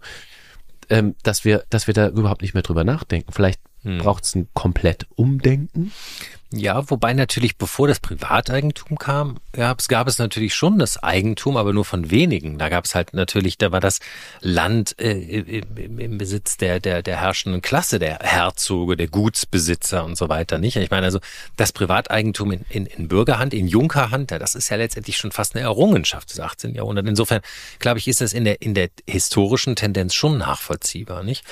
ähm, 0.89 1.15
dass 1.23 1.45
wir, 1.45 1.65
dass 1.71 1.87
wir 1.87 1.95
da 1.95 2.09
überhaupt 2.09 2.43
nicht 2.43 2.55
mehr 2.55 2.63
drüber 2.63 2.85
nachdenken. 2.85 3.33
Vielleicht 3.33 3.61
hm. 3.83 3.99
braucht 3.99 4.25
es 4.25 4.35
ein 4.35 4.49
komplett 4.55 5.07
Umdenken. 5.15 5.93
Ja, 6.53 6.91
wobei 6.91 7.13
natürlich, 7.13 7.59
bevor 7.59 7.87
das 7.87 8.01
Privateigentum 8.01 8.99
kam, 8.99 9.37
gab 9.53 9.79
es, 9.79 9.87
gab 9.87 10.09
es 10.09 10.19
natürlich 10.19 10.53
schon 10.53 10.81
das 10.81 11.01
Eigentum, 11.01 11.57
aber 11.57 11.73
nur 11.73 11.85
von 11.85 12.11
wenigen. 12.11 12.59
Da 12.59 12.69
gab 12.69 12.87
es 12.87 12.97
halt 12.97 13.15
natürlich, 13.15 13.57
da 13.57 13.71
war 13.71 13.79
das 13.79 14.01
Land 14.41 14.99
äh, 14.99 15.13
im, 15.13 16.01
im 16.01 16.19
Besitz 16.19 16.57
der, 16.57 16.81
der, 16.81 17.03
der 17.03 17.21
herrschenden 17.21 17.63
Klasse, 17.63 18.01
der 18.01 18.19
Herzoge, 18.23 18.97
der 18.97 19.07
Gutsbesitzer 19.07 20.05
und 20.05 20.19
so 20.19 20.29
weiter, 20.29 20.59
nicht? 20.59 20.75
Ich 20.75 20.91
meine, 20.91 21.07
also 21.07 21.21
das 21.57 21.71
Privateigentum 21.71 22.51
in, 22.51 22.65
in, 22.69 22.87
in 22.87 23.07
Bürgerhand, 23.07 23.55
in 23.55 23.69
Junkerhand, 23.69 24.33
das 24.33 24.57
ist 24.57 24.71
ja 24.71 24.77
letztendlich 24.77 25.19
schon 25.19 25.31
fast 25.31 25.55
eine 25.55 25.63
Errungenschaft 25.63 26.31
des 26.31 26.41
18. 26.41 26.75
Jahrhunderts. 26.75 27.09
Insofern, 27.09 27.43
glaube 27.79 28.01
ich, 28.01 28.09
ist 28.09 28.21
das 28.21 28.33
in 28.33 28.45
der, 28.45 28.61
in 28.61 28.75
der 28.75 28.91
historischen 29.09 29.77
Tendenz 29.77 30.15
schon 30.15 30.39
nachvollziehbar, 30.39 31.23
nicht? 31.23 31.45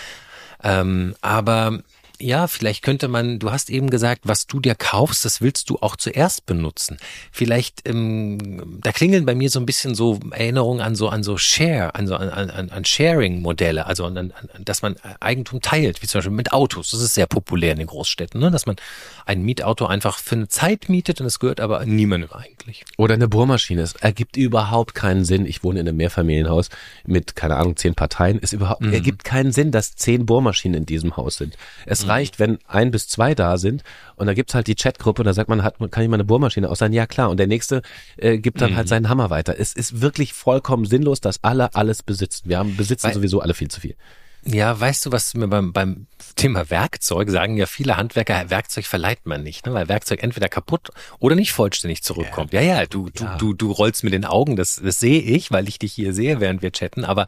Ähm, 0.64 1.14
aber 1.20 1.82
ja, 2.20 2.48
vielleicht 2.48 2.83
könnte 2.83 3.07
man, 3.07 3.38
du 3.38 3.52
hast 3.52 3.70
eben 3.70 3.90
gesagt, 3.90 4.22
was 4.24 4.46
du 4.46 4.59
dir 4.59 4.74
kaufst, 4.74 5.24
das 5.24 5.40
willst 5.40 5.70
du 5.70 5.78
auch 5.81 5.96
zuerst 5.96 6.46
benutzen. 6.46 6.96
Vielleicht, 7.31 7.88
ähm, 7.88 8.81
da 8.83 8.90
klingeln 8.92 9.24
bei 9.24 9.35
mir 9.35 9.50
so 9.50 9.61
ein 9.61 9.66
bisschen 9.66 9.94
so 9.94 10.18
Erinnerungen 10.31 10.81
an 10.81 10.96
so 10.96 11.09
an 11.09 11.22
so 11.22 11.38
Share, 11.38 11.94
an 11.94 12.09
so 12.09 12.16
an, 12.16 12.28
an, 12.28 12.70
an 12.70 12.85
Sharing-Modelle, 12.85 13.87
also 13.87 14.04
an, 14.04 14.16
an, 14.18 14.33
dass 14.59 14.83
man 14.83 14.96
Eigentum 15.20 15.61
teilt, 15.61 16.02
wie 16.02 16.07
zum 16.07 16.18
Beispiel 16.18 16.35
mit 16.35 16.52
Autos. 16.52 16.90
Das 16.90 17.00
ist 17.00 17.14
sehr 17.14 17.26
populär 17.26 17.72
in 17.72 17.78
den 17.78 17.87
Großstädten, 17.87 18.40
ne? 18.40 18.50
dass 18.50 18.66
man 18.66 18.76
ein 19.24 19.42
Mietauto 19.42 19.87
einfach 19.87 20.18
für 20.18 20.35
eine 20.35 20.48
Zeit 20.48 20.88
mietet 20.88 21.20
und 21.20 21.26
es 21.26 21.38
gehört 21.38 21.61
aber 21.61 21.85
niemandem 21.87 22.33
eigentlich. 22.33 22.85
Oder 22.96 23.14
eine 23.14 23.28
Bohrmaschine. 23.28 23.83
Es 23.83 23.92
ergibt 23.92 24.37
überhaupt 24.37 24.94
keinen 24.94 25.24
Sinn. 25.24 25.46
Ich 25.46 25.62
wohne 25.62 25.81
in 25.81 25.88
einem 25.88 25.98
Mehrfamilienhaus 25.98 26.68
mit, 27.07 27.37
keine 27.37 27.57
Ahnung, 27.57 27.76
zehn 27.76 27.94
Parteien. 27.94 28.40
Es 28.42 28.52
überhaupt, 28.52 28.81
mhm. 28.81 28.92
ergibt 28.92 29.22
keinen 29.22 29.52
Sinn, 29.52 29.70
dass 29.70 29.94
zehn 29.94 30.26
Bohrmaschinen 30.26 30.78
in 30.78 30.87
diesem 30.87 31.16
Haus 31.16 31.37
sind. 31.37 31.57
Es. 31.87 32.08
Reicht, 32.09 32.38
wenn 32.38 32.59
ein 32.66 32.90
bis 32.90 33.09
zwei 33.09 33.35
da 33.35 33.59
sind 33.59 33.83
und 34.16 34.27
da 34.27 34.35
gibt's 34.35 34.55
halt 34.55 34.66
die 34.66 34.75
Chatgruppe 34.75 35.23
und 35.23 35.27
da 35.27 35.35
sagt 35.35 35.49
man, 35.49 35.62
hat, 35.62 35.77
kann 35.90 36.03
ich 36.03 36.09
mal 36.09 36.16
eine 36.16 36.25
Bohrmaschine 36.25 36.68
aus 36.68 36.79
sein? 36.79 36.92
Ja 36.92 37.07
klar. 37.07 37.31
Und 37.31 37.38
der 37.38 37.47
nächste 37.47 37.83
äh, 38.16 38.38
gibt 38.38 38.61
dann 38.61 38.68
halt 38.68 38.73
mhm. 38.73 38.77
halt 38.77 38.88
seinen 38.88 39.09
Hammer 39.09 39.31
weiter. 39.31 39.57
Es 39.59 39.73
ist 39.73 40.01
wirklich 40.01 40.33
vollkommen 40.33 40.85
sinnlos, 40.85 41.21
dass 41.21 41.42
alle 41.44 41.75
alles 41.75 42.03
besitzen. 42.03 42.49
Wir 42.49 42.59
haben 42.59 42.77
besitzen 42.77 43.09
Weil, 43.09 43.14
sowieso 43.14 43.40
alle 43.40 43.55
viel 43.55 43.68
zu 43.68 43.81
viel. 43.81 43.94
Ja, 44.44 44.79
weißt 44.79 45.07
du, 45.07 45.12
was 45.12 45.35
mir 45.35 45.49
beim, 45.49 45.73
beim 45.73 46.07
Thema 46.37 46.71
Werkzeug 46.71 47.29
sagen 47.29 47.56
ja 47.56 47.67
viele 47.67 47.96
Handwerker, 47.96 48.48
Werkzeug 48.50 48.87
verleiht 48.87 49.27
man 49.27 49.42
nicht, 49.42 49.67
ne? 49.67 49.75
weil 49.75 49.88
Werkzeug 49.88 50.23
entweder 50.23 50.48
kaputt 50.48 50.90
oder 51.19 51.35
nicht 51.35 51.52
vollständig 51.52 52.02
zurückkommt. 52.02 52.52
Ja, 52.52 52.61
ja, 52.61 52.87
du, 52.87 53.09
ja. 53.19 53.37
du, 53.37 53.48
du, 53.48 53.54
du 53.54 53.73
rollst 53.73 54.04
mit 54.04 54.13
den 54.13 54.25
Augen, 54.25 54.56
das, 54.56 54.81
das 54.83 55.00
sehe 55.00 55.21
ich, 55.21 55.50
weil 55.50 55.69
ich 55.69 55.79
dich 55.79 55.92
hier 55.92 56.15
sehe, 56.15 56.40
während 56.40 56.63
wir 56.63 56.73
chatten, 56.73 57.04
aber 57.04 57.27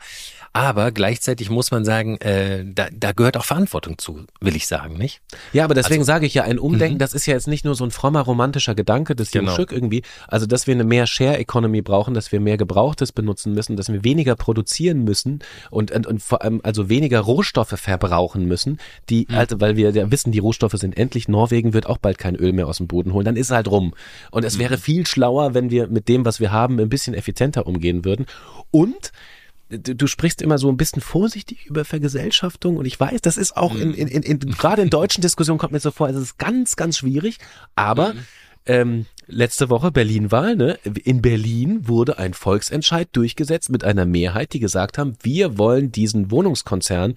aber 0.53 0.91
gleichzeitig 0.91 1.49
muss 1.49 1.71
man 1.71 1.85
sagen, 1.85 2.17
äh, 2.19 2.65
da, 2.67 2.89
da 2.93 3.13
gehört 3.13 3.37
auch 3.37 3.45
Verantwortung 3.45 3.99
zu, 3.99 4.25
will 4.41 4.57
ich 4.57 4.67
sagen, 4.67 4.99
nicht? 4.99 5.21
Ja, 5.53 5.63
aber 5.63 5.75
deswegen 5.75 6.01
also, 6.01 6.09
sage 6.09 6.27
ich 6.27 6.35
ja, 6.35 6.43
ein 6.43 6.59
Umdenken, 6.59 6.95
mhm. 6.95 6.99
das 6.99 7.15
ist 7.15 7.27
ja 7.27 7.35
jetzt 7.35 7.47
nicht 7.47 7.65
nur 7.65 7.77
so 7.77 7.85
ein 7.85 7.93
frommer 7.93 8.23
romantischer 8.23 8.75
Gedanke 8.75 9.15
des 9.15 9.31
genau. 9.31 9.53
Stück 9.53 9.71
irgendwie, 9.71 10.03
also 10.27 10.47
dass 10.47 10.67
wir 10.67 10.75
eine 10.75 10.83
mehr 10.83 11.07
Share 11.07 11.39
Economy 11.39 11.83
brauchen, 11.83 12.15
dass 12.15 12.33
wir 12.33 12.41
mehr 12.41 12.57
Gebrauchtes 12.57 13.13
benutzen 13.13 13.55
müssen, 13.55 13.77
dass 13.77 13.93
wir 13.93 14.03
weniger 14.03 14.35
produzieren 14.35 15.05
müssen 15.05 15.39
und, 15.71 15.93
und, 15.93 16.09
und 16.09 16.21
vor 16.21 16.43
allem 16.43 16.61
also 16.65 16.89
weniger 16.89 17.21
Rohstoffe 17.21 17.79
verbrauchen 17.79 18.47
müssen, 18.47 18.79
die 19.09 19.29
mhm. 19.29 19.37
also, 19.37 19.61
weil 19.61 19.77
wir 19.77 19.91
ja 19.91 20.11
wissen, 20.11 20.33
die 20.33 20.41
Rohstoffe 20.41 20.75
sind 20.75 20.97
endlich, 20.97 21.29
Norwegen 21.29 21.75
wird 21.75 21.87
auch 21.87 21.99
bald 21.99 22.19
kein 22.19 22.35
Öl 22.35 22.53
mehr 22.53 22.67
aus 22.67 22.79
dem 22.79 22.89
Boden 22.89 23.13
holen, 23.13 23.25
dann 23.25 23.37
ist 23.37 23.47
es 23.47 23.53
halt 23.53 23.69
rum. 23.69 23.95
Und 24.33 24.45
es 24.45 24.57
mhm. 24.57 24.63
wäre 24.63 24.79
viel 24.79 25.07
schlauer, 25.07 25.55
wenn 25.55 25.71
wir 25.71 25.87
mit 25.87 26.09
dem, 26.09 26.25
was 26.25 26.41
wir 26.41 26.51
haben, 26.51 26.81
ein 26.81 26.89
bisschen 26.89 27.15
effizienter 27.15 27.69
umgehen 27.69 28.05
würden. 28.05 28.27
Und 28.73 29.13
du 29.71 30.07
sprichst 30.07 30.43
immer 30.43 30.59
so 30.59 30.69
ein 30.69 30.77
bisschen 30.77 31.01
vorsichtig 31.01 31.67
über 31.67 31.85
Vergesellschaftung 31.85 32.77
und 32.77 32.87
ich 32.87 32.99
weiß, 32.99 33.21
das 33.23 33.37
ist 33.37 33.57
auch 33.57 33.75
in, 33.75 33.95
in, 33.95 34.09
in, 34.09 34.23
in 34.23 34.39
gerade 34.39 34.83
in 34.83 34.91
deutschen 34.91 35.23
Diskussionen 35.23 35.59
kommt 35.59 35.73
mir 35.73 35.81
so 35.81 35.91
vor, 35.91 36.09
es 36.09 36.17
ist 36.17 36.39
ganz, 36.39 36.77
ganz 36.77 36.99
schwierig, 36.99 37.39
aber 37.77 38.15
mhm. 38.15 38.19
ähm, 38.67 39.07
letzte 39.27 39.71
Woche 39.71 39.93
Berlin-Wahl, 39.93 40.57
ne? 40.57 40.79
In 40.83 41.23
Berlin 41.23 41.87
wurde 41.87 42.19
ein 42.19 42.35
Volksentscheid 42.35 43.09
durchgesetzt 43.13 43.71
mit 43.71 43.85
einer 43.85 44.07
Mehrheit, 44.07 44.53
die 44.53 44.61
gesagt 44.61 44.99
haben, 44.99 45.17
wir 45.23 45.57
wollen 45.57 45.93
diesen 45.93 46.31
Wohnungskonzern 46.31 47.15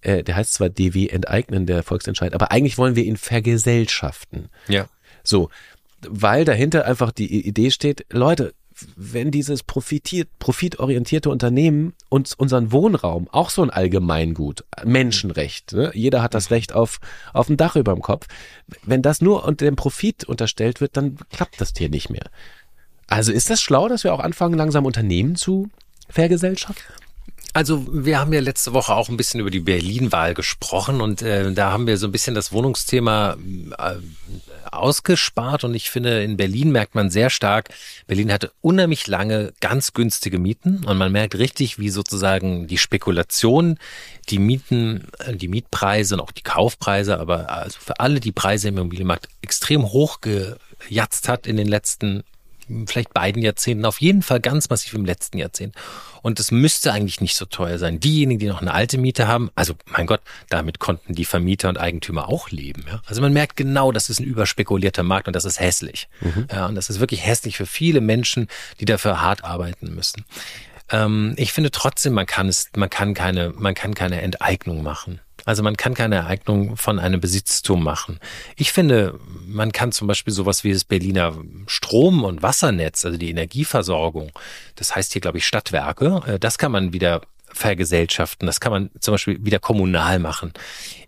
äh, 0.00 0.22
der 0.22 0.36
heißt 0.36 0.54
zwar 0.54 0.68
DW 0.68 1.08
enteignen, 1.08 1.66
der 1.66 1.82
Volksentscheid, 1.82 2.34
aber 2.34 2.52
eigentlich 2.52 2.78
wollen 2.78 2.96
wir 2.96 3.04
ihn 3.04 3.16
vergesellschaften. 3.16 4.48
Ja. 4.68 4.86
So, 5.24 5.50
weil 6.06 6.44
dahinter 6.44 6.84
einfach 6.84 7.10
die 7.10 7.46
Idee 7.46 7.70
steht, 7.70 8.06
Leute, 8.10 8.54
wenn 8.96 9.30
dieses 9.30 9.62
profitiert, 9.62 10.28
profitorientierte 10.38 11.30
Unternehmen 11.30 11.94
uns 12.08 12.34
unseren 12.34 12.72
Wohnraum, 12.72 13.28
auch 13.30 13.50
so 13.50 13.62
ein 13.62 13.70
Allgemeingut, 13.70 14.64
Menschenrecht, 14.84 15.72
ne? 15.72 15.90
jeder 15.94 16.22
hat 16.22 16.34
das 16.34 16.50
Recht 16.50 16.72
auf, 16.72 17.00
auf 17.32 17.48
ein 17.48 17.56
Dach 17.56 17.76
über 17.76 17.92
dem 17.92 18.02
Kopf, 18.02 18.26
wenn 18.84 19.02
das 19.02 19.20
nur 19.20 19.44
unter 19.44 19.64
dem 19.64 19.76
Profit 19.76 20.24
unterstellt 20.24 20.80
wird, 20.80 20.96
dann 20.96 21.16
klappt 21.30 21.60
das 21.60 21.72
hier 21.76 21.88
nicht 21.88 22.10
mehr. 22.10 22.30
Also 23.06 23.32
ist 23.32 23.50
das 23.50 23.60
schlau, 23.60 23.88
dass 23.88 24.04
wir 24.04 24.12
auch 24.12 24.20
anfangen, 24.20 24.54
langsam 24.54 24.84
Unternehmen 24.84 25.34
zu 25.34 25.70
vergesellschaften? 26.08 26.94
Also 27.54 27.86
wir 27.90 28.18
haben 28.18 28.32
ja 28.32 28.40
letzte 28.40 28.72
Woche 28.74 28.94
auch 28.94 29.08
ein 29.08 29.16
bisschen 29.16 29.40
über 29.40 29.50
die 29.50 29.60
Berlin-Wahl 29.60 30.34
gesprochen 30.34 31.00
und 31.00 31.22
äh, 31.22 31.52
da 31.52 31.72
haben 31.72 31.86
wir 31.86 31.96
so 31.96 32.06
ein 32.06 32.12
bisschen 32.12 32.34
das 32.34 32.52
Wohnungsthema 32.52 33.36
äh, 33.78 33.96
ausgespart 34.70 35.64
und 35.64 35.74
ich 35.74 35.90
finde, 35.90 36.22
in 36.22 36.36
Berlin 36.36 36.70
merkt 36.70 36.94
man 36.94 37.10
sehr 37.10 37.30
stark, 37.30 37.70
Berlin 38.06 38.32
hatte 38.32 38.52
unheimlich 38.60 39.06
lange 39.06 39.54
ganz 39.60 39.94
günstige 39.94 40.38
Mieten 40.38 40.84
und 40.84 40.98
man 40.98 41.10
merkt 41.10 41.36
richtig, 41.36 41.78
wie 41.78 41.88
sozusagen 41.88 42.66
die 42.66 42.78
Spekulation, 42.78 43.78
die 44.28 44.38
Mieten, 44.38 45.08
äh, 45.18 45.34
die 45.34 45.48
Mietpreise 45.48 46.16
und 46.16 46.20
auch 46.20 46.32
die 46.32 46.42
Kaufpreise, 46.42 47.18
aber 47.18 47.50
also 47.50 47.78
für 47.80 47.98
alle 47.98 48.20
die 48.20 48.32
Preise 48.32 48.68
im 48.68 48.76
Immobilienmarkt 48.76 49.28
extrem 49.40 49.84
hoch 49.90 50.20
gejatzt 50.20 51.28
hat 51.28 51.46
in 51.46 51.56
den 51.56 51.68
letzten 51.68 52.24
vielleicht 52.86 53.14
beiden 53.14 53.42
Jahrzehnten, 53.42 53.84
auf 53.84 54.00
jeden 54.00 54.22
Fall 54.22 54.40
ganz 54.40 54.70
massiv 54.70 54.94
im 54.94 55.04
letzten 55.04 55.38
Jahrzehnt. 55.38 55.74
Und 56.22 56.40
es 56.40 56.50
müsste 56.50 56.92
eigentlich 56.92 57.20
nicht 57.20 57.36
so 57.36 57.44
teuer 57.44 57.78
sein. 57.78 58.00
Diejenigen, 58.00 58.40
die 58.40 58.46
noch 58.46 58.60
eine 58.60 58.74
alte 58.74 58.98
Miete 58.98 59.28
haben, 59.28 59.50
also 59.54 59.74
mein 59.86 60.06
Gott, 60.06 60.20
damit 60.48 60.78
konnten 60.78 61.14
die 61.14 61.24
Vermieter 61.24 61.68
und 61.68 61.78
Eigentümer 61.78 62.28
auch 62.28 62.50
leben. 62.50 62.84
Ja? 62.88 63.00
Also 63.06 63.20
man 63.20 63.32
merkt 63.32 63.56
genau, 63.56 63.92
das 63.92 64.10
ist 64.10 64.20
ein 64.20 64.24
überspekulierter 64.24 65.02
Markt 65.02 65.28
und 65.28 65.36
das 65.36 65.44
ist 65.44 65.60
hässlich. 65.60 66.08
Mhm. 66.20 66.48
Ja, 66.52 66.66
und 66.66 66.74
das 66.74 66.90
ist 66.90 67.00
wirklich 67.00 67.24
hässlich 67.24 67.56
für 67.56 67.66
viele 67.66 68.00
Menschen, 68.00 68.48
die 68.80 68.84
dafür 68.84 69.20
hart 69.20 69.44
arbeiten 69.44 69.94
müssen. 69.94 70.24
Ähm, 70.90 71.34
ich 71.36 71.52
finde 71.52 71.70
trotzdem, 71.70 72.14
man 72.14 72.26
kann 72.26 72.48
es, 72.48 72.70
man 72.76 72.90
kann 72.90 73.14
keine, 73.14 73.50
man 73.50 73.74
kann 73.74 73.94
keine 73.94 74.20
Enteignung 74.22 74.82
machen. 74.82 75.20
Also 75.48 75.62
man 75.62 75.78
kann 75.78 75.94
keine 75.94 76.26
Eignung 76.26 76.76
von 76.76 76.98
einem 76.98 77.22
Besitztum 77.22 77.82
machen. 77.82 78.20
Ich 78.56 78.70
finde, 78.70 79.18
man 79.46 79.72
kann 79.72 79.92
zum 79.92 80.06
Beispiel 80.06 80.34
sowas 80.34 80.62
wie 80.62 80.74
das 80.74 80.84
Berliner 80.84 81.38
Strom- 81.66 82.24
und 82.24 82.42
Wassernetz, 82.42 83.06
also 83.06 83.16
die 83.16 83.30
Energieversorgung, 83.30 84.30
das 84.76 84.94
heißt 84.94 85.14
hier, 85.14 85.22
glaube 85.22 85.38
ich, 85.38 85.46
Stadtwerke, 85.46 86.20
äh, 86.26 86.38
das 86.38 86.58
kann 86.58 86.70
man 86.70 86.92
wieder 86.92 87.22
vergesellschaften. 87.46 88.44
Das 88.44 88.60
kann 88.60 88.72
man 88.72 88.90
zum 89.00 89.14
Beispiel 89.14 89.42
wieder 89.42 89.58
kommunal 89.58 90.18
machen, 90.18 90.52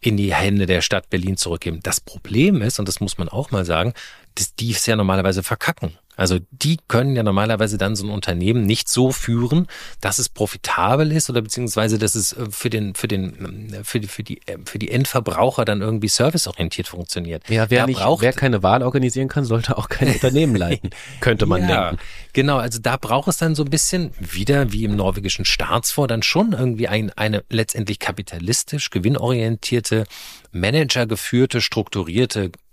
in 0.00 0.16
die 0.16 0.34
Hände 0.34 0.64
der 0.64 0.80
Stadt 0.80 1.10
Berlin 1.10 1.36
zurückgeben. 1.36 1.80
Das 1.82 2.00
Problem 2.00 2.62
ist, 2.62 2.78
und 2.78 2.88
das 2.88 2.98
muss 2.98 3.18
man 3.18 3.28
auch 3.28 3.50
mal 3.50 3.66
sagen, 3.66 3.92
dass 4.36 4.54
die 4.54 4.70
es 4.70 4.86
ja 4.86 4.96
normalerweise 4.96 5.42
verkacken. 5.42 5.98
Also 6.20 6.38
die 6.50 6.76
können 6.86 7.16
ja 7.16 7.22
normalerweise 7.22 7.78
dann 7.78 7.96
so 7.96 8.04
ein 8.04 8.10
Unternehmen 8.10 8.64
nicht 8.64 8.90
so 8.90 9.10
führen, 9.10 9.66
dass 10.02 10.18
es 10.18 10.28
profitabel 10.28 11.12
ist 11.12 11.30
oder 11.30 11.40
beziehungsweise 11.40 11.98
dass 11.98 12.14
es 12.14 12.34
äh, 12.34 12.44
für 12.50 12.68
den 12.68 12.94
für 12.94 13.08
den 13.08 13.72
äh, 13.72 13.84
für 13.84 14.00
die 14.00 14.06
für 14.06 14.22
die 14.22 14.36
äh, 14.46 14.58
für 14.66 14.78
die 14.78 14.90
Endverbraucher 14.90 15.64
dann 15.64 15.80
irgendwie 15.80 16.08
serviceorientiert 16.08 16.88
funktioniert. 16.88 17.48
Ja, 17.48 17.70
wer 17.70 17.86
nicht, 17.86 18.00
wer 18.00 18.34
keine 18.34 18.62
Wahl 18.62 18.82
organisieren 18.82 19.28
kann, 19.28 19.46
sollte 19.46 19.78
auch 19.78 19.88
kein 19.88 20.08
Unternehmen 20.12 20.56
leiten, 20.56 20.90
könnte 21.20 21.46
man 21.46 21.62
ja, 21.66 21.88
denken. 21.88 22.04
Genau, 22.34 22.58
also 22.58 22.78
da 22.82 22.98
braucht 22.98 23.28
es 23.28 23.38
dann 23.38 23.54
so 23.54 23.64
ein 23.64 23.70
bisschen 23.70 24.10
wieder 24.18 24.72
wie 24.72 24.84
im 24.84 24.96
norwegischen 24.96 25.46
Staatsfonds 25.46 26.10
dann 26.10 26.22
schon 26.22 26.52
irgendwie 26.52 26.86
ein, 26.86 27.10
eine 27.16 27.44
letztendlich 27.48 27.98
kapitalistisch 27.98 28.90
gewinnorientierte 28.90 30.04
Manager 30.52 31.06
geführte, 31.06 31.62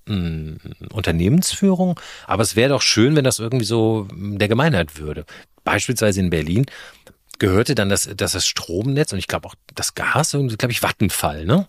strukturierte 0.07 0.57
Unternehmensführung, 0.91 1.99
aber 2.25 2.43
es 2.43 2.55
wäre 2.55 2.69
doch 2.69 2.81
schön, 2.81 3.15
wenn 3.15 3.23
das 3.23 3.39
irgendwie 3.39 3.65
so 3.65 4.07
der 4.11 4.47
Gemeinheit 4.47 4.97
würde. 4.97 5.25
Beispielsweise 5.63 6.19
in 6.19 6.29
Berlin 6.29 6.65
gehörte 7.39 7.75
dann 7.75 7.89
das, 7.89 8.09
das, 8.15 8.31
das 8.31 8.47
Stromnetz 8.47 9.13
und 9.13 9.19
ich 9.19 9.27
glaube 9.27 9.47
auch 9.47 9.55
das 9.75 9.93
Gas, 9.93 10.31
glaube 10.31 10.71
ich, 10.71 10.81
Vattenfall, 10.81 11.45
ne? 11.45 11.67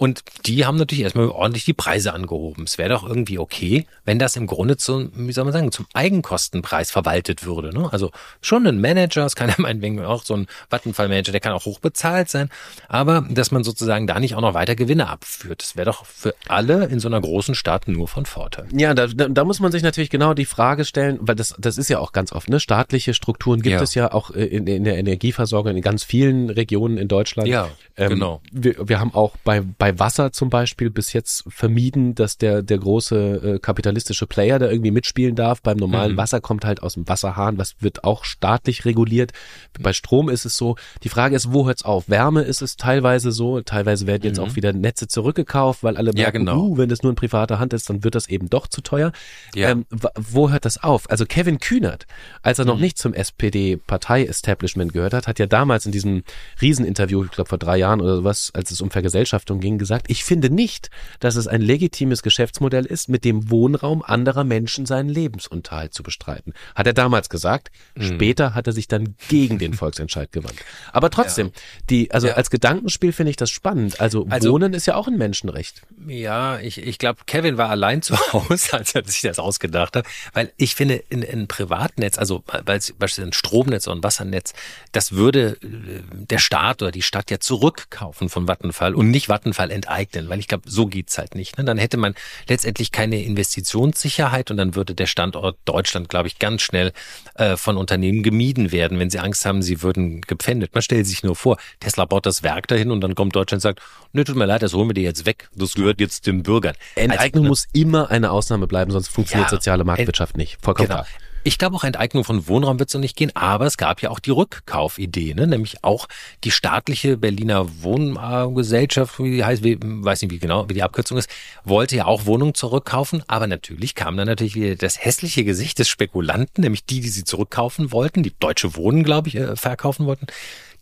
Und 0.00 0.22
die 0.46 0.64
haben 0.64 0.78
natürlich 0.78 1.04
erstmal 1.04 1.28
ordentlich 1.28 1.66
die 1.66 1.74
Preise 1.74 2.14
angehoben. 2.14 2.64
Es 2.64 2.78
wäre 2.78 2.88
doch 2.88 3.06
irgendwie 3.06 3.38
okay, 3.38 3.84
wenn 4.06 4.18
das 4.18 4.34
im 4.34 4.46
Grunde 4.46 4.78
zum, 4.78 5.12
wie 5.14 5.32
soll 5.32 5.44
man 5.44 5.52
sagen, 5.52 5.72
zum 5.72 5.84
Eigenkostenpreis 5.92 6.90
verwaltet 6.90 7.44
würde. 7.44 7.78
Ne? 7.78 7.92
Also 7.92 8.10
schon 8.40 8.66
ein 8.66 8.80
Manager, 8.80 9.26
es 9.26 9.36
kann 9.36 9.50
ja 9.50 9.56
meinetwegen 9.58 10.02
auch 10.02 10.24
so 10.24 10.32
ein 10.32 10.46
Vattenfall-Manager, 10.70 11.32
der 11.32 11.42
kann 11.42 11.52
auch 11.52 11.66
hoch 11.66 11.80
bezahlt 11.80 12.30
sein, 12.30 12.48
aber 12.88 13.26
dass 13.28 13.50
man 13.50 13.62
sozusagen 13.62 14.06
da 14.06 14.18
nicht 14.20 14.34
auch 14.34 14.40
noch 14.40 14.54
weiter 14.54 14.74
Gewinne 14.74 15.06
abführt. 15.06 15.60
Das 15.60 15.76
wäre 15.76 15.84
doch 15.84 16.06
für 16.06 16.34
alle 16.48 16.86
in 16.86 16.98
so 16.98 17.08
einer 17.08 17.20
großen 17.20 17.54
Stadt 17.54 17.86
nur 17.86 18.08
von 18.08 18.24
Vorteil. 18.24 18.68
Ja, 18.72 18.94
da, 18.94 19.06
da, 19.06 19.44
muss 19.44 19.60
man 19.60 19.70
sich 19.70 19.82
natürlich 19.82 20.08
genau 20.08 20.32
die 20.32 20.46
Frage 20.46 20.86
stellen, 20.86 21.18
weil 21.20 21.36
das, 21.36 21.54
das 21.58 21.76
ist 21.76 21.90
ja 21.90 21.98
auch 21.98 22.12
ganz 22.12 22.32
oft, 22.32 22.48
ne? 22.48 22.58
Staatliche 22.58 23.12
Strukturen 23.12 23.60
gibt 23.60 23.74
ja. 23.74 23.82
es 23.82 23.94
ja 23.94 24.14
auch 24.14 24.30
in, 24.30 24.66
in 24.66 24.84
der 24.84 24.96
Energieversorgung 24.96 25.76
in 25.76 25.82
ganz 25.82 26.04
vielen 26.04 26.48
Regionen 26.48 26.96
in 26.96 27.08
Deutschland. 27.08 27.48
Ja, 27.50 27.68
ähm, 27.98 28.08
genau. 28.08 28.40
Wir, 28.50 28.88
wir 28.88 28.98
haben 28.98 29.12
auch 29.12 29.36
bei, 29.44 29.60
bei 29.60 29.89
bei 29.90 29.98
Wasser 29.98 30.32
zum 30.32 30.50
Beispiel 30.50 30.90
bis 30.90 31.12
jetzt 31.12 31.44
vermieden, 31.48 32.14
dass 32.14 32.38
der, 32.38 32.62
der 32.62 32.78
große 32.78 33.16
äh, 33.16 33.58
kapitalistische 33.58 34.26
Player 34.26 34.58
da 34.58 34.70
irgendwie 34.70 34.90
mitspielen 34.90 35.34
darf. 35.34 35.62
Beim 35.62 35.78
normalen 35.78 36.12
mhm. 36.12 36.16
Wasser 36.16 36.40
kommt 36.40 36.64
halt 36.64 36.82
aus 36.82 36.94
dem 36.94 37.08
Wasserhahn, 37.08 37.58
was 37.58 37.74
wird 37.80 38.04
auch 38.04 38.24
staatlich 38.24 38.84
reguliert. 38.84 39.32
Bei 39.80 39.92
Strom 39.92 40.28
ist 40.28 40.44
es 40.44 40.56
so. 40.56 40.76
Die 41.02 41.08
Frage 41.08 41.34
ist, 41.34 41.52
wo 41.52 41.66
hört's 41.66 41.84
auf? 41.84 42.08
Wärme 42.08 42.42
ist 42.42 42.62
es 42.62 42.76
teilweise 42.76 43.32
so. 43.32 43.60
Teilweise 43.62 44.06
werden 44.06 44.22
jetzt 44.24 44.38
mhm. 44.38 44.44
auch 44.44 44.56
wieder 44.56 44.72
Netze 44.72 45.08
zurückgekauft, 45.08 45.82
weil 45.82 45.96
alle 45.96 46.12
merken, 46.12 46.46
ja, 46.46 46.52
genau. 46.52 46.66
uh, 46.66 46.78
wenn 46.78 46.88
das 46.88 47.02
nur 47.02 47.10
in 47.10 47.16
privater 47.16 47.58
Hand 47.58 47.72
ist, 47.72 47.90
dann 47.90 48.04
wird 48.04 48.14
das 48.14 48.28
eben 48.28 48.48
doch 48.48 48.68
zu 48.68 48.82
teuer. 48.82 49.12
Ja. 49.54 49.70
Ähm, 49.70 49.86
wo 50.16 50.50
hört 50.50 50.64
das 50.64 50.82
auf? 50.82 51.10
Also 51.10 51.26
Kevin 51.26 51.58
Kühnert, 51.58 52.06
als 52.42 52.58
er 52.58 52.64
noch 52.64 52.76
mhm. 52.76 52.82
nicht 52.82 52.98
zum 52.98 53.12
SPD-Partei-Establishment 53.12 54.92
gehört 54.92 55.14
hat, 55.14 55.26
hat 55.26 55.38
ja 55.38 55.46
damals 55.46 55.86
in 55.86 55.92
diesem 55.92 56.22
Rieseninterview, 56.60 57.24
ich 57.24 57.30
glaube 57.32 57.48
vor 57.48 57.58
drei 57.58 57.78
Jahren 57.78 58.00
oder 58.00 58.16
sowas, 58.16 58.50
als 58.54 58.70
es 58.70 58.80
um 58.80 58.90
Vergesellschaftung 58.90 59.58
ging, 59.58 59.79
gesagt, 59.80 60.06
ich 60.08 60.22
finde 60.22 60.48
nicht, 60.48 60.90
dass 61.18 61.34
es 61.34 61.48
ein 61.48 61.60
legitimes 61.60 62.22
Geschäftsmodell 62.22 62.86
ist, 62.86 63.08
mit 63.08 63.24
dem 63.24 63.50
Wohnraum 63.50 64.02
anderer 64.02 64.44
Menschen 64.44 64.86
seinen 64.86 65.08
Lebensunterhalt 65.08 65.92
zu 65.92 66.04
bestreiten. 66.04 66.54
Hat 66.76 66.86
er 66.86 66.92
damals 66.92 67.28
gesagt. 67.28 67.72
Mhm. 67.96 68.02
Später 68.14 68.54
hat 68.54 68.68
er 68.68 68.72
sich 68.72 68.86
dann 68.86 69.16
gegen 69.28 69.58
den 69.58 69.74
Volksentscheid 69.80 70.30
gewandt. 70.30 70.56
Aber 70.92 71.10
trotzdem, 71.10 71.48
ja. 71.48 71.52
die, 71.90 72.10
also 72.12 72.28
ja. 72.28 72.34
als 72.34 72.50
Gedankenspiel 72.50 73.12
finde 73.12 73.30
ich 73.30 73.36
das 73.36 73.50
spannend. 73.50 74.00
Also, 74.00 74.26
also, 74.30 74.52
Wohnen 74.52 74.74
ist 74.74 74.86
ja 74.86 74.94
auch 74.94 75.08
ein 75.08 75.18
Menschenrecht. 75.18 75.82
Ja, 76.06 76.60
ich, 76.60 76.78
ich 76.78 76.98
glaube, 76.98 77.20
Kevin 77.26 77.56
war 77.58 77.70
allein 77.70 78.02
zu 78.02 78.16
Hause, 78.32 78.72
als 78.78 78.94
er 78.94 79.04
sich 79.04 79.22
das 79.22 79.40
ausgedacht 79.40 79.96
hat, 79.96 80.06
weil 80.32 80.52
ich 80.56 80.74
finde, 80.74 81.02
in, 81.08 81.22
in 81.22 81.48
Privatnetz, 81.48 82.18
also 82.18 82.44
weil 82.46 82.78
es 82.78 82.92
beispielsweise 82.92 83.32
Stromnetz 83.32 83.86
und 83.86 84.04
Wassernetz, 84.04 84.52
das 84.92 85.12
würde 85.12 85.56
äh, 85.62 86.02
der 86.12 86.38
Staat 86.38 86.82
oder 86.82 86.92
die 86.92 87.02
Stadt 87.02 87.30
ja 87.30 87.40
zurückkaufen 87.40 88.28
von 88.28 88.46
Vattenfall 88.46 88.94
und 88.94 89.10
nicht 89.10 89.28
Vattenfall 89.28 89.69
enteignen, 89.70 90.28
weil 90.28 90.38
ich 90.38 90.48
glaube, 90.48 90.68
so 90.68 90.86
geht's 90.86 91.18
halt 91.18 91.34
nicht. 91.34 91.58
Ne? 91.58 91.64
Dann 91.64 91.78
hätte 91.78 91.96
man 91.96 92.14
letztendlich 92.48 92.92
keine 92.92 93.22
Investitionssicherheit 93.22 94.50
und 94.50 94.56
dann 94.56 94.74
würde 94.74 94.94
der 94.94 95.06
Standort 95.06 95.58
Deutschland, 95.64 96.08
glaube 96.08 96.28
ich, 96.28 96.38
ganz 96.38 96.62
schnell 96.62 96.92
äh, 97.34 97.56
von 97.56 97.76
Unternehmen 97.76 98.22
gemieden 98.22 98.72
werden, 98.72 98.98
wenn 98.98 99.10
sie 99.10 99.18
Angst 99.18 99.44
haben, 99.46 99.62
sie 99.62 99.82
würden 99.82 100.20
gepfändet. 100.22 100.74
Man 100.74 100.82
stellt 100.82 101.06
sich 101.06 101.22
nur 101.22 101.36
vor, 101.36 101.56
Tesla 101.80 102.04
baut 102.04 102.26
das 102.26 102.42
Werk 102.42 102.68
dahin 102.68 102.90
und 102.90 103.00
dann 103.00 103.14
kommt 103.14 103.34
Deutschland 103.36 103.58
und 103.58 103.62
sagt, 103.62 103.80
ne, 104.12 104.24
tut 104.24 104.36
mir 104.36 104.46
leid, 104.46 104.62
das 104.62 104.74
holen 104.74 104.88
wir 104.88 104.94
dir 104.94 105.04
jetzt 105.04 105.26
weg. 105.26 105.48
Das 105.54 105.74
gehört 105.74 106.00
jetzt 106.00 106.26
den 106.26 106.42
Bürgern. 106.42 106.74
Enteignung 106.94 107.44
also, 107.44 107.48
muss 107.48 107.66
immer 107.72 108.10
eine 108.10 108.30
Ausnahme 108.30 108.66
bleiben, 108.66 108.90
sonst 108.90 109.08
funktioniert 109.08 109.50
ja, 109.50 109.56
soziale 109.56 109.84
Marktwirtschaft 109.84 110.36
nicht. 110.36 110.58
Vollkommen 110.62 110.88
genau. 110.88 111.02
klar. 111.02 111.29
Ich 111.42 111.56
glaube, 111.56 111.76
auch 111.76 111.84
Enteignung 111.84 112.24
von 112.24 112.46
Wohnraum 112.48 112.78
wird 112.78 112.90
so 112.90 112.98
nicht 112.98 113.16
gehen, 113.16 113.34
aber 113.34 113.64
es 113.64 113.78
gab 113.78 114.02
ja 114.02 114.10
auch 114.10 114.18
die 114.18 114.30
Rückkaufidee, 114.30 115.32
ne? 115.32 115.46
nämlich 115.46 115.82
auch 115.82 116.06
die 116.44 116.50
staatliche 116.50 117.16
Berliner 117.16 117.66
Wohngesellschaft, 117.82 119.18
wie 119.18 119.30
die 119.30 119.44
heißt, 119.44 119.62
weiß 119.64 120.20
nicht 120.22 120.32
wie 120.32 120.38
genau, 120.38 120.68
wie 120.68 120.74
die 120.74 120.82
Abkürzung 120.82 121.16
ist, 121.16 121.30
wollte 121.64 121.96
ja 121.96 122.04
auch 122.04 122.26
Wohnungen 122.26 122.54
zurückkaufen, 122.54 123.22
aber 123.26 123.46
natürlich 123.46 123.94
kam 123.94 124.18
dann 124.18 124.26
natürlich 124.26 124.54
wieder 124.54 124.76
das 124.76 125.02
hässliche 125.02 125.44
Gesicht 125.44 125.78
des 125.78 125.88
Spekulanten, 125.88 126.62
nämlich 126.62 126.84
die, 126.84 127.00
die 127.00 127.08
sie 127.08 127.24
zurückkaufen 127.24 127.90
wollten, 127.90 128.22
die 128.22 128.34
Deutsche 128.38 128.76
Wohnen, 128.76 129.02
glaube 129.02 129.28
ich, 129.28 129.36
äh, 129.36 129.56
verkaufen 129.56 130.04
wollten 130.04 130.26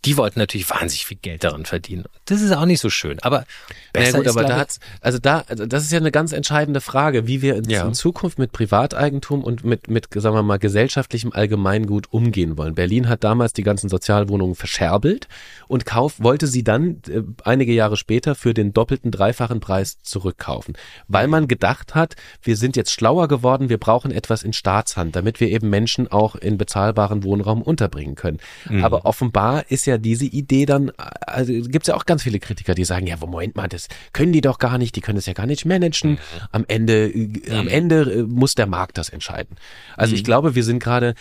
die 0.05 0.16
wollten 0.16 0.38
natürlich 0.38 0.70
wahnsinnig 0.70 1.07
viel 1.07 1.18
Geld 1.20 1.42
daran 1.42 1.64
verdienen. 1.66 2.05
Das 2.26 2.40
ist 2.40 2.53
auch 2.53 2.66
nicht 2.66 2.80
so 2.80 2.88
schön. 2.88 3.18
Aber 3.22 3.44
besser 3.92 4.18
naja, 4.18 4.18
gut, 4.18 4.28
aber 4.28 4.44
da 4.49 4.57
hat's, 4.57 4.78
also 5.01 5.18
da, 5.18 5.44
also 5.49 5.66
das 5.66 5.82
ist 5.82 5.92
ja 5.92 5.99
eine 5.99 6.12
ganz 6.12 6.32
entscheidende 6.32 6.80
Frage, 6.80 7.26
wie 7.26 7.42
wir 7.42 7.57
in, 7.57 7.68
ja. 7.68 7.84
in, 7.84 7.94
Zukunft 7.94 8.38
mit 8.38 8.53
Privateigentum 8.53 9.42
und 9.42 9.64
mit, 9.64 9.88
mit, 9.88 10.07
sagen 10.14 10.36
wir 10.36 10.42
mal, 10.44 10.59
gesellschaftlichem 10.59 11.32
Allgemeingut 11.32 12.12
umgehen 12.12 12.57
wollen. 12.57 12.76
Berlin 12.76 13.09
hat 13.09 13.24
damals 13.24 13.53
die 13.55 13.64
ganzen 13.64 13.88
Sozialwohnungen 13.88 14.55
verscherbelt 14.55 15.26
und 15.66 15.84
kauf, 15.84 16.14
wollte 16.18 16.46
sie 16.46 16.62
dann 16.62 17.03
äh, 17.09 17.22
einige 17.42 17.72
Jahre 17.72 17.96
später 17.96 18.36
für 18.36 18.55
den 18.55 18.72
doppelten, 18.72 19.11
dreifachen 19.11 19.59
Preis 19.59 19.99
zurückkaufen. 20.03 20.76
Weil 21.09 21.26
man 21.26 21.49
gedacht 21.49 21.96
hat, 21.96 22.14
wir 22.42 22.57
sind 22.57 22.76
jetzt 22.76 22.92
schlauer 22.92 23.26
geworden, 23.26 23.68
wir 23.68 23.78
brauchen 23.78 24.12
etwas 24.12 24.44
in 24.44 24.53
Staatshand, 24.53 25.16
damit 25.16 25.40
wir 25.40 25.49
eben 25.49 25.68
Menschen 25.68 26.07
auch 26.07 26.36
in 26.36 26.57
bezahlbaren 26.57 27.24
Wohnraum 27.24 27.62
unterbringen 27.62 28.14
können. 28.14 28.38
Mhm. 28.68 28.84
Aber 28.84 29.05
offenbar 29.05 29.64
ist 29.70 29.88
ja 29.89 29.99
diese 29.99 30.24
Idee 30.24 30.66
dann, 30.66 30.93
also 31.26 31.53
gibt 31.53 31.84
es 31.84 31.89
ja 31.89 31.95
auch 31.95 32.07
ganz 32.07 32.22
viele 32.22 32.39
Kritiker, 32.39 32.74
die 32.74 32.84
sagen, 32.84 33.07
ja, 33.07 33.16
Moment 33.16 33.57
mal, 33.57 33.68
das 33.68 33.89
können 34.12 34.32
die 34.32 34.41
doch 34.41 34.59
gar 34.59 34.78
nicht, 34.78 34.97
die 34.97 35.01
können 35.01 35.16
das 35.16 35.26
ja 35.26 35.32
gar 35.32 35.47
nicht 35.47 35.64
managen. 35.64 36.12
Mhm. 36.12 36.18
Am 36.53 36.64
Ende, 36.68 37.11
mhm. 37.14 37.43
am 37.51 37.68
Ende 37.68 38.03
äh, 38.03 38.22
muss 38.22 38.55
der 38.55 38.66
Markt 38.66 38.99
das 38.99 39.09
entscheiden. 39.09 39.57
Also 39.97 40.12
mhm. 40.12 40.16
ich 40.16 40.24
glaube, 40.24 40.55
wir 40.55 40.64
sind 40.64 40.78
gerade 40.78 41.14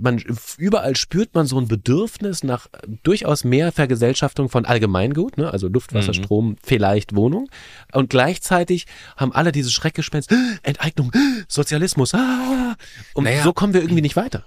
man 0.00 0.22
überall 0.58 0.96
spürt 0.96 1.34
man 1.34 1.46
so 1.46 1.58
ein 1.58 1.68
Bedürfnis 1.68 2.44
nach 2.44 2.66
durchaus 3.02 3.44
mehr 3.44 3.72
Vergesellschaftung 3.72 4.48
von 4.48 4.64
Allgemeingut, 4.64 5.38
ne? 5.38 5.50
also 5.50 5.68
Luft, 5.68 5.94
Wasser, 5.94 6.08
mhm. 6.08 6.14
Strom, 6.14 6.56
vielleicht 6.62 7.14
Wohnung. 7.14 7.48
Und 7.92 8.10
gleichzeitig 8.10 8.86
haben 9.16 9.32
alle 9.32 9.52
dieses 9.52 9.72
Schreckgespenst, 9.72 10.30
Enteignung, 10.62 11.12
Sozialismus. 11.48 12.14
Ah, 12.14 12.76
und 13.14 13.24
naja. 13.24 13.42
so 13.42 13.52
kommen 13.52 13.74
wir 13.74 13.80
irgendwie 13.80 14.02
nicht 14.02 14.16
weiter. 14.16 14.44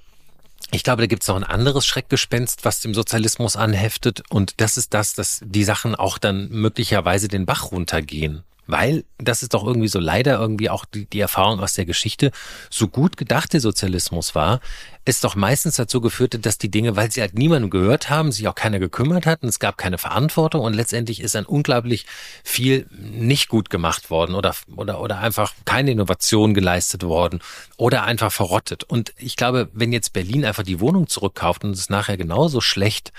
Ich 0.71 0.83
glaube, 0.83 1.01
da 1.01 1.07
gibt 1.07 1.21
es 1.21 1.27
noch 1.29 1.37
ein 1.37 1.43
anderes 1.43 1.85
Schreckgespenst, 1.85 2.65
was 2.65 2.81
dem 2.81 2.93
Sozialismus 2.93 3.55
anheftet. 3.55 4.23
Und 4.29 4.59
das 4.59 4.77
ist 4.77 4.93
das, 4.93 5.13
dass 5.13 5.41
die 5.43 5.63
Sachen 5.63 5.95
auch 5.95 6.17
dann 6.17 6.49
möglicherweise 6.49 7.29
den 7.29 7.45
Bach 7.45 7.71
runtergehen. 7.71 8.43
Weil, 8.67 9.05
das 9.17 9.43
ist 9.43 9.53
doch 9.53 9.65
irgendwie 9.65 9.87
so 9.87 9.99
leider 9.99 10.39
irgendwie 10.39 10.69
auch 10.69 10.85
die, 10.85 11.05
die 11.05 11.19
Erfahrung 11.19 11.59
aus 11.59 11.73
der 11.73 11.85
Geschichte, 11.85 12.31
so 12.69 12.87
gut 12.87 13.17
gedacht 13.17 13.53
der 13.53 13.61
Sozialismus 13.61 14.35
war, 14.35 14.59
ist 15.05 15.23
doch 15.23 15.35
meistens 15.35 15.75
dazu 15.75 16.01
geführt, 16.01 16.45
dass 16.45 16.57
die 16.57 16.69
Dinge, 16.69 16.97
weil 16.97 17.09
sie 17.11 17.21
halt 17.21 17.33
niemandem 17.33 17.69
gehört 17.69 18.09
haben, 18.09 18.31
sich 18.31 18.47
auch 18.47 18.55
keiner 18.55 18.79
gekümmert 18.79 19.25
hat 19.25 19.41
und 19.41 19.49
es 19.49 19.59
gab 19.59 19.77
keine 19.77 19.97
Verantwortung 19.97 20.61
und 20.61 20.73
letztendlich 20.73 21.21
ist 21.21 21.33
dann 21.33 21.45
unglaublich 21.45 22.05
viel 22.43 22.87
nicht 22.91 23.47
gut 23.47 23.69
gemacht 23.69 24.09
worden 24.09 24.35
oder, 24.35 24.53
oder, 24.75 24.99
oder 24.99 25.19
einfach 25.19 25.53
keine 25.63 25.91
Innovation 25.91 26.53
geleistet 26.53 27.03
worden 27.03 27.39
oder 27.77 28.03
einfach 28.03 28.33
verrottet. 28.33 28.83
Und 28.83 29.13
ich 29.17 29.37
glaube, 29.37 29.69
wenn 29.73 29.93
jetzt 29.93 30.11
Berlin 30.11 30.43
einfach 30.43 30.63
die 30.63 30.81
Wohnung 30.81 31.07
zurückkauft 31.07 31.63
und 31.63 31.71
es 31.71 31.89
nachher 31.89 32.17
genauso 32.17 32.59
schlecht 32.59 33.13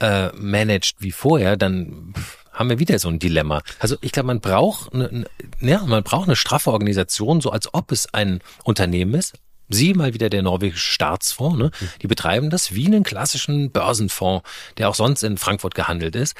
äh, 0.00 0.28
managt 0.32 0.96
wie 1.00 1.12
vorher, 1.12 1.56
dann 1.56 2.14
haben 2.54 2.70
wir 2.70 2.78
wieder 2.78 2.98
so 2.98 3.08
ein 3.08 3.18
Dilemma. 3.18 3.62
Also 3.78 3.96
ich 4.00 4.12
glaube, 4.12 4.28
man 4.28 4.40
braucht 4.40 4.94
eine, 4.94 5.26
ja, 5.60 5.82
man 5.84 6.02
braucht 6.02 6.28
eine 6.28 6.36
straffe 6.36 6.72
Organisation, 6.72 7.40
so 7.40 7.50
als 7.50 7.72
ob 7.74 7.92
es 7.92 8.12
ein 8.14 8.40
Unternehmen 8.62 9.14
ist. 9.14 9.34
Sie 9.68 9.94
mal 9.94 10.14
wieder 10.14 10.30
der 10.30 10.42
norwegische 10.42 10.92
Staatsfonds, 10.92 11.58
ne? 11.58 11.70
Die 12.02 12.06
betreiben 12.06 12.50
das 12.50 12.74
wie 12.74 12.86
einen 12.86 13.02
klassischen 13.02 13.70
Börsenfonds, 13.70 14.48
der 14.78 14.88
auch 14.88 14.94
sonst 14.94 15.22
in 15.22 15.38
Frankfurt 15.38 15.74
gehandelt 15.74 16.16
ist 16.16 16.36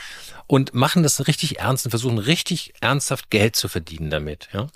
und 0.47 0.75
machen 0.75 1.03
das 1.03 1.27
richtig 1.27 1.59
ernst 1.59 1.87
und 1.87 1.91
versuchen 1.91 2.19
richtig 2.19 2.75
ernsthaft 2.81 3.31
Geld 3.31 3.57
zu 3.57 3.69
verdienen 3.69 4.11
damit, 4.11 4.49
ja. 4.53 4.67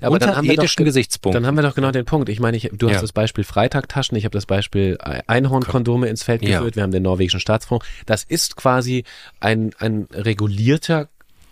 aber 0.00 0.14
Unter 0.14 0.26
dann 0.26 0.36
haben 0.36 0.46
wir 0.46 0.54
ethischen 0.54 0.84
doch, 0.84 0.86
Gesichtspunkt. 0.86 1.36
Dann 1.36 1.46
haben 1.46 1.54
wir 1.56 1.62
doch 1.62 1.74
genau 1.74 1.90
den 1.90 2.06
Punkt. 2.06 2.28
Ich 2.28 2.40
meine, 2.40 2.56
ich, 2.56 2.70
du 2.72 2.88
hast 2.88 2.96
ja. 2.96 3.00
das 3.02 3.12
Beispiel 3.12 3.44
Freitagtaschen, 3.44 4.16
ich 4.16 4.24
habe 4.24 4.32
das 4.32 4.46
Beispiel 4.46 4.96
Einhornkondome 5.26 6.08
ins 6.08 6.22
Feld 6.22 6.40
geführt, 6.40 6.74
ja. 6.74 6.76
wir 6.76 6.82
haben 6.82 6.92
den 6.92 7.02
norwegischen 7.02 7.40
Staatsfonds. 7.40 7.84
Das 8.06 8.24
ist 8.24 8.56
quasi 8.56 9.04
ein, 9.40 9.72
ein 9.78 10.08
regulierter 10.12 11.08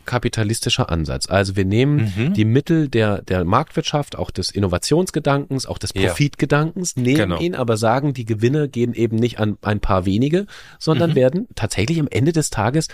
kapitalistischer 0.06 0.90
Ansatz. 0.90 1.28
Also 1.28 1.56
wir 1.56 1.64
nehmen 1.64 2.12
mhm. 2.16 2.34
die 2.34 2.44
Mittel 2.44 2.88
der, 2.88 3.22
der 3.22 3.44
Marktwirtschaft, 3.44 4.16
auch 4.16 4.30
des 4.30 4.50
Innovationsgedankens, 4.50 5.66
auch 5.66 5.78
des 5.78 5.92
Profitgedankens, 5.92 6.94
ja. 6.96 7.02
nehmen 7.02 7.16
genau. 7.16 7.40
ihn, 7.40 7.54
aber 7.54 7.76
sagen, 7.76 8.14
die 8.14 8.24
Gewinne 8.24 8.68
gehen 8.68 8.94
eben 8.94 9.16
nicht 9.16 9.38
an 9.38 9.58
ein 9.62 9.80
paar 9.80 10.06
wenige, 10.06 10.46
sondern 10.78 11.10
mhm. 11.10 11.16
werden 11.16 11.48
tatsächlich 11.54 12.00
am 12.00 12.08
Ende 12.08 12.32
des 12.32 12.50
Tages 12.50 12.88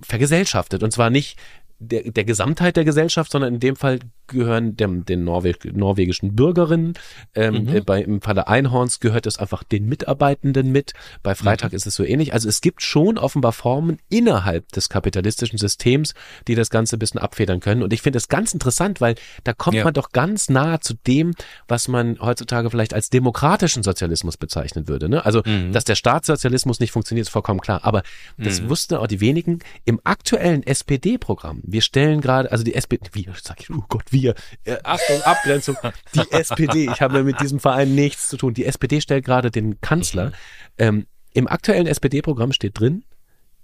vergesellschaftet. 0.00 0.82
Und 0.82 0.90
zwar 0.90 1.10
nicht 1.10 1.38
der, 1.78 2.10
der 2.10 2.24
Gesamtheit 2.24 2.76
der 2.76 2.84
Gesellschaft, 2.84 3.30
sondern 3.30 3.54
in 3.54 3.60
dem 3.60 3.76
Fall 3.76 3.98
gehören 4.26 4.76
dem, 4.76 5.04
den 5.04 5.24
Norweg, 5.24 5.64
norwegischen 5.74 6.34
Bürgerinnen. 6.34 6.94
Ähm, 7.34 7.64
mhm. 7.64 7.84
bei, 7.84 8.02
Im 8.02 8.20
Falle 8.20 8.48
Einhorns 8.48 9.00
gehört 9.00 9.26
es 9.26 9.38
einfach 9.38 9.62
den 9.62 9.86
Mitarbeitenden 9.86 10.72
mit. 10.72 10.92
Bei 11.22 11.34
Freitag 11.34 11.72
mhm. 11.72 11.76
ist 11.76 11.86
es 11.86 11.94
so 11.94 12.04
ähnlich. 12.04 12.32
Also 12.32 12.48
es 12.48 12.60
gibt 12.60 12.82
schon 12.82 13.18
offenbar 13.18 13.52
Formen 13.52 13.98
innerhalb 14.08 14.70
des 14.72 14.88
kapitalistischen 14.88 15.58
Systems, 15.58 16.14
die 16.48 16.54
das 16.54 16.70
Ganze 16.70 16.96
ein 16.96 16.98
bisschen 16.98 17.20
abfedern 17.20 17.60
können. 17.60 17.82
Und 17.82 17.92
ich 17.92 18.02
finde 18.02 18.18
es 18.18 18.28
ganz 18.28 18.52
interessant, 18.52 19.00
weil 19.00 19.14
da 19.44 19.52
kommt 19.52 19.76
ja. 19.76 19.84
man 19.84 19.94
doch 19.94 20.10
ganz 20.10 20.48
nahe 20.48 20.80
zu 20.80 20.94
dem, 21.06 21.34
was 21.68 21.88
man 21.88 22.18
heutzutage 22.20 22.70
vielleicht 22.70 22.94
als 22.94 23.10
demokratischen 23.10 23.82
Sozialismus 23.82 24.36
bezeichnen 24.36 24.88
würde. 24.88 25.08
Ne? 25.08 25.24
Also, 25.24 25.42
mhm. 25.44 25.72
dass 25.72 25.84
der 25.84 25.94
Staatssozialismus 25.94 26.80
nicht 26.80 26.92
funktioniert, 26.92 27.26
ist 27.26 27.32
vollkommen 27.32 27.60
klar. 27.60 27.80
Aber 27.84 28.02
das 28.36 28.60
mhm. 28.60 28.70
wussten 28.70 28.94
auch 28.94 29.06
die 29.06 29.20
wenigen. 29.20 29.60
Im 29.84 30.00
aktuellen 30.04 30.62
SPD-Programm, 30.62 31.60
wir 31.64 31.82
stellen 31.82 32.20
gerade, 32.20 32.50
also 32.50 32.64
die 32.64 32.74
SPD, 32.74 33.08
wie 33.12 33.28
sag 33.42 33.60
ich, 33.60 33.70
oh 33.70 33.84
Gott, 33.88 34.04
wir, 34.14 34.34
äh, 34.64 34.78
Achtung, 34.82 35.20
Abgrenzung, 35.22 35.76
die 36.14 36.22
SPD, 36.30 36.88
ich 36.90 37.02
habe 37.02 37.22
mit 37.22 37.40
diesem 37.40 37.60
Verein 37.60 37.94
nichts 37.94 38.28
zu 38.28 38.38
tun. 38.38 38.54
Die 38.54 38.64
SPD 38.64 39.02
stellt 39.02 39.26
gerade 39.26 39.50
den 39.50 39.82
Kanzler. 39.82 40.28
Mhm. 40.28 40.32
Ähm, 40.78 41.06
Im 41.34 41.48
aktuellen 41.48 41.86
SPD-Programm 41.86 42.52
steht 42.52 42.80
drin, 42.80 43.04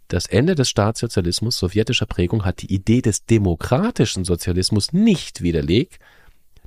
das 0.08 0.26
Ende 0.26 0.56
des 0.56 0.68
Staatssozialismus 0.68 1.56
sowjetischer 1.56 2.06
Prägung 2.06 2.44
hat 2.44 2.62
die 2.62 2.74
Idee 2.74 3.00
des 3.00 3.26
demokratischen 3.26 4.24
Sozialismus 4.24 4.92
nicht 4.92 5.40
widerlegt. 5.40 6.00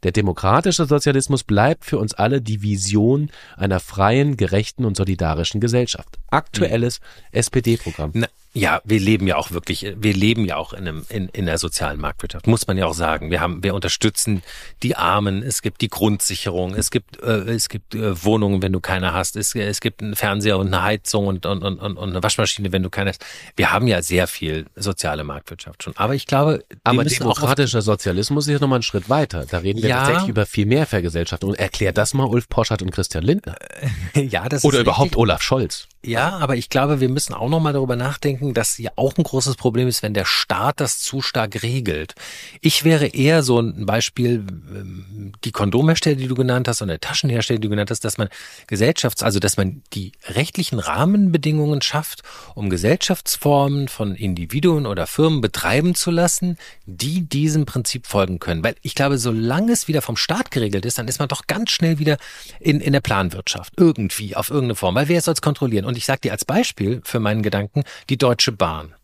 Der 0.04 0.14
demokratische 0.14 0.86
Sozialismus 0.86 1.44
bleibt 1.44 1.86
für 1.86 1.98
uns 1.98 2.14
alle 2.14 2.42
die 2.42 2.62
Vision 2.62 3.32
einer 3.58 3.80
freien, 3.80 4.38
gerechten 4.38 4.86
und 4.86 4.96
solidarischen 4.96 5.60
Gesellschaft. 5.60 6.20
Aktuelles 6.30 7.00
mhm. 7.00 7.06
SPD-Programm. 7.32 8.12
Ja, 8.56 8.82
wir 8.84 9.00
leben 9.00 9.26
ja 9.26 9.36
auch 9.38 9.50
wirklich, 9.50 9.94
wir 9.98 10.14
leben 10.14 10.46
ja 10.46 10.58
auch 10.58 10.74
in, 10.74 10.88
einem, 10.88 11.06
in, 11.10 11.28
in 11.30 11.48
der 11.48 11.58
sozialen 11.58 12.00
Marktwirtschaft, 12.00 12.46
muss 12.46 12.68
man 12.68 12.78
ja 12.78 12.86
auch 12.86 12.94
sagen. 12.94 13.32
Wir 13.32 13.42
haben, 13.42 13.64
wir 13.64 13.74
unterstützen 13.74 14.44
die 14.84 14.96
Armen, 14.96 15.42
es 15.42 15.64
gibt 15.64 15.82
die 15.82 15.88
Grundsicherung, 15.88 16.76
es 16.76 16.92
gibt, 16.92 17.20
äh, 17.24 17.52
es 17.52 17.68
gibt 17.68 17.96
äh, 17.96 18.24
Wohnungen, 18.24 18.62
wenn 18.62 18.72
du 18.72 18.80
keine 18.80 19.12
hast, 19.12 19.38
es, 19.38 19.56
es 19.56 19.82
gibt 19.82 20.04
einen 20.04 20.16
Fernseher 20.16 20.60
und 20.60 20.68
eine 20.68 20.84
Heizung 20.84 21.26
und, 21.26 21.48
und, 21.48 21.64
und, 21.64 21.80
und 21.80 21.98
eine 21.98 22.22
Waschmaschine, 22.22 22.72
wenn 22.72 22.84
du 22.84 22.92
keine 22.92 23.10
hast. 23.10 23.26
Wir 23.56 23.72
haben 23.72 23.88
ja 23.88 24.04
sehr 24.04 24.28
viel 24.28 24.68
soziale 24.76 25.24
Marktwirtschaft 25.24 25.82
schon. 25.82 25.98
Aber 25.98 26.14
ich 26.14 26.28
glaube, 26.28 26.64
aber 26.84 27.06
demokratischer 27.06 27.82
Sozialismus 27.82 28.46
ist 28.46 28.54
ja 28.54 28.60
nochmal 28.60 28.78
einen 28.78 28.84
Schritt 28.84 29.10
weiter. 29.10 29.48
Da 29.50 29.60
reden 29.60 29.82
wir 29.82 29.90
ja, 29.90 30.06
tatsächlich 30.06 30.30
über 30.30 30.46
viel 30.46 30.68
mehr 30.68 30.86
Vergesellschaftung. 30.86 31.52
Und 31.52 31.60
erklärt 31.60 31.98
das 31.98 32.14
mal 32.14 32.26
Ulf 32.26 32.48
Poschert 32.50 32.84
und 32.84 32.92
Christian 32.92 33.24
Lindner. 33.24 33.56
ja, 34.14 34.48
das 34.48 34.64
Oder 34.64 34.82
überhaupt 34.82 35.06
richtig. 35.06 35.18
Olaf 35.18 35.42
Scholz. 35.42 35.88
Ja, 36.06 36.38
aber 36.38 36.58
ich 36.58 36.70
glaube, 36.70 37.00
wir 37.00 37.08
müssen 37.08 37.34
auch 37.34 37.50
nochmal 37.50 37.72
darüber 37.72 37.96
nachdenken, 37.96 38.54
dass 38.54 38.78
ja 38.78 38.92
auch 38.98 39.18
ein 39.18 39.24
großes 39.24 39.56
Problem 39.56 39.88
ist, 39.88 40.04
wenn 40.04 40.14
der 40.14 40.26
Staat 40.26 40.82
das 40.82 41.00
zu 41.00 41.22
stark 41.22 41.64
regelt. 41.64 42.14
Ich 42.60 42.84
wäre 42.84 43.08
eher 43.08 43.42
so 43.42 43.60
ein 43.60 43.86
Beispiel, 43.86 44.46
ähm, 44.76 45.32
die 45.46 45.52
Kondomhersteller, 45.52 46.18
die 46.18 46.28
du 46.28 46.36
genannt 46.36 46.68
hast, 46.68 46.82
und 46.82 46.90
der 46.90 47.00
Taschenhersteller, 47.00 47.60
die 47.60 47.68
du 47.68 47.70
genannt 47.70 47.90
hast, 47.90 48.04
dass 48.04 48.18
man 48.18 48.28
Gesellschafts-, 48.68 49.24
also 49.24 49.40
dass 49.40 49.56
man 49.56 49.82
die 49.94 50.12
rechtlichen 50.26 50.80
Rahmenbedingungen 50.80 51.82
schafft, 51.82 52.22
um 52.54 52.70
Gesellschaftsformen 52.70 53.88
von 53.88 54.16
Individuen 54.16 54.86
oder 54.86 55.08
Firmen 55.08 55.40
betreiben 55.40 55.96
zu 55.96 56.12
lassen, 56.12 56.58
die 56.86 57.22
diesem 57.22 57.66
Prinzip 57.66 58.08
folgen 58.08 58.40
können. 58.40 58.64
Weil 58.64 58.76
ich 58.82 58.96
glaube, 58.96 59.18
solange 59.18 59.72
es 59.72 59.88
wieder 59.88 60.02
vom 60.02 60.18
Staat 60.18 60.52
geregelt 60.52 60.86
ist, 60.86 60.98
dann 60.98 61.08
ist 61.08 61.20
man 61.20 61.30
doch 61.30 61.48
ganz 61.48 61.72
schnell 61.72 61.98
wieder 62.00 62.18
in, 62.60 62.82
in 62.82 62.92
der 62.92 63.02
Planwirtschaft. 63.02 63.74
Irgendwie, 63.78 64.36
auf 64.36 64.50
irgendeine 64.50 64.76
Form. 64.76 64.96
Weil 64.96 65.08
wer 65.08 65.22
soll 65.22 65.34
es 65.34 65.42
kontrollieren? 65.42 65.86
Und 65.86 65.93
ich 65.98 66.06
sage 66.06 66.22
dir 66.22 66.32
als 66.32 66.46
Beispiel 66.46 67.02
für 67.04 67.20
meinen 67.20 67.42
Gedanken 67.42 67.84
die 68.10 68.18
Deutsche 68.18 68.52
Bahn 68.52 68.96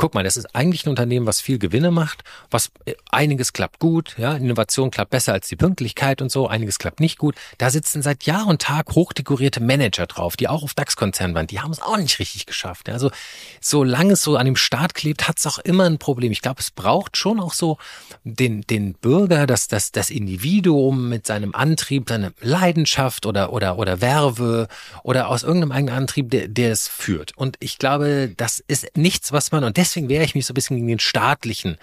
guck 0.00 0.14
mal, 0.14 0.24
das 0.24 0.38
ist 0.38 0.54
eigentlich 0.54 0.86
ein 0.86 0.88
Unternehmen, 0.88 1.26
was 1.26 1.42
viel 1.42 1.58
Gewinne 1.58 1.90
macht, 1.90 2.24
was 2.50 2.70
äh, 2.86 2.94
einiges 3.10 3.52
klappt 3.52 3.80
gut, 3.80 4.14
ja, 4.16 4.34
Innovation 4.34 4.90
klappt 4.90 5.10
besser 5.10 5.34
als 5.34 5.48
die 5.48 5.56
Pünktlichkeit 5.56 6.22
und 6.22 6.32
so, 6.32 6.48
einiges 6.48 6.78
klappt 6.78 7.00
nicht 7.00 7.18
gut. 7.18 7.34
Da 7.58 7.68
sitzen 7.68 8.00
seit 8.00 8.24
Jahr 8.24 8.46
und 8.46 8.62
Tag 8.62 8.94
hochdekorierte 8.94 9.60
Manager 9.60 10.06
drauf, 10.06 10.38
die 10.38 10.48
auch 10.48 10.62
auf 10.62 10.72
DAX-Konzernen 10.72 11.36
waren. 11.36 11.48
Die 11.48 11.60
haben 11.60 11.70
es 11.70 11.82
auch 11.82 11.98
nicht 11.98 12.18
richtig 12.18 12.46
geschafft. 12.46 12.88
Also 12.88 13.10
solange 13.60 14.14
es 14.14 14.22
so 14.22 14.38
an 14.38 14.46
dem 14.46 14.56
Staat 14.56 14.94
klebt, 14.94 15.28
hat 15.28 15.38
es 15.38 15.46
auch 15.46 15.58
immer 15.58 15.84
ein 15.84 15.98
Problem. 15.98 16.32
Ich 16.32 16.40
glaube, 16.40 16.60
es 16.60 16.70
braucht 16.70 17.18
schon 17.18 17.38
auch 17.38 17.52
so 17.52 17.76
den, 18.24 18.62
den 18.62 18.94
Bürger, 18.94 19.46
das, 19.46 19.68
das, 19.68 19.92
das 19.92 20.08
Individuum 20.08 21.10
mit 21.10 21.26
seinem 21.26 21.54
Antrieb, 21.54 22.08
seiner 22.08 22.32
Leidenschaft 22.40 23.26
oder, 23.26 23.52
oder, 23.52 23.76
oder 23.76 24.00
Werbe 24.00 24.68
oder 25.02 25.28
aus 25.28 25.42
irgendeinem 25.42 25.72
eigenen 25.72 25.94
Antrieb, 25.94 26.30
der, 26.30 26.48
der 26.48 26.72
es 26.72 26.88
führt. 26.88 27.36
Und 27.36 27.58
ich 27.60 27.76
glaube, 27.76 28.32
das 28.34 28.64
ist 28.66 28.96
nichts, 28.96 29.30
was 29.30 29.52
man, 29.52 29.62
und 29.62 29.76
deswegen 29.76 29.89
deswegen 29.90 30.08
wehre 30.08 30.24
ich 30.24 30.34
mich 30.34 30.46
so 30.46 30.52
ein 30.52 30.54
bisschen 30.54 30.76
gegen 30.76 30.88
den 30.88 31.00
staatlichen 31.00 31.78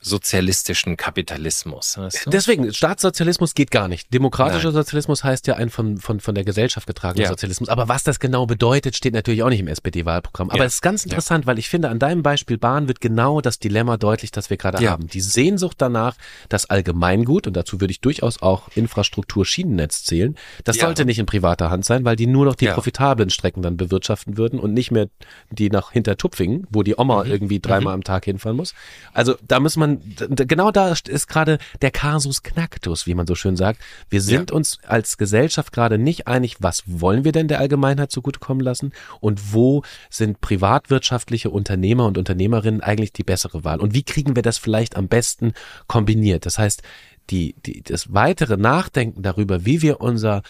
sozialistischen 0.00 0.96
Kapitalismus. 0.96 1.98
Weißt 1.98 2.26
du? 2.26 2.30
Deswegen, 2.30 2.72
Staatssozialismus 2.72 3.54
geht 3.54 3.70
gar 3.70 3.88
nicht. 3.88 4.12
Demokratischer 4.14 4.68
Nein. 4.68 4.74
Sozialismus 4.74 5.24
heißt 5.24 5.46
ja 5.48 5.56
ein 5.56 5.70
von, 5.70 5.98
von, 5.98 6.20
von 6.20 6.34
der 6.34 6.44
Gesellschaft 6.44 6.86
getragener 6.86 7.24
ja. 7.24 7.28
Sozialismus. 7.28 7.68
Aber 7.68 7.88
was 7.88 8.04
das 8.04 8.20
genau 8.20 8.46
bedeutet, 8.46 8.94
steht 8.96 9.14
natürlich 9.14 9.42
auch 9.42 9.48
nicht 9.48 9.60
im 9.60 9.66
SPD-Wahlprogramm. 9.66 10.50
Aber 10.50 10.64
es 10.64 10.74
ist 10.74 10.82
ganz 10.82 11.04
interessant, 11.04 11.44
ja. 11.44 11.48
weil 11.48 11.58
ich 11.58 11.68
finde, 11.68 11.88
an 11.88 11.98
deinem 11.98 12.22
Beispiel 12.22 12.58
Bahn 12.58 12.86
wird 12.86 13.00
genau 13.00 13.40
das 13.40 13.58
Dilemma 13.58 13.96
deutlich, 13.96 14.30
das 14.30 14.50
wir 14.50 14.56
gerade 14.56 14.82
ja. 14.82 14.92
haben. 14.92 15.08
Die 15.08 15.20
Sehnsucht 15.20 15.76
danach, 15.78 16.16
das 16.48 16.70
Allgemeingut, 16.70 17.48
und 17.48 17.56
dazu 17.56 17.80
würde 17.80 17.90
ich 17.90 18.00
durchaus 18.00 18.40
auch 18.40 18.68
Infrastruktur 18.76 19.44
Schienennetz 19.44 20.04
zählen, 20.04 20.36
das 20.64 20.76
sollte 20.76 21.04
nicht 21.04 21.18
in 21.18 21.26
privater 21.26 21.70
Hand 21.70 21.84
sein, 21.84 22.04
weil 22.04 22.14
die 22.14 22.26
nur 22.26 22.44
noch 22.44 22.54
die 22.54 22.68
profitablen 22.68 23.30
Strecken 23.30 23.62
dann 23.62 23.76
bewirtschaften 23.76 24.36
würden 24.36 24.60
und 24.60 24.74
nicht 24.74 24.90
mehr 24.90 25.08
die 25.50 25.70
nach 25.70 25.90
Hintertupfingen, 25.90 26.66
wo 26.70 26.82
die 26.82 26.96
Oma 26.96 27.24
mhm. 27.24 27.30
irgendwie 27.30 27.60
dreimal 27.60 27.94
mhm. 27.94 28.00
am 28.00 28.04
Tag 28.04 28.26
hinfahren 28.26 28.56
muss. 28.56 28.74
Also 29.12 29.36
da 29.46 29.58
muss 29.58 29.76
man 29.76 29.87
man, 29.88 30.36
genau 30.46 30.70
da 30.70 30.92
ist 30.92 31.28
gerade 31.28 31.58
der 31.82 31.90
Kasus 31.90 32.42
Knacktus, 32.42 33.06
wie 33.06 33.14
man 33.14 33.26
so 33.26 33.34
schön 33.34 33.56
sagt. 33.56 33.80
Wir 34.08 34.20
sind 34.20 34.50
ja. 34.50 34.56
uns 34.56 34.78
als 34.86 35.16
Gesellschaft 35.16 35.72
gerade 35.72 35.98
nicht 35.98 36.26
einig, 36.26 36.56
was 36.60 36.82
wollen 36.86 37.24
wir 37.24 37.32
denn 37.32 37.48
der 37.48 37.58
Allgemeinheit 37.58 38.10
zugutekommen 38.10 38.62
lassen 38.62 38.92
und 39.20 39.52
wo 39.52 39.82
sind 40.10 40.40
privatwirtschaftliche 40.40 41.50
Unternehmer 41.50 42.06
und 42.06 42.18
Unternehmerinnen 42.18 42.80
eigentlich 42.80 43.12
die 43.12 43.24
bessere 43.24 43.64
Wahl 43.64 43.80
und 43.80 43.94
wie 43.94 44.02
kriegen 44.02 44.36
wir 44.36 44.42
das 44.42 44.58
vielleicht 44.58 44.96
am 44.96 45.08
besten 45.08 45.52
kombiniert? 45.86 46.46
Das 46.46 46.58
heißt, 46.58 46.82
die, 47.30 47.54
die, 47.66 47.82
das 47.82 48.12
weitere 48.12 48.56
Nachdenken 48.56 49.22
darüber, 49.22 49.64
wie 49.64 49.82
wir 49.82 50.00
unser 50.00 50.42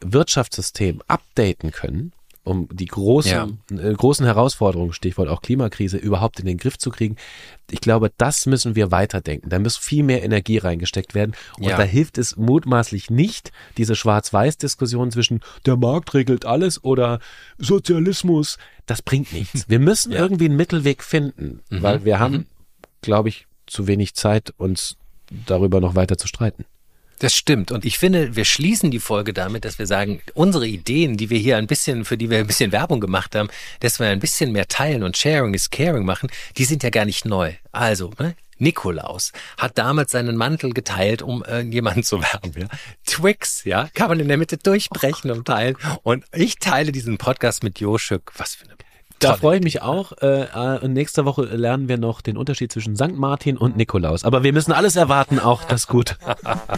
Wirtschaftssystem 0.00 1.00
updaten 1.06 1.70
können, 1.70 2.12
um 2.44 2.68
die 2.70 2.86
großen, 2.86 3.30
ja. 3.30 3.48
äh, 3.76 3.94
großen 3.94 4.24
Herausforderungen, 4.24 4.92
Stichwort 4.92 5.28
auch 5.28 5.40
Klimakrise, 5.40 5.96
überhaupt 5.96 6.38
in 6.38 6.46
den 6.46 6.58
Griff 6.58 6.78
zu 6.78 6.90
kriegen. 6.90 7.16
Ich 7.70 7.80
glaube, 7.80 8.12
das 8.18 8.44
müssen 8.44 8.76
wir 8.76 8.90
weiterdenken. 8.90 9.48
Da 9.48 9.58
muss 9.58 9.78
viel 9.78 10.02
mehr 10.02 10.22
Energie 10.22 10.58
reingesteckt 10.58 11.14
werden. 11.14 11.34
Und 11.58 11.64
ja. 11.64 11.76
da 11.76 11.82
hilft 11.82 12.18
es 12.18 12.36
mutmaßlich 12.36 13.10
nicht, 13.10 13.50
diese 13.78 13.96
Schwarz-Weiß-Diskussion 13.96 15.10
zwischen 15.10 15.40
der 15.64 15.76
Markt 15.76 16.12
regelt 16.12 16.44
alles 16.44 16.84
oder 16.84 17.18
Sozialismus. 17.56 18.58
Das 18.84 19.00
bringt 19.00 19.32
nichts. 19.32 19.64
Wir 19.68 19.78
müssen 19.80 20.12
ja. 20.12 20.18
irgendwie 20.18 20.44
einen 20.44 20.56
Mittelweg 20.56 21.02
finden, 21.02 21.62
mhm. 21.70 21.82
weil 21.82 22.04
wir 22.04 22.18
haben, 22.18 22.34
mhm. 22.34 22.46
glaube 23.00 23.30
ich, 23.30 23.46
zu 23.66 23.86
wenig 23.86 24.14
Zeit, 24.14 24.52
uns 24.58 24.98
darüber 25.46 25.80
noch 25.80 25.94
weiter 25.94 26.18
zu 26.18 26.28
streiten. 26.28 26.66
Das 27.20 27.34
stimmt. 27.34 27.70
Und 27.70 27.84
ich 27.84 27.98
finde, 27.98 28.36
wir 28.36 28.44
schließen 28.44 28.90
die 28.90 28.98
Folge 28.98 29.32
damit, 29.32 29.64
dass 29.64 29.78
wir 29.78 29.86
sagen, 29.86 30.20
unsere 30.34 30.66
Ideen, 30.66 31.16
die 31.16 31.30
wir 31.30 31.38
hier 31.38 31.56
ein 31.56 31.66
bisschen, 31.66 32.04
für 32.04 32.18
die 32.18 32.28
wir 32.28 32.38
ein 32.38 32.46
bisschen 32.46 32.72
Werbung 32.72 33.00
gemacht 33.00 33.34
haben, 33.34 33.48
dass 33.80 34.00
wir 34.00 34.08
ein 34.08 34.20
bisschen 34.20 34.52
mehr 34.52 34.68
teilen 34.68 35.02
und 35.02 35.16
Sharing 35.16 35.54
is 35.54 35.70
Caring 35.70 36.04
machen, 36.04 36.28
die 36.56 36.64
sind 36.64 36.82
ja 36.82 36.90
gar 36.90 37.04
nicht 37.04 37.24
neu. 37.24 37.52
Also, 37.72 38.12
ne? 38.18 38.34
Nikolaus 38.58 39.32
hat 39.58 39.78
damals 39.78 40.12
seinen 40.12 40.36
Mantel 40.36 40.72
geteilt, 40.72 41.22
um 41.22 41.42
irgendjemanden 41.44 42.02
zu 42.02 42.20
werben. 42.22 42.52
Ja? 42.56 42.68
Twix, 43.04 43.64
ja, 43.64 43.88
kann 43.94 44.08
man 44.08 44.20
in 44.20 44.28
der 44.28 44.36
Mitte 44.36 44.56
durchbrechen 44.56 45.30
und 45.30 45.46
teilen. 45.46 45.76
Und 46.02 46.24
ich 46.32 46.58
teile 46.58 46.92
diesen 46.92 47.18
Podcast 47.18 47.62
mit 47.62 47.80
Joschuk. 47.80 48.32
Was 48.36 48.54
für 48.54 48.64
eine 48.64 48.74
da 49.24 49.36
freue 49.36 49.58
ich 49.58 49.64
mich 49.64 49.82
auch. 49.82 50.12
Äh, 50.20 50.44
äh, 50.44 50.88
nächste 50.88 51.24
Woche 51.24 51.42
lernen 51.42 51.88
wir 51.88 51.98
noch 51.98 52.20
den 52.20 52.36
Unterschied 52.36 52.72
zwischen 52.72 52.96
St. 52.96 53.12
Martin 53.12 53.56
und 53.56 53.76
Nikolaus. 53.76 54.24
Aber 54.24 54.42
wir 54.42 54.52
müssen 54.52 54.72
alles 54.72 54.96
erwarten, 54.96 55.38
auch 55.38 55.64
das 55.64 55.86
gut. 55.86 56.16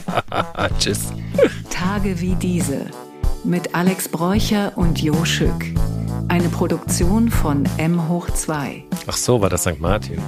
Tschüss. 0.78 1.12
Tage 1.70 2.20
wie 2.20 2.34
diese 2.36 2.86
mit 3.44 3.74
Alex 3.74 4.08
Bräucher 4.08 4.72
und 4.76 5.00
Jo 5.00 5.24
Schück. 5.24 5.64
Eine 6.28 6.48
Produktion 6.48 7.30
von 7.30 7.64
M 7.76 8.08
hoch 8.08 8.28
2. 8.30 8.84
Ach 9.06 9.16
so, 9.16 9.40
war 9.40 9.48
das 9.48 9.62
St. 9.62 9.78
Martin. 9.78 10.20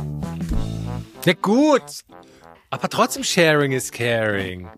Ja 1.24 1.32
gut, 1.42 1.82
aber 2.70 2.88
trotzdem 2.88 3.24
Sharing 3.24 3.72
is 3.72 3.90
Caring. 3.90 4.68